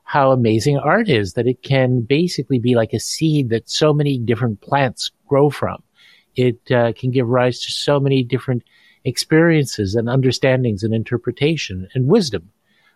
how 0.04 0.32
amazing 0.32 0.78
art 0.78 1.08
is, 1.08 1.34
that 1.34 1.46
it 1.46 1.62
can 1.62 2.00
basically 2.00 2.58
be 2.58 2.74
like 2.74 2.92
a 2.92 3.00
seed 3.00 3.48
that 3.50 3.70
so 3.70 3.94
many 3.94 4.18
different 4.18 4.60
plants 4.60 5.10
grow 5.28 5.48
from. 5.48 5.82
It 6.36 6.58
uh, 6.70 6.92
can 6.92 7.10
give 7.10 7.28
rise 7.28 7.60
to 7.60 7.70
so 7.70 8.00
many 8.00 8.22
different 8.22 8.64
experiences 9.04 9.94
and 9.94 10.08
understandings 10.08 10.82
and 10.82 10.94
interpretation 10.94 11.88
and 11.94 12.08
wisdom. 12.08 12.50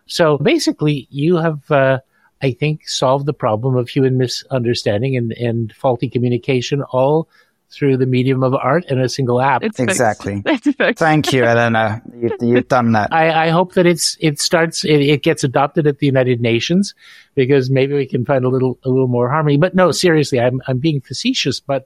So 0.05 0.37
basically, 0.37 1.07
you 1.09 1.37
have 1.37 1.69
uh, 1.71 1.99
I 2.41 2.51
think, 2.51 2.87
solve 2.87 3.25
the 3.25 3.33
problem 3.33 3.75
of 3.75 3.89
human 3.89 4.17
misunderstanding 4.17 5.17
and, 5.17 5.33
and 5.33 5.73
faulty 5.73 6.09
communication 6.09 6.81
all 6.83 7.27
through 7.71 7.97
the 7.97 8.05
medium 8.05 8.43
of 8.43 8.55
art 8.55 8.85
and 8.89 8.99
a 8.99 9.07
single 9.07 9.39
app. 9.39 9.63
It's 9.63 9.79
exactly. 9.79 10.41
Thank 10.95 11.31
you, 11.31 11.43
Elena. 11.43 12.01
You've, 12.15 12.41
you've 12.41 12.67
done 12.67 12.93
that. 12.93 13.13
I, 13.13 13.47
I, 13.47 13.49
hope 13.49 13.73
that 13.73 13.85
it's 13.85 14.17
it 14.19 14.39
starts 14.39 14.83
it, 14.83 15.01
it, 15.01 15.21
gets 15.21 15.43
adopted 15.43 15.85
at 15.85 15.99
the 15.99 16.07
United 16.07 16.41
Nations 16.41 16.95
because 17.35 17.69
maybe 17.69 17.93
we 17.93 18.07
can 18.07 18.25
find 18.25 18.43
a 18.43 18.49
little 18.49 18.79
a 18.83 18.89
little 18.89 19.07
more 19.07 19.29
harmony. 19.29 19.57
But 19.57 19.75
no, 19.75 19.91
seriously, 19.91 20.39
I'm 20.39 20.61
I'm 20.67 20.79
being 20.79 21.01
facetious, 21.01 21.59
but 21.59 21.85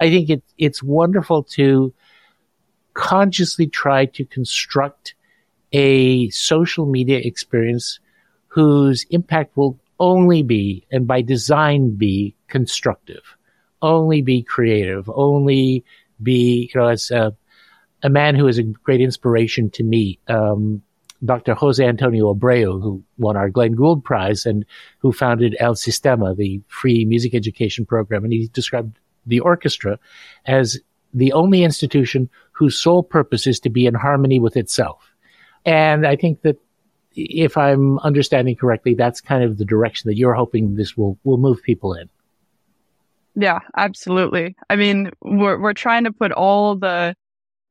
I 0.00 0.10
think 0.10 0.30
it 0.30 0.42
it's 0.58 0.82
wonderful 0.82 1.44
to 1.44 1.94
consciously 2.94 3.68
try 3.68 4.06
to 4.06 4.24
construct 4.24 5.14
a 5.72 6.28
social 6.30 6.86
media 6.86 7.18
experience 7.18 8.00
whose 8.48 9.06
impact 9.10 9.56
will 9.56 9.78
only 10.00 10.42
be, 10.42 10.86
and 10.90 11.06
by 11.06 11.22
design 11.22 11.96
be, 11.96 12.34
constructive, 12.48 13.36
only 13.82 14.22
be 14.22 14.42
creative, 14.42 15.08
only 15.14 15.84
be, 16.22 16.70
you 16.74 16.80
know, 16.80 16.88
as 16.88 17.10
a, 17.10 17.36
a 18.02 18.08
man 18.08 18.34
who 18.34 18.48
is 18.48 18.58
a 18.58 18.62
great 18.62 19.00
inspiration 19.00 19.70
to 19.70 19.84
me, 19.84 20.18
um, 20.26 20.82
Dr. 21.22 21.54
Jose 21.54 21.84
Antonio 21.84 22.34
Abreu, 22.34 22.80
who 22.82 23.04
won 23.18 23.36
our 23.36 23.50
Glenn 23.50 23.72
Gould 23.72 24.02
Prize 24.02 24.46
and 24.46 24.64
who 24.98 25.12
founded 25.12 25.54
El 25.60 25.74
Sistema, 25.74 26.34
the 26.34 26.62
free 26.68 27.04
music 27.04 27.34
education 27.34 27.84
program. 27.84 28.24
And 28.24 28.32
he 28.32 28.48
described 28.48 28.98
the 29.26 29.40
orchestra 29.40 29.98
as 30.46 30.78
the 31.12 31.32
only 31.34 31.62
institution 31.62 32.30
whose 32.52 32.80
sole 32.80 33.02
purpose 33.02 33.46
is 33.46 33.60
to 33.60 33.70
be 33.70 33.84
in 33.84 33.94
harmony 33.94 34.40
with 34.40 34.56
itself. 34.56 35.12
And 35.66 36.06
I 36.06 36.16
think 36.16 36.40
that 36.40 36.56
if 37.14 37.56
I'm 37.56 37.98
understanding 38.00 38.56
correctly, 38.56 38.94
that's 38.94 39.20
kind 39.20 39.42
of 39.42 39.58
the 39.58 39.64
direction 39.64 40.08
that 40.08 40.16
you're 40.16 40.34
hoping 40.34 40.76
this 40.76 40.96
will 40.96 41.18
will 41.24 41.38
move 41.38 41.62
people 41.62 41.94
in. 41.94 42.08
Yeah, 43.34 43.60
absolutely. 43.76 44.56
I 44.68 44.76
mean, 44.76 45.10
we're 45.22 45.58
we're 45.58 45.74
trying 45.74 46.04
to 46.04 46.12
put 46.12 46.32
all 46.32 46.76
the 46.76 47.14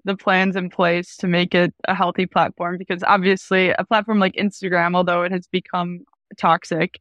the 0.05 0.15
plans 0.15 0.55
in 0.55 0.69
place 0.69 1.17
to 1.17 1.27
make 1.27 1.53
it 1.53 1.73
a 1.87 1.93
healthy 1.93 2.25
platform 2.25 2.77
because 2.77 3.03
obviously 3.03 3.69
a 3.71 3.83
platform 3.85 4.19
like 4.19 4.33
Instagram, 4.35 4.95
although 4.95 5.23
it 5.23 5.31
has 5.31 5.47
become 5.47 5.99
toxic, 6.37 6.99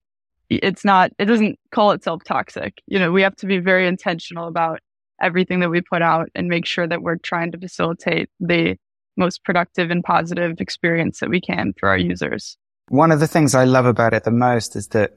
it's 0.51 0.85
not 0.85 1.13
it 1.19 1.27
doesn't 1.27 1.59
call 1.71 1.93
itself 1.93 2.25
toxic. 2.25 2.83
You 2.87 2.99
know, 2.99 3.13
we 3.13 3.23
have 3.23 3.37
to 3.37 3.47
be 3.47 3.59
very 3.59 3.87
intentional 3.87 4.49
about 4.49 4.81
everything 5.21 5.61
that 5.61 5.71
we 5.71 5.81
put 5.81 6.03
out 6.03 6.29
and 6.35 6.49
make 6.49 6.67
sure 6.67 6.87
that 6.87 7.03
we're 7.03 7.17
trying 7.17 7.53
to 7.53 7.59
facilitate 7.59 8.31
the 8.41 8.77
most 9.19 9.45
productive 9.45 9.91
and 9.91 10.03
positive 10.03 10.61
experience 10.61 11.21
that 11.21 11.29
we 11.29 11.41
can 11.41 11.75
for 11.79 11.89
our 11.89 11.99
mm-hmm. 11.99 12.11
users. 12.11 12.57
One 12.89 13.13
of 13.13 13.21
the 13.21 13.27
things 13.27 13.55
I 13.55 13.65
love 13.65 13.85
about 13.85 14.15
it 14.15 14.25
the 14.25 14.31
most 14.31 14.77
is 14.77 14.89
that 14.89 15.13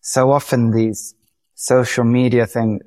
so 0.00 0.30
often 0.30 0.70
these 0.70 1.14
social 1.54 2.04
media 2.04 2.46
thing 2.46 2.80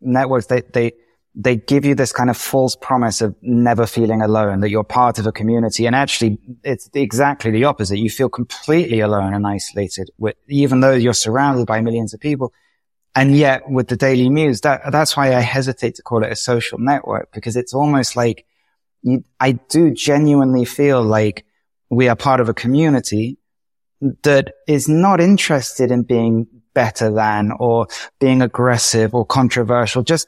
networks, 0.00 0.46
they, 0.46 0.62
they, 0.72 0.92
they 1.34 1.56
give 1.56 1.84
you 1.84 1.94
this 1.94 2.12
kind 2.12 2.30
of 2.30 2.36
false 2.36 2.76
promise 2.76 3.20
of 3.22 3.34
never 3.42 3.86
feeling 3.86 4.20
alone, 4.22 4.60
that 4.60 4.70
you're 4.70 4.84
part 4.84 5.18
of 5.18 5.26
a 5.26 5.32
community. 5.32 5.86
And 5.86 5.96
actually, 5.96 6.38
it's 6.62 6.90
exactly 6.94 7.50
the 7.50 7.64
opposite. 7.64 7.98
You 7.98 8.10
feel 8.10 8.28
completely 8.28 9.00
alone 9.00 9.34
and 9.34 9.46
isolated, 9.46 10.10
with, 10.18 10.36
even 10.48 10.80
though 10.80 10.92
you're 10.92 11.14
surrounded 11.14 11.66
by 11.66 11.80
millions 11.80 12.12
of 12.14 12.20
people. 12.20 12.52
And 13.14 13.36
yet 13.36 13.68
with 13.68 13.88
the 13.88 13.96
Daily 13.96 14.28
Muse, 14.28 14.60
that, 14.62 14.80
that's 14.90 15.16
why 15.16 15.34
I 15.34 15.40
hesitate 15.40 15.96
to 15.96 16.02
call 16.02 16.22
it 16.24 16.32
a 16.32 16.36
social 16.36 16.78
network 16.78 17.32
because 17.32 17.56
it's 17.56 17.74
almost 17.74 18.16
like 18.16 18.46
you, 19.02 19.24
I 19.40 19.52
do 19.52 19.92
genuinely 19.92 20.64
feel 20.64 21.02
like 21.02 21.44
we 21.90 22.08
are 22.08 22.16
part 22.16 22.40
of 22.40 22.48
a 22.48 22.54
community 22.54 23.38
that 24.22 24.54
is 24.66 24.88
not 24.88 25.20
interested 25.20 25.90
in 25.90 26.02
being 26.02 26.46
better 26.74 27.12
than 27.12 27.52
or 27.58 27.86
being 28.18 28.42
aggressive 28.42 29.14
or 29.14 29.26
controversial. 29.26 30.02
Just, 30.02 30.26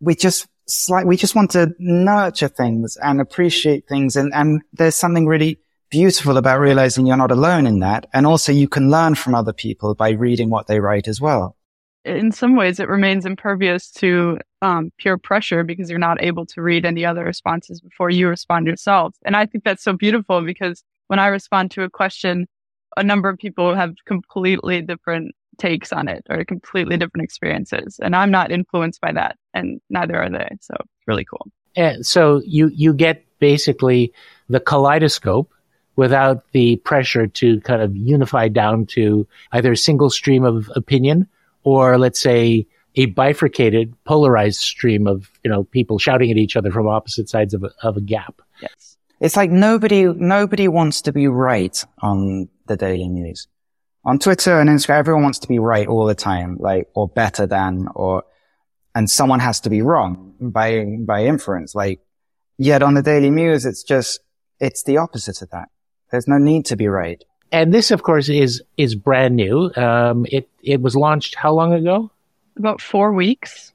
we 0.00 0.14
just 0.14 0.46
slight, 0.66 1.06
we 1.06 1.16
just 1.16 1.34
want 1.34 1.52
to 1.52 1.72
nurture 1.78 2.48
things 2.48 2.96
and 3.02 3.20
appreciate 3.20 3.86
things. 3.88 4.16
And, 4.16 4.32
and 4.34 4.62
there's 4.72 4.96
something 4.96 5.26
really 5.26 5.58
beautiful 5.90 6.36
about 6.36 6.60
realizing 6.60 7.06
you're 7.06 7.16
not 7.16 7.30
alone 7.30 7.66
in 7.66 7.78
that. 7.80 8.06
And 8.12 8.26
also 8.26 8.52
you 8.52 8.68
can 8.68 8.90
learn 8.90 9.14
from 9.14 9.34
other 9.34 9.52
people 9.52 9.94
by 9.94 10.10
reading 10.10 10.50
what 10.50 10.66
they 10.66 10.80
write 10.80 11.08
as 11.08 11.20
well 11.20 11.56
in 12.04 12.32
some 12.32 12.54
ways 12.54 12.78
it 12.78 12.88
remains 12.88 13.24
impervious 13.24 13.90
to 13.90 14.38
um, 14.64 14.90
peer 14.98 15.18
pressure 15.18 15.62
because 15.62 15.90
you're 15.90 15.98
not 15.98 16.22
able 16.22 16.46
to 16.46 16.62
read 16.62 16.86
any 16.86 17.04
other 17.04 17.22
responses 17.22 17.82
before 17.82 18.08
you 18.08 18.28
respond 18.28 18.66
yourself. 18.66 19.14
And 19.22 19.36
I 19.36 19.44
think 19.44 19.62
that's 19.62 19.84
so 19.84 19.92
beautiful 19.92 20.40
because 20.40 20.82
when 21.08 21.18
I 21.18 21.26
respond 21.26 21.70
to 21.72 21.82
a 21.82 21.90
question, 21.90 22.46
a 22.96 23.04
number 23.04 23.28
of 23.28 23.36
people 23.36 23.74
have 23.74 23.94
completely 24.06 24.80
different 24.80 25.34
takes 25.58 25.92
on 25.92 26.08
it 26.08 26.26
or 26.30 26.44
completely 26.46 26.96
different 26.96 27.24
experiences. 27.24 28.00
And 28.02 28.16
I'm 28.16 28.30
not 28.30 28.50
influenced 28.50 29.02
by 29.02 29.12
that 29.12 29.36
and 29.52 29.82
neither 29.90 30.16
are 30.16 30.30
they. 30.30 30.48
So 30.62 30.74
it's 30.74 31.06
really 31.06 31.26
cool. 31.26 31.46
And 31.76 32.06
so 32.06 32.40
you, 32.46 32.70
you 32.74 32.94
get 32.94 33.22
basically 33.40 34.14
the 34.48 34.60
kaleidoscope 34.60 35.52
without 35.96 36.50
the 36.52 36.76
pressure 36.76 37.26
to 37.26 37.60
kind 37.60 37.82
of 37.82 37.94
unify 37.94 38.48
down 38.48 38.86
to 38.86 39.26
either 39.52 39.72
a 39.72 39.76
single 39.76 40.08
stream 40.08 40.42
of 40.42 40.70
opinion 40.74 41.28
or 41.64 41.98
let's 41.98 42.18
say 42.18 42.66
a 42.96 43.06
bifurcated, 43.06 43.94
polarized 44.04 44.60
stream 44.60 45.06
of, 45.06 45.30
you 45.42 45.50
know, 45.50 45.64
people 45.64 45.98
shouting 45.98 46.30
at 46.30 46.36
each 46.36 46.56
other 46.56 46.70
from 46.70 46.86
opposite 46.86 47.28
sides 47.28 47.54
of 47.54 47.64
a, 47.64 47.70
of 47.82 47.96
a 47.96 48.00
gap. 48.00 48.40
Yes. 48.62 48.96
It's 49.20 49.36
like 49.36 49.50
nobody, 49.50 50.04
nobody 50.04 50.68
wants 50.68 51.02
to 51.02 51.12
be 51.12 51.26
right 51.28 51.84
on 52.00 52.48
the 52.66 52.76
Daily 52.76 53.08
Muse. 53.08 53.48
On 54.04 54.18
Twitter 54.18 54.60
and 54.60 54.68
Instagram, 54.68 54.98
everyone 54.98 55.22
wants 55.22 55.38
to 55.40 55.48
be 55.48 55.58
right 55.58 55.86
all 55.86 56.04
the 56.04 56.14
time, 56.14 56.56
like, 56.60 56.88
or 56.94 57.08
better 57.08 57.46
than, 57.46 57.88
or, 57.94 58.24
and 58.94 59.08
someone 59.08 59.40
has 59.40 59.60
to 59.60 59.70
be 59.70 59.82
wrong 59.82 60.34
by, 60.40 60.84
by 61.00 61.24
inference. 61.24 61.74
Like, 61.74 62.00
yet 62.58 62.82
on 62.82 62.94
the 62.94 63.02
Daily 63.02 63.30
Muse, 63.30 63.64
it's 63.64 63.82
just, 63.82 64.20
it's 64.60 64.84
the 64.84 64.98
opposite 64.98 65.40
of 65.42 65.50
that. 65.50 65.68
There's 66.10 66.28
no 66.28 66.38
need 66.38 66.66
to 66.66 66.76
be 66.76 66.86
right. 66.86 67.24
And 67.50 67.72
this, 67.72 67.90
of 67.90 68.02
course, 68.02 68.28
is, 68.28 68.62
is 68.76 68.94
brand 68.94 69.36
new. 69.36 69.72
Um, 69.74 70.26
it, 70.28 70.48
it 70.62 70.80
was 70.80 70.94
launched 70.94 71.34
how 71.34 71.52
long 71.52 71.72
ago? 71.72 72.10
About 72.56 72.80
four 72.80 73.12
weeks. 73.12 73.72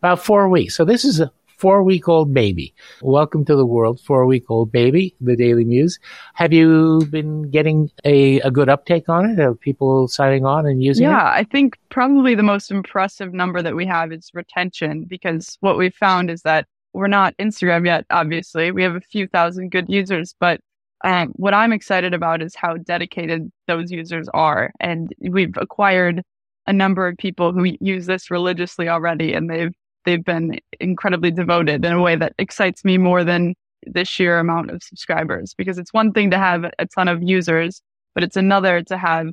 About 0.00 0.22
four 0.22 0.48
weeks. 0.48 0.76
So 0.76 0.84
this 0.84 1.04
is 1.04 1.20
a 1.20 1.32
four 1.56 1.82
week 1.82 2.08
old 2.08 2.32
baby. 2.32 2.74
Welcome 3.02 3.44
to 3.46 3.56
the 3.56 3.66
world, 3.66 4.00
four 4.00 4.26
week 4.26 4.44
old 4.50 4.70
baby, 4.70 5.14
the 5.20 5.34
Daily 5.34 5.64
Muse. 5.64 5.98
Have 6.34 6.52
you 6.52 7.06
been 7.10 7.50
getting 7.50 7.90
a, 8.04 8.40
a 8.40 8.50
good 8.50 8.68
uptake 8.68 9.08
on 9.08 9.30
it? 9.30 9.38
Have 9.38 9.58
people 9.60 10.08
signing 10.08 10.44
on 10.44 10.66
and 10.66 10.82
using 10.82 11.04
yeah, 11.04 11.10
it? 11.10 11.12
Yeah, 11.12 11.30
I 11.40 11.44
think 11.44 11.78
probably 11.88 12.34
the 12.34 12.42
most 12.42 12.70
impressive 12.70 13.32
number 13.32 13.62
that 13.62 13.74
we 13.74 13.86
have 13.86 14.12
is 14.12 14.30
retention 14.34 15.04
because 15.04 15.56
what 15.60 15.78
we've 15.78 15.94
found 15.94 16.30
is 16.30 16.42
that 16.42 16.66
we're 16.92 17.08
not 17.08 17.36
Instagram 17.38 17.86
yet, 17.86 18.04
obviously. 18.10 18.70
We 18.70 18.82
have 18.82 18.94
a 18.94 19.00
few 19.00 19.26
thousand 19.26 19.70
good 19.70 19.88
users, 19.88 20.34
but 20.38 20.60
um, 21.04 21.32
what 21.36 21.54
I'm 21.54 21.72
excited 21.72 22.12
about 22.12 22.42
is 22.42 22.54
how 22.54 22.76
dedicated 22.76 23.50
those 23.66 23.90
users 23.90 24.28
are. 24.34 24.70
And 24.80 25.12
we've 25.18 25.56
acquired 25.56 26.22
a 26.68 26.72
number 26.72 27.08
of 27.08 27.16
people 27.16 27.52
who 27.52 27.74
use 27.80 28.06
this 28.06 28.30
religiously 28.30 28.88
already, 28.88 29.32
and 29.32 29.50
they've 29.50 29.72
they've 30.04 30.24
been 30.24 30.60
incredibly 30.78 31.30
devoted 31.30 31.84
in 31.84 31.92
a 31.92 32.00
way 32.00 32.14
that 32.14 32.34
excites 32.38 32.84
me 32.84 32.98
more 32.98 33.24
than 33.24 33.54
the 33.86 34.04
sheer 34.04 34.38
amount 34.38 34.70
of 34.70 34.82
subscribers. 34.82 35.54
Because 35.56 35.78
it's 35.78 35.92
one 35.92 36.12
thing 36.12 36.30
to 36.30 36.38
have 36.38 36.64
a 36.78 36.86
ton 36.86 37.08
of 37.08 37.22
users, 37.22 37.80
but 38.14 38.22
it's 38.22 38.36
another 38.36 38.82
to 38.82 38.98
have 38.98 39.28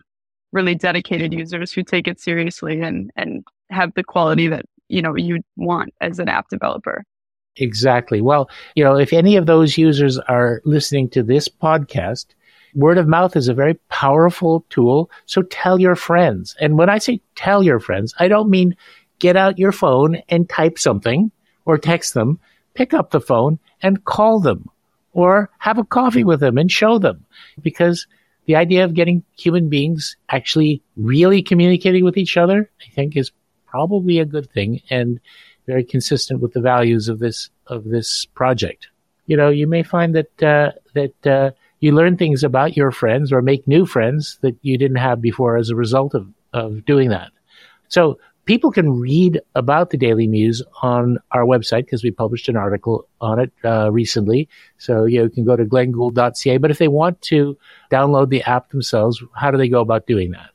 really 0.53 0.75
dedicated 0.75 1.33
users 1.33 1.71
who 1.73 1.83
take 1.83 2.07
it 2.07 2.19
seriously 2.19 2.81
and 2.81 3.11
and 3.17 3.43
have 3.69 3.93
the 3.95 4.03
quality 4.03 4.47
that 4.47 4.65
you 4.87 5.01
know 5.01 5.15
you 5.15 5.41
want 5.57 5.93
as 6.01 6.19
an 6.19 6.29
app 6.29 6.47
developer. 6.49 7.03
Exactly. 7.57 8.21
Well, 8.21 8.49
you 8.75 8.83
know, 8.83 8.97
if 8.97 9.13
any 9.13 9.35
of 9.35 9.45
those 9.45 9.77
users 9.77 10.17
are 10.19 10.61
listening 10.65 11.09
to 11.09 11.23
this 11.23 11.47
podcast, 11.47 12.27
word 12.75 12.97
of 12.97 13.07
mouth 13.07 13.35
is 13.35 13.47
a 13.47 13.53
very 13.53 13.75
powerful 13.89 14.65
tool. 14.69 15.09
So 15.25 15.41
tell 15.41 15.79
your 15.79 15.95
friends. 15.95 16.55
And 16.59 16.77
when 16.77 16.89
I 16.89 16.97
say 16.97 17.21
tell 17.35 17.63
your 17.63 17.79
friends, 17.79 18.13
I 18.19 18.27
don't 18.27 18.49
mean 18.49 18.75
get 19.19 19.37
out 19.37 19.57
your 19.57 19.71
phone 19.71 20.21
and 20.29 20.49
type 20.49 20.77
something 20.77 21.31
or 21.65 21.77
text 21.77 22.13
them. 22.13 22.39
Pick 22.73 22.93
up 22.93 23.11
the 23.11 23.21
phone 23.21 23.57
and 23.81 24.03
call 24.03 24.41
them 24.41 24.69
or 25.13 25.49
have 25.59 25.77
a 25.77 25.85
coffee 25.85 26.25
with 26.25 26.41
them 26.41 26.57
and 26.57 26.69
show 26.69 26.99
them 26.99 27.25
because 27.61 28.05
the 28.45 28.57
idea 28.57 28.83
of 28.83 28.93
getting 28.93 29.23
human 29.37 29.69
beings 29.69 30.17
actually 30.29 30.81
really 30.97 31.41
communicating 31.41 32.03
with 32.03 32.17
each 32.17 32.37
other, 32.37 32.69
I 32.81 32.91
think 32.91 33.15
is 33.15 33.31
probably 33.65 34.19
a 34.19 34.25
good 34.25 34.51
thing 34.51 34.81
and 34.89 35.19
very 35.65 35.83
consistent 35.83 36.41
with 36.41 36.53
the 36.53 36.61
values 36.61 37.07
of 37.07 37.19
this, 37.19 37.49
of 37.67 37.85
this 37.85 38.25
project. 38.25 38.89
You 39.25 39.37
know, 39.37 39.49
you 39.49 39.67
may 39.67 39.81
find 39.81 40.13
that, 40.15 40.43
uh, 40.43 40.71
that, 40.93 41.27
uh, 41.27 41.51
you 41.79 41.91
learn 41.93 42.17
things 42.17 42.43
about 42.43 42.77
your 42.77 42.91
friends 42.91 43.31
or 43.31 43.41
make 43.41 43.67
new 43.67 43.85
friends 43.85 44.37
that 44.41 44.55
you 44.61 44.77
didn't 44.77 44.97
have 44.97 45.21
before 45.21 45.57
as 45.57 45.69
a 45.69 45.75
result 45.75 46.13
of, 46.13 46.27
of 46.53 46.85
doing 46.85 47.09
that. 47.09 47.31
So 47.87 48.17
people 48.45 48.71
can 48.71 48.99
read 48.99 49.41
about 49.55 49.89
the 49.89 49.97
Daily 49.97 50.27
Muse 50.27 50.63
on 50.81 51.17
our 51.31 51.43
website 51.43 51.85
because 51.85 52.03
we 52.03 52.11
published 52.11 52.47
an 52.47 52.55
article 52.55 53.07
on 53.19 53.39
it 53.39 53.51
uh, 53.63 53.91
recently. 53.91 54.47
So 54.77 55.05
you, 55.05 55.19
know, 55.19 55.23
you 55.25 55.29
can 55.29 55.45
go 55.45 55.55
to 55.55 55.65
glengould.ca. 55.65 56.57
But 56.57 56.71
if 56.71 56.77
they 56.77 56.87
want 56.87 57.21
to 57.23 57.57
download 57.91 58.29
the 58.29 58.43
app 58.43 58.69
themselves, 58.69 59.21
how 59.35 59.51
do 59.51 59.57
they 59.57 59.69
go 59.69 59.81
about 59.81 60.07
doing 60.07 60.31
that? 60.31 60.49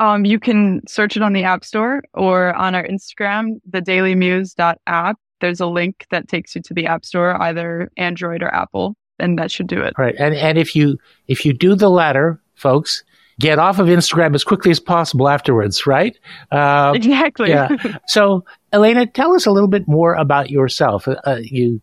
Um, 0.00 0.24
you 0.24 0.38
can 0.38 0.86
search 0.86 1.16
it 1.16 1.22
on 1.22 1.32
the 1.32 1.42
App 1.42 1.64
Store 1.64 2.02
or 2.14 2.54
on 2.54 2.74
our 2.74 2.86
Instagram, 2.86 3.60
the 3.68 3.82
thedailymuse.app. 3.82 5.16
There's 5.40 5.60
a 5.60 5.66
link 5.66 6.06
that 6.10 6.28
takes 6.28 6.54
you 6.54 6.62
to 6.62 6.74
the 6.74 6.86
App 6.86 7.04
Store, 7.04 7.40
either 7.42 7.90
Android 7.96 8.42
or 8.42 8.54
Apple, 8.54 8.94
and 9.18 9.38
that 9.38 9.50
should 9.50 9.66
do 9.66 9.82
it. 9.82 9.94
Right. 9.98 10.14
And 10.18 10.34
and 10.34 10.58
if 10.58 10.74
you 10.74 10.98
if 11.26 11.44
you 11.44 11.52
do 11.52 11.74
the 11.74 11.90
latter, 11.90 12.40
folks, 12.54 13.04
get 13.40 13.58
off 13.58 13.78
of 13.78 13.86
Instagram 13.86 14.34
as 14.34 14.44
quickly 14.44 14.70
as 14.70 14.80
possible 14.80 15.28
afterwards, 15.28 15.86
right? 15.86 16.18
Uh, 16.50 16.92
exactly. 16.94 17.50
yeah. 17.50 17.68
So, 18.06 18.44
Elena, 18.72 19.06
tell 19.06 19.34
us 19.34 19.46
a 19.46 19.50
little 19.50 19.68
bit 19.68 19.86
more 19.86 20.14
about 20.14 20.50
yourself. 20.50 21.06
Uh, 21.08 21.38
you 21.40 21.80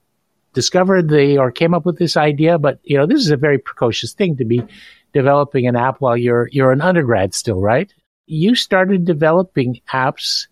discovered 0.53 1.09
the 1.09 1.37
or 1.37 1.51
came 1.51 1.73
up 1.73 1.85
with 1.85 1.97
this 1.97 2.17
idea, 2.17 2.57
but 2.57 2.79
you 2.83 2.97
know 2.97 3.05
this 3.05 3.19
is 3.19 3.31
a 3.31 3.37
very 3.37 3.57
precocious 3.57 4.13
thing 4.13 4.37
to 4.37 4.45
be 4.45 4.61
developing 5.13 5.67
an 5.67 5.75
app 5.75 6.01
while 6.01 6.17
you're 6.17 6.49
you're 6.51 6.71
an 6.71 6.81
undergrad 6.81 7.33
still, 7.33 7.61
right? 7.61 7.93
You 8.25 8.55
started 8.55 9.05
developing 9.05 9.79
apps. 9.93 10.47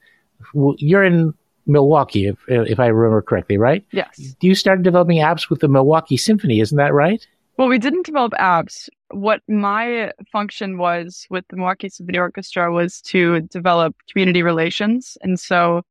You're 0.53 1.03
in 1.03 1.33
Milwaukee, 1.65 2.27
if, 2.27 2.37
if 2.47 2.79
I 2.79 2.87
remember 2.87 3.21
correctly, 3.21 3.57
right? 3.57 3.85
Yes. 3.91 4.35
You 4.41 4.55
started 4.55 4.83
developing 4.83 5.17
apps 5.17 5.49
with 5.49 5.59
the 5.59 5.67
Milwaukee 5.67 6.17
Symphony, 6.17 6.59
isn't 6.59 6.77
that 6.77 6.93
right? 6.93 7.25
Well, 7.57 7.67
we 7.67 7.77
didn't 7.77 8.05
develop 8.05 8.33
apps. 8.33 8.89
What 9.11 9.41
my 9.47 10.11
function 10.31 10.77
was 10.77 11.27
with 11.29 11.45
the 11.49 11.55
Milwaukee 11.55 11.89
Symphony 11.89 12.17
Orchestra 12.17 12.71
was 12.71 12.99
to 13.01 13.41
develop 13.41 13.95
community 14.11 14.41
relations. 14.41 15.17
And 15.21 15.39
so 15.39 15.83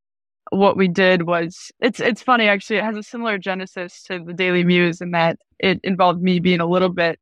what 0.50 0.76
we 0.76 0.88
did 0.88 1.22
was 1.22 1.70
it's 1.80 2.00
it's 2.00 2.20
funny 2.20 2.46
actually 2.46 2.76
it 2.76 2.84
has 2.84 2.96
a 2.96 3.02
similar 3.02 3.38
genesis 3.38 4.02
to 4.02 4.22
the 4.22 4.34
Daily 4.34 4.64
Muse 4.64 5.00
in 5.00 5.12
that 5.12 5.38
it 5.58 5.80
involved 5.82 6.20
me 6.20 6.40
being 6.40 6.60
a 6.60 6.66
little 6.66 6.90
bit 6.90 7.18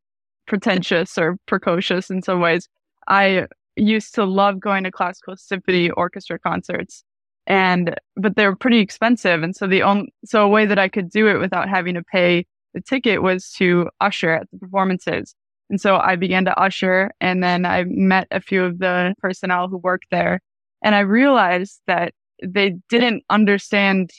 pretentious 0.46 1.16
or 1.16 1.36
precocious 1.46 2.10
in 2.10 2.22
some 2.22 2.40
ways. 2.40 2.68
I 3.06 3.46
used 3.76 4.14
to 4.16 4.24
love 4.24 4.58
going 4.58 4.84
to 4.84 4.90
classical 4.90 5.36
symphony 5.36 5.90
orchestra 5.90 6.38
concerts 6.38 7.04
and 7.46 7.94
but 8.16 8.36
they 8.36 8.46
were 8.46 8.56
pretty 8.56 8.80
expensive. 8.80 9.42
And 9.42 9.54
so 9.56 9.66
the 9.66 9.82
only 9.82 10.12
so 10.24 10.44
a 10.44 10.48
way 10.48 10.66
that 10.66 10.78
I 10.78 10.88
could 10.88 11.10
do 11.10 11.28
it 11.28 11.38
without 11.38 11.68
having 11.68 11.94
to 11.94 12.02
pay 12.02 12.46
the 12.74 12.80
ticket 12.80 13.22
was 13.22 13.50
to 13.58 13.88
usher 14.00 14.30
at 14.30 14.50
the 14.50 14.58
performances. 14.58 15.34
And 15.70 15.80
so 15.80 15.96
I 15.98 16.16
began 16.16 16.44
to 16.46 16.58
usher 16.60 17.10
and 17.20 17.42
then 17.42 17.64
I 17.64 17.84
met 17.86 18.28
a 18.30 18.40
few 18.40 18.64
of 18.64 18.78
the 18.78 19.14
personnel 19.20 19.68
who 19.68 19.78
worked 19.78 20.06
there. 20.10 20.40
And 20.82 20.94
I 20.94 21.00
realized 21.00 21.80
that 21.86 22.12
they 22.42 22.76
didn't 22.88 23.24
understand 23.30 24.10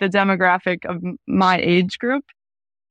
the 0.00 0.08
demographic 0.08 0.84
of 0.84 1.02
my 1.26 1.58
age 1.58 1.98
group 1.98 2.24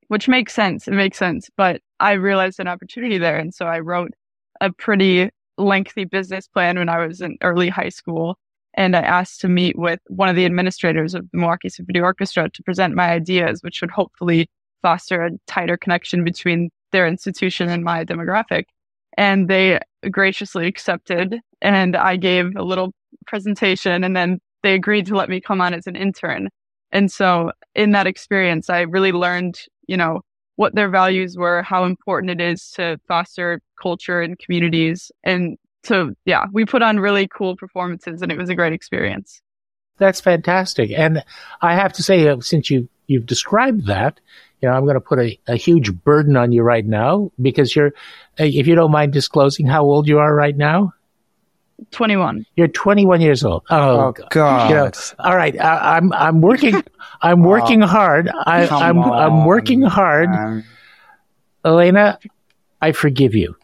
which 0.07 0.27
makes 0.27 0.53
sense. 0.53 0.87
It 0.87 0.93
makes 0.93 1.17
sense. 1.17 1.49
But 1.57 1.81
I 1.99 2.13
realized 2.13 2.59
an 2.59 2.67
opportunity 2.67 3.17
there. 3.17 3.37
And 3.37 3.53
so 3.53 3.65
I 3.65 3.79
wrote 3.79 4.11
a 4.61 4.71
pretty 4.71 5.29
lengthy 5.57 6.05
business 6.05 6.47
plan 6.47 6.77
when 6.77 6.89
I 6.89 7.05
was 7.05 7.21
in 7.21 7.37
early 7.41 7.69
high 7.69 7.89
school. 7.89 8.37
And 8.77 8.95
I 8.95 9.01
asked 9.01 9.41
to 9.41 9.49
meet 9.49 9.77
with 9.77 9.99
one 10.05 10.29
of 10.29 10.35
the 10.35 10.45
administrators 10.45 11.15
of 11.15 11.23
the 11.31 11.37
Milwaukee 11.39 11.67
Symphony 11.67 11.99
Orchestra 11.99 12.47
to 12.49 12.63
present 12.63 12.93
my 12.93 13.09
ideas, 13.09 13.63
which 13.63 13.81
would 13.81 13.89
hopefully 13.89 14.47
foster 14.83 15.25
a 15.25 15.31
tighter 15.47 15.77
connection 15.77 16.23
between 16.23 16.69
their 16.91 17.07
institution 17.07 17.69
and 17.69 17.83
my 17.83 18.05
demographic. 18.05 18.65
And 19.17 19.49
they 19.49 19.79
graciously 20.11 20.67
accepted. 20.67 21.39
And 21.59 21.95
I 21.95 22.17
gave 22.17 22.55
a 22.55 22.63
little 22.63 22.93
presentation 23.25 24.03
and 24.03 24.15
then 24.15 24.39
they 24.61 24.75
agreed 24.75 25.07
to 25.07 25.15
let 25.15 25.27
me 25.27 25.41
come 25.41 25.59
on 25.59 25.73
as 25.73 25.87
an 25.87 25.95
intern. 25.95 26.49
And 26.91 27.11
so 27.11 27.51
in 27.73 27.91
that 27.91 28.05
experience, 28.05 28.69
I 28.69 28.81
really 28.81 29.11
learned, 29.11 29.59
you 29.87 29.97
know, 29.97 30.21
what 30.55 30.75
their 30.75 30.89
values 30.89 31.35
were, 31.35 31.63
how 31.63 31.83
important 31.83 32.29
it 32.29 32.41
is 32.41 32.71
to 32.71 32.99
foster 33.07 33.59
culture 33.81 34.21
and 34.21 34.37
communities. 34.37 35.11
And 35.23 35.57
so, 35.87 36.13
yeah, 36.25 36.45
we 36.51 36.65
put 36.65 36.81
on 36.81 36.99
really 36.99 37.27
cool 37.27 37.55
performances 37.55 38.21
and 38.21 38.31
it 38.31 38.37
was 38.37 38.49
a 38.49 38.55
great 38.55 38.73
experience. 38.73 39.41
That's 39.97 40.19
fantastic. 40.21 40.91
And 40.91 41.23
I 41.61 41.75
have 41.75 41.93
to 41.93 42.03
say, 42.03 42.27
uh, 42.27 42.41
since 42.41 42.69
you, 42.69 42.89
you've 43.07 43.25
described 43.25 43.87
that, 43.87 44.19
you 44.61 44.67
know, 44.67 44.75
I'm 44.75 44.83
going 44.83 44.95
to 44.95 45.01
put 45.01 45.19
a, 45.19 45.39
a 45.47 45.55
huge 45.55 45.93
burden 46.03 46.35
on 46.35 46.51
you 46.51 46.61
right 46.61 46.85
now 46.85 47.31
because 47.41 47.75
you're, 47.75 47.93
uh, 48.39 48.43
if 48.43 48.67
you 48.67 48.75
don't 48.75 48.91
mind 48.91 49.13
disclosing 49.13 49.65
how 49.65 49.83
old 49.83 50.07
you 50.07 50.19
are 50.19 50.33
right 50.35 50.55
now. 50.55 50.93
21. 51.91 52.45
You're 52.55 52.67
21 52.67 53.21
years 53.21 53.43
old. 53.45 53.63
Oh, 53.69 54.07
Oh, 54.07 54.11
God. 54.29 54.69
You 54.69 54.75
know, 54.75 54.91
all 55.19 55.35
right. 55.35 55.59
I, 55.59 55.97
I'm, 55.97 56.11
I'm 56.11 56.41
working, 56.41 56.83
I'm 57.21 57.41
working 57.43 57.81
hard. 57.81 58.29
I, 58.45 58.67
Come 58.67 58.83
I'm, 58.83 58.99
I'm 59.11 59.45
working 59.45 59.83
hard. 59.83 60.29
man. 60.29 60.65
Elena, 61.63 62.19
I 62.81 62.91
forgive 62.91 63.35
you. 63.35 63.55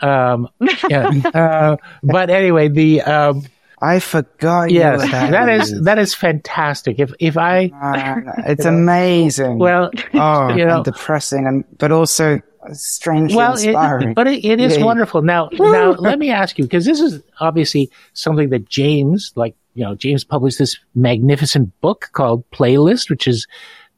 Um, 0.00 0.48
yeah. 0.88 1.08
uh, 1.34 1.76
but 2.02 2.30
anyway, 2.30 2.68
the 2.68 3.02
um, 3.02 3.42
I 3.80 4.00
forgot. 4.00 4.70
you 4.70 4.78
Yes, 4.80 5.00
were 5.02 5.08
that 5.08 5.48
is 5.48 5.82
that 5.82 5.98
is 5.98 6.14
fantastic. 6.14 6.98
If 6.98 7.12
if 7.20 7.36
I 7.36 7.70
Uh, 7.82 8.42
it's 8.46 8.64
amazing. 8.64 9.58
well, 9.58 9.90
oh, 10.14 10.48
you 10.54 10.64
know- 10.64 10.76
and 10.76 10.84
depressing, 10.84 11.46
and 11.46 11.64
but 11.78 11.92
also 11.92 12.40
strangely 12.72 13.36
well, 13.36 13.52
inspiring. 13.52 14.10
it, 14.10 14.14
but 14.14 14.26
it, 14.26 14.44
it 14.44 14.60
is 14.60 14.76
Yeah. 14.76 14.84
wonderful. 14.84 15.22
Now, 15.22 15.48
now 15.52 15.92
let 15.92 16.18
me 16.18 16.30
ask 16.30 16.58
you 16.58 16.64
because 16.64 16.84
this 16.84 17.00
is 17.00 17.22
obviously 17.40 17.90
something 18.12 18.50
that 18.50 18.68
James, 18.68 19.32
like 19.36 19.54
you 19.74 19.84
know, 19.84 19.94
James 19.94 20.24
published 20.24 20.58
this 20.58 20.76
magnificent 20.94 21.70
book 21.80 22.10
called 22.12 22.42
Playlist, 22.50 23.08
which 23.10 23.28
is 23.28 23.46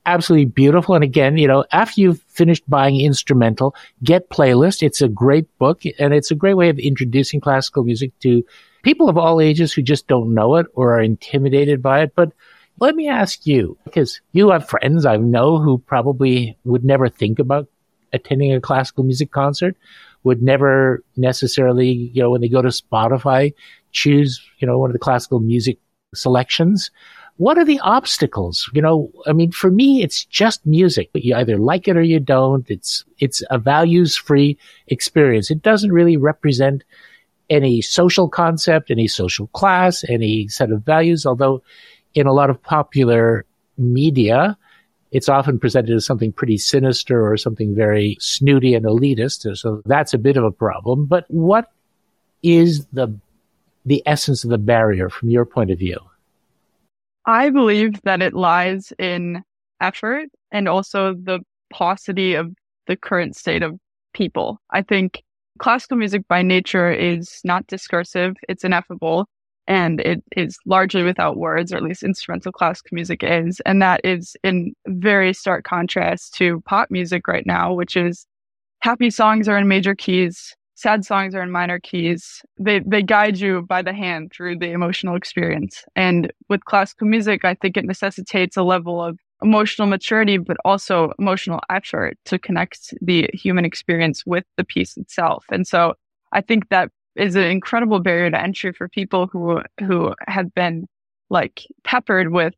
absolutely 0.06 0.46
beautiful. 0.46 0.94
And 0.94 1.04
again, 1.04 1.36
you 1.36 1.46
know, 1.48 1.64
after 1.72 2.00
you've 2.00 2.22
finished 2.22 2.68
buying 2.68 3.00
instrumental, 3.00 3.74
get 4.02 4.30
Playlist. 4.30 4.82
It's 4.82 5.02
a 5.02 5.08
great 5.08 5.46
book, 5.58 5.82
and 5.98 6.14
it's 6.14 6.30
a 6.30 6.34
great 6.34 6.54
way 6.54 6.68
of 6.68 6.78
introducing 6.78 7.40
classical 7.40 7.84
music 7.84 8.12
to 8.20 8.44
people 8.82 9.08
of 9.08 9.18
all 9.18 9.40
ages 9.40 9.72
who 9.72 9.82
just 9.82 10.06
don't 10.06 10.34
know 10.34 10.56
it 10.56 10.66
or 10.74 10.94
are 10.94 11.02
intimidated 11.02 11.82
by 11.82 12.02
it. 12.02 12.12
But 12.14 12.32
let 12.78 12.94
me 12.94 13.08
ask 13.08 13.46
you, 13.46 13.76
because 13.84 14.20
you 14.32 14.50
have 14.50 14.68
friends 14.68 15.04
I 15.04 15.16
know 15.16 15.58
who 15.58 15.78
probably 15.78 16.56
would 16.64 16.84
never 16.84 17.08
think 17.08 17.38
about 17.38 17.68
attending 18.12 18.52
a 18.52 18.60
classical 18.60 19.04
music 19.04 19.30
concert, 19.30 19.76
would 20.24 20.42
never 20.42 21.02
necessarily, 21.16 21.90
you 21.90 22.22
know, 22.22 22.30
when 22.30 22.40
they 22.40 22.48
go 22.48 22.62
to 22.62 22.68
Spotify, 22.68 23.52
choose, 23.92 24.40
you 24.58 24.66
know, 24.66 24.78
one 24.78 24.90
of 24.90 24.94
the 24.94 24.98
classical 24.98 25.40
music 25.40 25.78
selections. 26.14 26.90
What 27.40 27.56
are 27.56 27.64
the 27.64 27.80
obstacles? 27.80 28.68
You 28.74 28.82
know, 28.82 29.10
I 29.26 29.32
mean, 29.32 29.50
for 29.50 29.70
me, 29.70 30.02
it's 30.02 30.26
just 30.26 30.66
music, 30.66 31.08
but 31.14 31.24
you 31.24 31.34
either 31.34 31.56
like 31.56 31.88
it 31.88 31.96
or 31.96 32.02
you 32.02 32.20
don't. 32.20 32.70
It's, 32.70 33.02
it's 33.18 33.42
a 33.48 33.56
values 33.56 34.14
free 34.14 34.58
experience. 34.88 35.50
It 35.50 35.62
doesn't 35.62 35.90
really 35.90 36.18
represent 36.18 36.84
any 37.48 37.80
social 37.80 38.28
concept, 38.28 38.90
any 38.90 39.08
social 39.08 39.46
class, 39.54 40.04
any 40.06 40.48
set 40.48 40.70
of 40.70 40.84
values, 40.84 41.24
although 41.24 41.62
in 42.12 42.26
a 42.26 42.32
lot 42.34 42.50
of 42.50 42.62
popular 42.62 43.46
media, 43.78 44.58
it's 45.10 45.30
often 45.30 45.58
presented 45.58 45.96
as 45.96 46.04
something 46.04 46.32
pretty 46.32 46.58
sinister 46.58 47.26
or 47.26 47.38
something 47.38 47.74
very 47.74 48.18
snooty 48.20 48.74
and 48.74 48.84
elitist. 48.84 49.56
So 49.56 49.80
that's 49.86 50.12
a 50.12 50.18
bit 50.18 50.36
of 50.36 50.44
a 50.44 50.52
problem. 50.52 51.06
But 51.06 51.24
what 51.28 51.72
is 52.42 52.84
the 52.92 53.18
the 53.86 54.02
essence 54.04 54.44
of 54.44 54.50
the 54.50 54.58
barrier 54.58 55.08
from 55.08 55.30
your 55.30 55.46
point 55.46 55.70
of 55.70 55.78
view? 55.78 56.09
I 57.30 57.50
believe 57.50 58.02
that 58.02 58.22
it 58.22 58.34
lies 58.34 58.92
in 58.98 59.44
effort 59.80 60.26
and 60.50 60.68
also 60.68 61.14
the 61.14 61.38
paucity 61.72 62.34
of 62.34 62.52
the 62.88 62.96
current 62.96 63.36
state 63.36 63.62
of 63.62 63.78
people. 64.14 64.58
I 64.72 64.82
think 64.82 65.22
classical 65.60 65.96
music 65.96 66.26
by 66.26 66.42
nature 66.42 66.90
is 66.90 67.40
not 67.44 67.68
discursive, 67.68 68.34
it's 68.48 68.64
ineffable, 68.64 69.28
and 69.68 70.00
it 70.00 70.24
is 70.36 70.58
largely 70.66 71.04
without 71.04 71.36
words, 71.36 71.72
or 71.72 71.76
at 71.76 71.84
least 71.84 72.02
instrumental 72.02 72.50
classical 72.50 72.96
music 72.96 73.22
is. 73.22 73.60
And 73.64 73.80
that 73.80 74.00
is 74.02 74.36
in 74.42 74.74
very 74.88 75.32
stark 75.32 75.62
contrast 75.62 76.34
to 76.34 76.60
pop 76.66 76.90
music 76.90 77.28
right 77.28 77.46
now, 77.46 77.72
which 77.72 77.96
is 77.96 78.26
happy 78.80 79.08
songs 79.08 79.48
are 79.48 79.56
in 79.56 79.68
major 79.68 79.94
keys, 79.94 80.56
sad 80.80 81.04
songs 81.04 81.34
are 81.34 81.42
in 81.42 81.50
minor 81.50 81.78
keys. 81.78 82.42
They 82.58 82.80
they 82.80 83.02
guide 83.02 83.38
you 83.38 83.62
by 83.62 83.82
the 83.82 83.92
hand 83.92 84.32
through 84.32 84.58
the 84.58 84.70
emotional 84.70 85.14
experience. 85.14 85.84
And 85.94 86.32
with 86.48 86.64
classical 86.64 87.06
music, 87.06 87.44
I 87.44 87.54
think 87.54 87.76
it 87.76 87.84
necessitates 87.84 88.56
a 88.56 88.62
level 88.62 89.02
of 89.02 89.18
emotional 89.42 89.88
maturity, 89.88 90.38
but 90.38 90.56
also 90.64 91.12
emotional 91.18 91.60
effort 91.70 92.16
to 92.26 92.38
connect 92.38 92.94
the 93.00 93.28
human 93.32 93.64
experience 93.64 94.24
with 94.26 94.44
the 94.56 94.64
piece 94.64 94.96
itself. 94.96 95.44
And 95.50 95.66
so 95.66 95.94
I 96.32 96.40
think 96.40 96.68
that 96.68 96.90
is 97.16 97.36
an 97.36 97.44
incredible 97.44 98.00
barrier 98.00 98.30
to 98.30 98.40
entry 98.40 98.72
for 98.72 98.88
people 98.88 99.26
who 99.26 99.60
who 99.80 100.14
have 100.26 100.54
been 100.54 100.86
like 101.28 101.62
peppered 101.84 102.32
with 102.32 102.54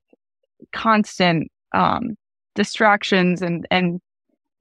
constant 0.73 1.51
um, 1.75 2.17
distractions 2.55 3.43
and 3.43 3.67
and 3.71 4.01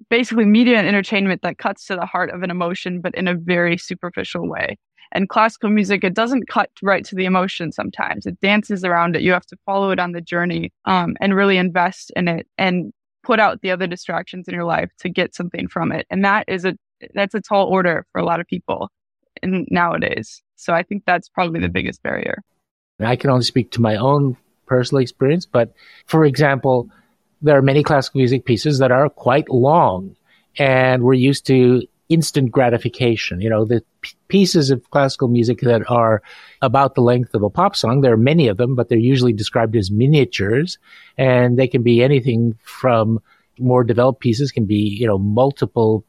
basically 0.10 0.46
media 0.46 0.78
and 0.78 0.88
entertainment 0.88 1.42
that 1.42 1.58
cuts 1.58 1.86
to 1.86 1.96
the 1.96 2.06
heart 2.06 2.30
of 2.32 2.44
an 2.44 2.52
emotion, 2.52 3.02
but 3.02 3.16
in 3.16 3.28
a 3.28 3.36
very 3.36 3.78
superficial 3.78 4.48
way. 4.48 4.78
And 5.14 5.28
classical 5.28 5.70
music, 5.70 6.04
it 6.04 6.14
doesn't 6.14 6.48
cut 6.48 6.70
right 6.82 7.04
to 7.06 7.16
the 7.16 7.26
emotion 7.26 7.72
sometimes. 7.72 8.26
It 8.26 8.40
dances 8.40 8.86
around 8.86 9.16
it. 9.16 9.22
You 9.22 9.34
have 9.34 9.46
to 9.48 9.58
follow 9.66 9.92
it 9.92 10.00
on 10.00 10.14
the 10.14 10.22
journey 10.22 10.72
um, 10.86 11.16
and 11.20 11.36
really 11.36 11.58
invest 11.58 12.12
in 12.16 12.28
it 12.28 12.48
and 12.58 12.94
put 13.24 13.40
out 13.40 13.62
the 13.62 13.72
other 13.72 13.88
distractions 13.88 14.48
in 14.48 14.54
your 14.54 14.64
life 14.64 14.90
to 15.00 15.10
get 15.10 15.36
something 15.36 15.68
from 15.68 15.92
it. 15.92 16.08
And 16.10 16.24
that 16.24 16.46
is 16.48 16.66
a 16.66 16.76
that's 17.14 17.34
a 17.34 17.42
tall 17.42 17.68
order 17.68 18.06
for 18.12 18.22
a 18.22 18.26
lot 18.26 18.40
of 18.40 18.48
people 18.48 18.90
in, 19.42 19.66
nowadays. 19.70 20.42
So 20.56 20.74
I 20.74 20.84
think 20.84 21.04
that's 21.06 21.28
probably 21.28 21.60
the 21.60 21.70
biggest 21.70 22.02
barrier. 22.04 22.42
I 23.00 23.16
can 23.16 23.32
only 23.32 23.44
speak 23.44 23.72
to 23.72 23.82
my 23.82 23.96
own 23.96 24.38
personal 24.68 25.02
experience, 25.02 25.46
but 25.46 25.74
for 26.06 26.24
example, 26.24 26.90
there 27.42 27.58
are 27.58 27.62
many 27.62 27.84
classical 27.84 28.20
music 28.20 28.46
pieces 28.46 28.80
that 28.80 28.92
are 28.92 29.10
quite 29.10 29.50
long 29.50 30.16
and 30.58 31.04
we're 31.04 31.14
used 31.14 31.46
to 31.48 31.84
instant 32.10 32.52
gratification. 32.52 33.40
You 33.40 33.50
know, 33.50 33.64
the 33.64 33.84
p- 34.02 34.12
pieces 34.28 34.70
of 34.70 34.90
classical 34.92 35.30
music 35.30 35.62
that 35.62 35.90
are 35.90 36.22
about 36.62 36.96
the 36.96 37.02
length 37.02 37.34
of 37.34 37.42
a 37.42 37.50
pop 37.50 37.76
song, 37.76 38.02
there 38.02 38.14
are 38.14 38.18
many 38.18 38.48
of 38.50 38.58
them, 38.58 38.76
but 38.76 38.90
they're 38.90 38.98
usually 38.98 39.34
described 39.34 39.76
as 39.76 39.90
miniatures 39.90 40.78
and 41.18 41.58
they 41.58 41.68
can 41.68 41.84
be 41.84 42.04
anything 42.04 42.58
from 42.64 43.20
more 43.60 43.84
developed 43.84 44.20
pieces 44.20 44.52
can 44.52 44.66
be, 44.66 44.98
you 45.00 45.08
know, 45.08 45.18
multiple 45.18 46.04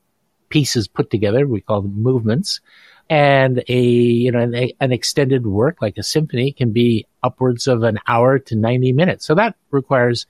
pieces 0.49 0.89
put 0.89 1.11
together. 1.11 1.47
We 1.47 1.61
call 1.61 1.83
them 1.83 2.03
movements 2.03 2.61
and 3.09 3.63
a 3.69 3.81
you 3.81 4.31
know 4.31 4.41
an, 4.41 4.71
an, 4.81 4.93
extended 4.93 5.47
work 5.47 5.83
like 5.83 5.99
a 5.99 6.03
symphony 6.03 6.53
can 6.53 6.73
be 6.73 7.07
upwards 7.23 7.67
of 7.67 7.83
an 7.83 7.99
hour 8.07 8.39
to 8.39 8.55
90 8.55 8.93
minutes 8.93 9.27
so 9.27 9.35
that 9.35 9.57
requires 9.71 10.25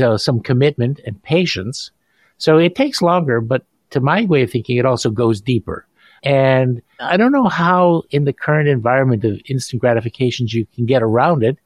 know, 0.00 0.16
some 0.16 0.40
commitment 0.40 1.00
and 1.06 1.22
patience. 1.22 1.90
So 2.38 2.58
it 2.58 2.74
takes 2.74 3.02
longer 3.02 3.40
but 3.40 3.64
to 3.90 4.00
my 4.00 4.24
way 4.24 4.42
of 4.42 4.50
thinking 4.50 4.76
it 4.76 4.86
also 4.86 5.10
goes 5.10 5.40
deeper. 5.40 5.86
And 6.22 6.80
i 7.00 7.16
don't 7.16 7.32
know 7.32 7.48
how 7.48 8.02
in 8.10 8.24
the 8.24 8.32
current 8.32 8.68
environment 8.68 9.24
of 9.24 9.40
instant 9.46 9.80
gratifications 9.80 10.54
you 10.54 10.66
can 10.74 10.86
get 10.86 11.02
around 11.02 11.42
it 11.42 11.58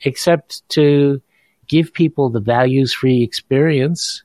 except 0.00 0.68
to 0.70 1.20
give 1.68 1.92
people 1.92 2.28
the 2.28 2.40
values 2.40 2.92
free 2.92 3.22
experience 3.22 4.24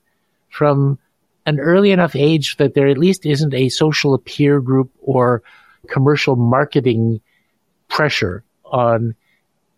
from 0.49 0.97
an 1.45 1.59
early 1.59 1.91
enough 1.91 2.15
age 2.15 2.57
that 2.57 2.73
there 2.73 2.87
at 2.87 2.97
least 2.97 3.25
isn't 3.25 3.53
a 3.53 3.69
social 3.69 4.17
peer 4.17 4.59
group 4.59 4.89
or 5.01 5.43
commercial 5.87 6.35
marketing 6.35 7.21
pressure 7.87 8.43
on 8.65 9.13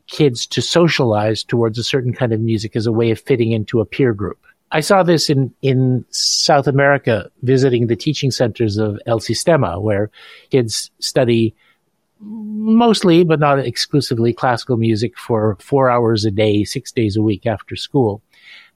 kids 0.07 0.45
to 0.47 0.61
socialize 0.61 1.43
towards 1.43 1.77
a 1.77 1.83
certain 1.83 2.13
kind 2.13 2.33
of 2.33 2.39
music 2.39 2.75
as 2.75 2.87
a 2.87 2.91
way 2.91 3.11
of 3.11 3.19
fitting 3.19 3.51
into 3.51 3.81
a 3.81 3.85
peer 3.85 4.13
group. 4.13 4.39
I 4.71 4.81
saw 4.81 5.03
this 5.03 5.29
in, 5.29 5.53
in 5.61 6.05
South 6.09 6.67
America 6.67 7.29
visiting 7.43 7.87
the 7.87 7.95
teaching 7.95 8.31
centers 8.31 8.77
of 8.77 8.99
El 9.05 9.19
Sistema 9.19 9.81
where 9.81 10.09
kids 10.49 10.91
study 10.99 11.55
mostly, 12.19 13.23
but 13.23 13.39
not 13.39 13.59
exclusively 13.59 14.33
classical 14.33 14.77
music 14.77 15.17
for 15.17 15.57
four 15.61 15.89
hours 15.89 16.25
a 16.25 16.31
day, 16.31 16.63
six 16.63 16.91
days 16.91 17.15
a 17.15 17.21
week 17.21 17.45
after 17.45 17.75
school. 17.75 18.21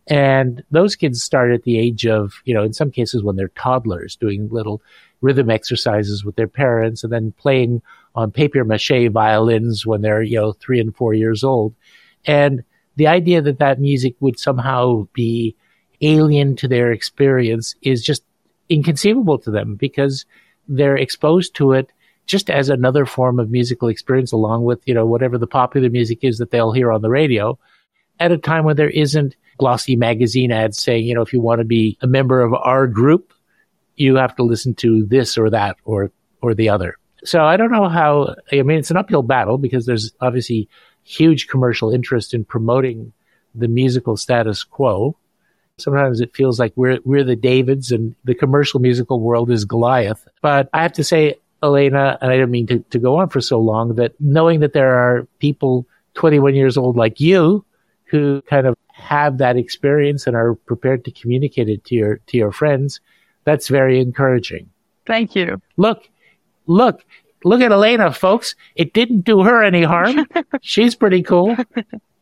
And 0.08 0.64
those 0.72 0.96
kids 0.96 1.22
start 1.22 1.52
at 1.52 1.64
the 1.64 1.78
age 1.78 2.06
of, 2.06 2.34
you 2.46 2.54
know, 2.54 2.64
in 2.64 2.74
some 2.74 2.92
cases 2.92 3.24
when 3.24 3.36
they're 3.36 3.50
toddlers 3.50 4.16
doing 4.16 4.50
little 4.50 4.82
rhythm 5.22 5.50
exercises 5.50 6.24
with 6.24 6.36
their 6.36 6.48
parents 6.48 7.04
and 7.04 7.12
then 7.12 7.34
playing 7.38 7.82
on 8.16 8.32
papier 8.32 8.66
mache 8.66 9.10
violins 9.12 9.86
when 9.86 10.02
they're, 10.02 10.22
you 10.22 10.40
know, 10.40 10.54
three 10.54 10.80
and 10.80 10.96
four 10.96 11.14
years 11.14 11.44
old. 11.44 11.74
And 12.26 12.64
the 12.96 13.08
idea 13.08 13.42
that 13.42 13.60
that 13.60 13.80
music 13.80 14.16
would 14.20 14.38
somehow 14.38 15.08
be 15.14 15.56
alien 16.02 16.56
to 16.58 16.68
their 16.68 16.92
experience 16.92 17.76
is 17.82 18.04
just 18.04 18.24
inconceivable 18.70 19.38
to 19.40 19.52
them 19.52 19.76
because 19.76 20.26
they're 20.68 20.98
exposed 20.98 21.56
to 21.56 21.74
it 21.74 21.92
just 22.26 22.50
as 22.50 22.70
another 22.70 23.06
form 23.06 23.40
of 23.40 23.50
musical 23.50 23.88
experience 23.88 24.32
along 24.32 24.64
with, 24.64 24.80
you 24.86 24.94
know, 24.94 25.06
whatever 25.06 25.38
the 25.38 25.48
popular 25.48 25.90
music 25.90 26.24
is 26.24 26.38
that 26.38 26.52
they'll 26.52 26.72
hear 26.72 26.92
on 26.92 27.02
the 27.02 27.10
radio 27.10 27.58
at 28.20 28.32
a 28.32 28.38
time 28.38 28.64
when 28.64 28.76
there 28.76 28.90
isn't 28.90 29.36
glossy 29.58 29.96
magazine 29.96 30.52
ads 30.52 30.82
saying, 30.82 31.06
you 31.06 31.14
know, 31.14 31.22
if 31.22 31.34
you 31.34 31.42
want 31.42 31.60
to 31.60 31.66
be 31.66 31.98
a 32.02 32.08
member 32.08 32.42
of 32.42 32.54
our 32.54 32.88
group, 32.88 33.34
you 33.96 34.16
have 34.16 34.36
to 34.36 34.44
listen 34.44 34.74
to 34.76 35.06
this 35.06 35.38
or 35.38 35.50
that 35.50 35.76
or, 35.86 36.12
or 36.42 36.54
the 36.54 36.70
other. 36.70 36.98
So 37.24 37.44
I 37.44 37.58
don't 37.58 37.72
know 37.72 37.88
how, 37.88 38.36
I 38.52 38.62
mean, 38.64 38.80
it's 38.80 38.92
an 38.92 38.98
uphill 38.98 39.22
battle 39.22 39.58
because 39.58 39.86
there's 39.86 40.12
obviously 40.22 40.68
huge 41.04 41.48
commercial 41.48 41.92
interest 41.92 42.34
in 42.34 42.46
promoting 42.46 43.14
the 43.54 43.68
musical 43.68 44.18
status 44.18 44.64
quo. 44.64 45.16
Sometimes 45.78 46.22
it 46.22 46.36
feels 46.36 46.60
like 46.60 46.74
we're, 46.76 47.00
we're 47.06 47.24
the 47.24 47.36
Davids 47.36 47.92
and 47.92 48.16
the 48.24 48.36
commercial 48.36 48.80
musical 48.80 49.20
world 49.20 49.52
is 49.52 49.66
Goliath. 49.66 50.28
But 50.42 50.70
I 50.74 50.82
have 50.82 50.94
to 50.94 51.04
say, 51.04 51.36
Elena, 51.64 52.18
and 52.22 52.32
I 52.32 52.38
don't 52.38 52.52
mean 52.52 52.68
to, 52.68 52.80
to 52.90 53.00
go 53.00 53.18
on 53.18 53.30
for 53.30 53.42
so 53.42 53.60
long, 53.60 53.96
that 53.96 54.14
knowing 54.20 54.62
that 54.62 54.74
there 54.74 54.96
are 54.96 55.28
people 55.40 55.86
21 56.16 56.56
years 56.56 56.78
old 56.78 56.98
like 56.98 57.20
you 57.20 57.64
who 58.06 58.42
kind 58.44 58.68
of 58.68 58.76
have 58.90 59.38
that 59.38 59.58
experience 59.58 60.28
and 60.28 60.36
are 60.36 60.56
prepared 60.56 61.06
to 61.06 61.12
communicate 61.12 61.70
it 61.70 61.84
to 61.86 61.96
your 61.96 62.18
to 62.28 62.38
your 62.38 62.52
friends, 62.52 63.00
that's 63.44 63.68
very 63.68 64.00
encouraging. 64.00 64.70
Thank 65.06 65.36
you. 65.36 65.62
Look, 65.78 66.08
look, 66.66 67.04
look 67.44 67.62
at 67.62 67.72
Elena, 67.72 68.12
folks. 68.14 68.56
It 68.76 68.94
didn't 68.94 69.22
do 69.22 69.44
her 69.44 69.64
any 69.64 69.84
harm. 69.84 70.28
She's 70.62 70.96
pretty 70.96 71.24
cool. 71.24 71.56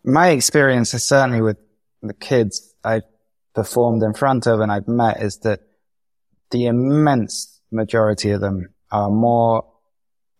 My 0.04 0.30
experience 0.30 0.94
is 0.94 1.04
certainly 1.04 1.42
with 1.42 1.58
the 2.02 2.14
kids 2.14 2.74
I 2.84 3.02
performed 3.54 4.04
in 4.04 4.14
front 4.14 4.48
of 4.48 4.60
and 4.62 4.72
I've 4.72 4.88
met 4.88 5.22
is 5.22 5.40
that 5.40 5.62
the 6.52 6.68
immense 6.68 7.62
majority 7.72 8.32
of 8.32 8.42
them 8.42 8.74
are 8.92 9.10
more 9.10 9.66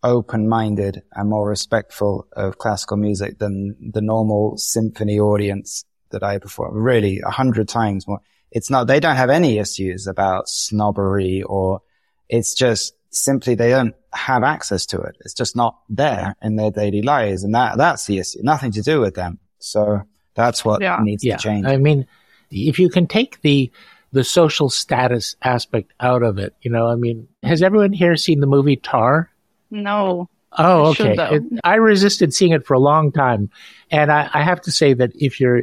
open-minded 0.02 1.02
and 1.12 1.28
more 1.28 1.48
respectful 1.48 2.26
of 2.32 2.58
classical 2.58 2.96
music 2.96 3.38
than 3.38 3.76
the 3.92 4.00
normal 4.00 4.56
symphony 4.56 5.20
audience 5.20 5.84
that 6.10 6.22
I 6.22 6.38
perform. 6.38 6.74
Really, 6.74 7.20
a 7.20 7.30
hundred 7.30 7.68
times 7.68 8.08
more. 8.08 8.20
It's 8.50 8.70
not, 8.70 8.86
they 8.86 8.98
don't 8.98 9.16
have 9.16 9.30
any 9.30 9.58
issues 9.58 10.06
about 10.06 10.48
snobbery 10.48 11.42
or 11.42 11.82
it's 12.28 12.54
just 12.54 12.94
simply 13.10 13.54
they 13.54 13.70
don't 13.70 13.94
have 14.12 14.42
access 14.42 14.86
to 14.86 15.00
it. 15.00 15.16
It's 15.20 15.34
just 15.34 15.56
not 15.56 15.78
there 15.88 16.34
in 16.42 16.56
their 16.56 16.70
daily 16.70 17.02
lives. 17.02 17.44
And 17.44 17.54
that, 17.54 17.76
that's 17.78 18.06
the 18.06 18.18
issue. 18.18 18.40
Nothing 18.42 18.72
to 18.72 18.82
do 18.82 19.00
with 19.00 19.14
them. 19.14 19.38
So 19.58 20.02
that's 20.34 20.64
what 20.64 20.80
Yeah. 20.80 20.98
needs 21.02 21.24
Yeah. 21.24 21.36
to 21.36 21.42
change. 21.42 21.66
I 21.66 21.76
mean, 21.76 22.06
if 22.50 22.78
you 22.78 22.88
can 22.88 23.06
take 23.06 23.40
the 23.42 23.70
the 24.12 24.24
social 24.24 24.68
status 24.68 25.36
aspect 25.42 25.92
out 26.00 26.24
of 26.24 26.36
it, 26.36 26.52
you 26.62 26.70
know, 26.70 26.88
I 26.88 26.96
mean, 26.96 27.28
has 27.44 27.62
everyone 27.62 27.92
here 27.92 28.16
seen 28.16 28.40
the 28.40 28.46
movie 28.48 28.74
Tar? 28.74 29.30
No. 29.70 30.28
Oh, 30.58 30.86
I 30.86 30.88
okay. 30.88 31.14
though. 31.14 31.34
It- 31.34 31.42
I 31.62 31.76
resisted 31.76 32.34
seeing 32.34 32.50
it 32.50 32.66
for 32.66 32.74
a 32.74 32.80
long 32.80 33.12
time. 33.12 33.50
And 33.92 34.10
I, 34.10 34.28
I 34.34 34.42
have 34.42 34.60
to 34.62 34.72
say 34.72 34.94
that 34.94 35.12
if 35.14 35.38
you're 35.38 35.62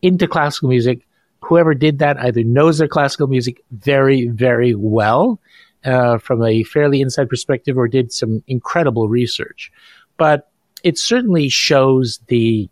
into 0.00 0.26
classical 0.26 0.70
music, 0.70 1.06
whoever 1.42 1.74
did 1.74 1.98
that 1.98 2.16
either 2.18 2.42
knows 2.44 2.78
their 2.78 2.88
classical 2.88 3.26
music 3.26 3.62
very, 3.72 4.28
very 4.28 4.74
well 4.74 5.38
uh, 5.86 6.18
from 6.18 6.42
a 6.42 6.64
fairly 6.64 7.00
inside 7.00 7.28
perspective 7.28 7.78
or 7.78 7.88
did 7.88 8.12
some 8.12 8.42
incredible 8.46 9.08
research. 9.08 9.72
But 10.16 10.50
it 10.82 10.98
certainly 10.98 11.48
shows 11.48 12.20
the, 12.26 12.68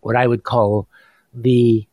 what 0.00 0.16
I 0.16 0.26
would 0.26 0.44
call 0.44 0.88
the 1.34 1.86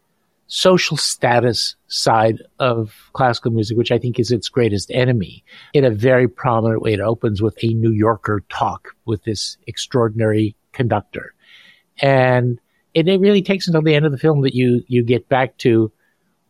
social 0.48 0.96
status 0.96 1.76
side 1.88 2.42
of 2.60 2.94
classical 3.14 3.52
music, 3.52 3.78
which 3.78 3.92
I 3.92 3.98
think 3.98 4.20
is 4.20 4.32
its 4.32 4.48
greatest 4.48 4.92
enemy, 4.92 5.44
in 5.74 5.84
a 5.84 5.90
very 5.90 6.28
prominent 6.28 6.82
way. 6.82 6.94
It 6.94 7.00
opens 7.00 7.42
with 7.42 7.58
a 7.64 7.74
New 7.74 7.92
Yorker 7.92 8.44
talk 8.50 8.96
with 9.06 9.24
this 9.24 9.58
extraordinary 9.68 10.56
conductor. 10.72 11.34
And 12.00 12.60
it, 12.94 13.08
really 13.20 13.42
takes 13.42 13.68
until 13.68 13.82
the 13.82 13.96
end 13.96 14.06
of 14.06 14.12
the 14.12 14.18
film 14.18 14.42
that 14.42 14.54
you, 14.54 14.84
you 14.88 15.04
get 15.04 15.28
back 15.28 15.58
to 15.60 15.92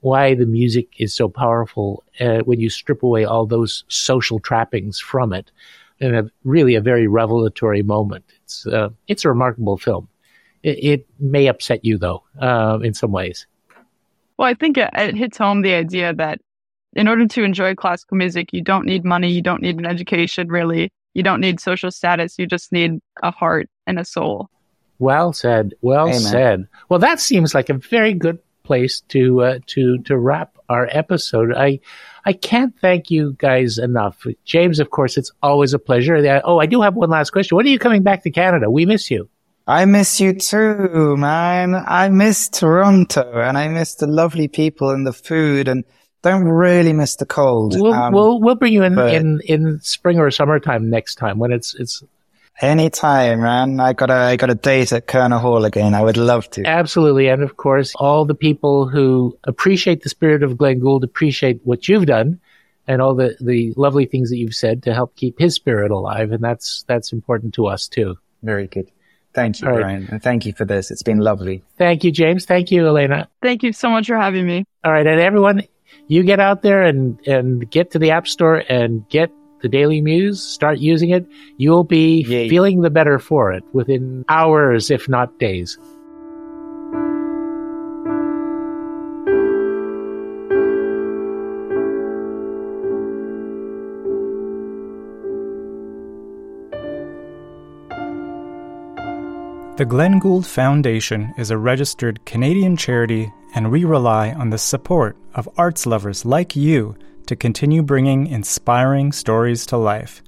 why 0.01 0.35
the 0.35 0.45
music 0.45 0.87
is 0.97 1.13
so 1.13 1.27
powerful 1.27 2.03
uh, 2.19 2.39
when 2.39 2.59
you 2.59 2.69
strip 2.69 3.03
away 3.03 3.25
all 3.25 3.45
those 3.45 3.83
social 3.87 4.39
trappings 4.39 4.99
from 4.99 5.33
it. 5.33 5.51
And 5.99 6.15
a, 6.15 6.29
really 6.43 6.75
a 6.75 6.81
very 6.81 7.07
revelatory 7.07 7.81
moment. 7.81 8.25
It's, 8.43 8.67
uh, 8.67 8.89
it's 9.07 9.23
a 9.23 9.29
remarkable 9.29 9.77
film. 9.77 10.09
It, 10.61 10.83
it 10.83 11.07
may 11.19 11.47
upset 11.47 11.85
you 11.85 11.97
though, 11.97 12.23
uh, 12.39 12.79
in 12.83 12.93
some 12.93 13.11
ways. 13.11 13.47
Well, 14.37 14.47
I 14.47 14.53
think 14.53 14.77
it, 14.77 14.89
it 14.93 15.15
hits 15.15 15.37
home 15.37 15.61
the 15.61 15.73
idea 15.73 16.13
that 16.13 16.41
in 16.95 17.07
order 17.07 17.27
to 17.27 17.43
enjoy 17.43 17.75
classical 17.75 18.17
music, 18.17 18.49
you 18.51 18.61
don't 18.61 18.85
need 18.85 19.05
money, 19.05 19.29
you 19.29 19.41
don't 19.41 19.61
need 19.61 19.77
an 19.77 19.85
education, 19.85 20.49
really. 20.49 20.91
You 21.13 21.23
don't 21.23 21.39
need 21.39 21.59
social 21.59 21.91
status. 21.91 22.35
You 22.37 22.45
just 22.45 22.71
need 22.71 22.99
a 23.23 23.31
heart 23.31 23.69
and 23.87 23.97
a 23.97 24.05
soul. 24.05 24.49
Well 24.99 25.33
said. 25.33 25.73
Well 25.81 26.07
Amen. 26.07 26.19
said. 26.19 26.67
Well, 26.89 26.99
that 26.99 27.19
seems 27.19 27.55
like 27.55 27.69
a 27.69 27.75
very 27.75 28.13
good 28.13 28.39
place 28.65 29.01
to 29.09 29.41
uh, 29.41 29.59
to 29.67 29.99
to 29.99 30.17
wrap 30.17 30.57
our 30.69 30.87
episode. 30.91 31.53
I 31.53 31.79
I 32.25 32.33
can't 32.33 32.73
thank 32.79 33.11
you 33.11 33.35
guys 33.37 33.77
enough, 33.77 34.25
James. 34.43 34.79
Of 34.79 34.89
course, 34.89 35.17
it's 35.17 35.31
always 35.41 35.73
a 35.73 35.79
pleasure. 35.79 36.41
Oh, 36.43 36.59
I 36.59 36.65
do 36.65 36.81
have 36.81 36.95
one 36.95 37.09
last 37.09 37.29
question. 37.29 37.55
When 37.55 37.65
are 37.65 37.69
you 37.69 37.79
coming 37.79 38.03
back 38.03 38.23
to 38.23 38.31
Canada? 38.31 38.69
We 38.69 38.85
miss 38.85 39.11
you. 39.11 39.29
I 39.67 39.85
miss 39.85 40.19
you 40.19 40.33
too, 40.33 41.15
man. 41.17 41.75
I 41.75 42.09
miss 42.09 42.49
Toronto 42.49 43.31
and 43.41 43.57
I 43.57 43.67
miss 43.67 43.95
the 43.95 44.07
lovely 44.07 44.47
people 44.47 44.91
and 44.91 45.07
the 45.07 45.13
food 45.13 45.67
and 45.67 45.83
don't 46.21 46.43
really 46.43 46.93
miss 46.93 47.15
the 47.15 47.25
cold. 47.25 47.79
We'll 47.79 47.93
Um, 47.93 48.13
we'll 48.13 48.39
we'll 48.39 48.55
bring 48.55 48.73
you 48.73 48.83
in 48.83 48.97
in 48.99 49.41
in 49.45 49.79
spring 49.81 50.19
or 50.19 50.29
summertime 50.31 50.89
next 50.89 51.15
time 51.15 51.39
when 51.39 51.51
it's 51.51 51.75
it's 51.75 52.03
anytime, 52.61 53.41
man. 53.41 53.79
I 53.79 53.93
got 53.93 54.09
a, 54.09 54.13
I 54.13 54.35
got 54.35 54.49
a 54.49 54.55
date 54.55 54.91
at 54.91 55.07
Koerner 55.07 55.39
Hall 55.39 55.65
again. 55.65 55.93
I 55.93 56.01
would 56.01 56.17
love 56.17 56.49
to. 56.51 56.65
Absolutely. 56.65 57.27
And 57.27 57.43
of 57.43 57.57
course, 57.57 57.93
all 57.95 58.25
the 58.25 58.35
people 58.35 58.87
who 58.87 59.37
appreciate 59.43 60.03
the 60.03 60.09
spirit 60.09 60.43
of 60.43 60.57
Glenn 60.57 60.79
Gould 60.79 61.03
appreciate 61.03 61.61
what 61.63 61.87
you've 61.87 62.05
done 62.05 62.39
and 62.87 63.01
all 63.01 63.15
the, 63.15 63.35
the 63.41 63.73
lovely 63.77 64.05
things 64.05 64.29
that 64.29 64.37
you've 64.37 64.55
said 64.55 64.83
to 64.83 64.93
help 64.93 65.15
keep 65.15 65.39
his 65.39 65.55
spirit 65.55 65.91
alive. 65.91 66.31
And 66.31 66.43
that's, 66.43 66.83
that's 66.87 67.11
important 67.11 67.53
to 67.55 67.67
us 67.67 67.87
too. 67.87 68.17
Very 68.43 68.67
good. 68.67 68.91
Thank 69.33 69.59
you, 69.59 69.67
All 69.67 69.73
right. 69.73 69.81
Brian. 69.81 70.07
And 70.11 70.23
thank 70.23 70.45
you 70.45 70.53
for 70.53 70.63
this. 70.63 70.91
It's 70.91 71.03
been 71.03 71.19
lovely. 71.19 71.63
Thank 71.77 72.03
you, 72.03 72.11
James. 72.11 72.45
Thank 72.45 72.71
you, 72.71 72.87
Elena. 72.87 73.27
Thank 73.41 73.63
you 73.63 73.73
so 73.73 73.89
much 73.89 74.07
for 74.07 74.15
having 74.15 74.45
me. 74.47 74.65
All 74.83 74.93
right. 74.93 75.05
And 75.05 75.19
everyone, 75.19 75.63
you 76.07 76.23
get 76.23 76.39
out 76.39 76.61
there 76.61 76.83
and, 76.83 77.19
and 77.27 77.69
get 77.69 77.91
to 77.91 77.99
the 77.99 78.11
App 78.11 78.27
Store 78.27 78.55
and 78.55 79.07
get 79.09 79.31
the 79.65 79.69
Daily 79.69 79.99
Muse, 79.99 80.43
start 80.43 80.77
using 80.77 81.09
it. 81.09 81.25
You'll 81.57 81.83
be 81.83 82.21
Yay. 82.21 82.47
feeling 82.49 82.81
the 82.81 82.91
better 82.91 83.17
for 83.17 83.51
it 83.51 83.63
within 83.73 84.23
hours, 84.29 84.91
if 84.91 85.09
not 85.09 85.39
days. 85.39 85.79
The 99.77 99.85
Glenn 99.85 100.19
Gould 100.19 100.45
Foundation 100.45 101.33
is 101.39 101.49
a 101.49 101.57
registered 101.57 102.23
Canadian 102.25 102.77
charity, 102.77 103.33
and 103.55 103.71
we 103.71 103.83
rely 103.83 104.31
on 104.31 104.51
the 104.51 104.59
support 104.59 105.17
of 105.33 105.49
arts 105.57 105.87
lovers 105.87 106.23
like 106.23 106.55
you 106.55 106.95
to 107.25 107.35
continue 107.35 107.81
bringing 107.81 108.27
inspiring 108.27 109.11
stories 109.11 109.65
to 109.67 109.77
life. 109.77 110.21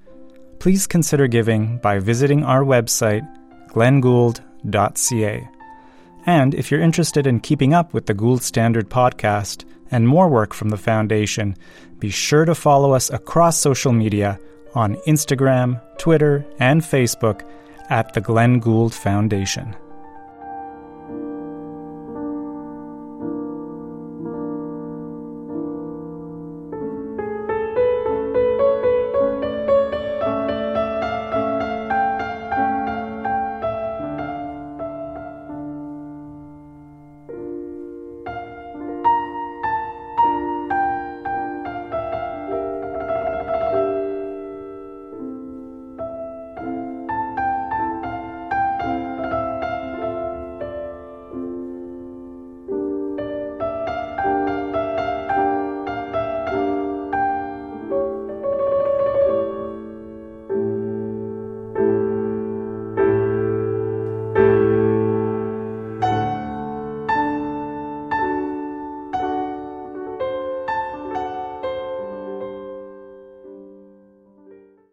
Please 0.59 0.87
consider 0.87 1.27
giving 1.27 1.77
by 1.77 1.99
visiting 1.99 2.43
our 2.43 2.63
website, 2.63 3.27
glenngould.ca. 3.69 5.47
And 6.25 6.53
if 6.53 6.71
you're 6.71 6.81
interested 6.81 7.25
in 7.25 7.39
keeping 7.39 7.73
up 7.73 7.93
with 7.93 8.05
the 8.05 8.13
Gould 8.13 8.43
Standard 8.43 8.89
podcast 8.89 9.63
and 9.91 10.07
more 10.07 10.27
work 10.27 10.53
from 10.53 10.69
the 10.69 10.77
Foundation, 10.77 11.55
be 11.99 12.09
sure 12.09 12.45
to 12.45 12.53
follow 12.53 12.93
us 12.93 13.09
across 13.09 13.57
social 13.57 13.93
media 13.93 14.39
on 14.75 14.95
Instagram, 15.07 15.81
Twitter, 15.97 16.45
and 16.59 16.81
Facebook 16.81 17.49
at 17.89 18.13
the 18.13 18.21
Glenn 18.21 18.59
Gould 18.59 18.93
Foundation. 18.93 19.75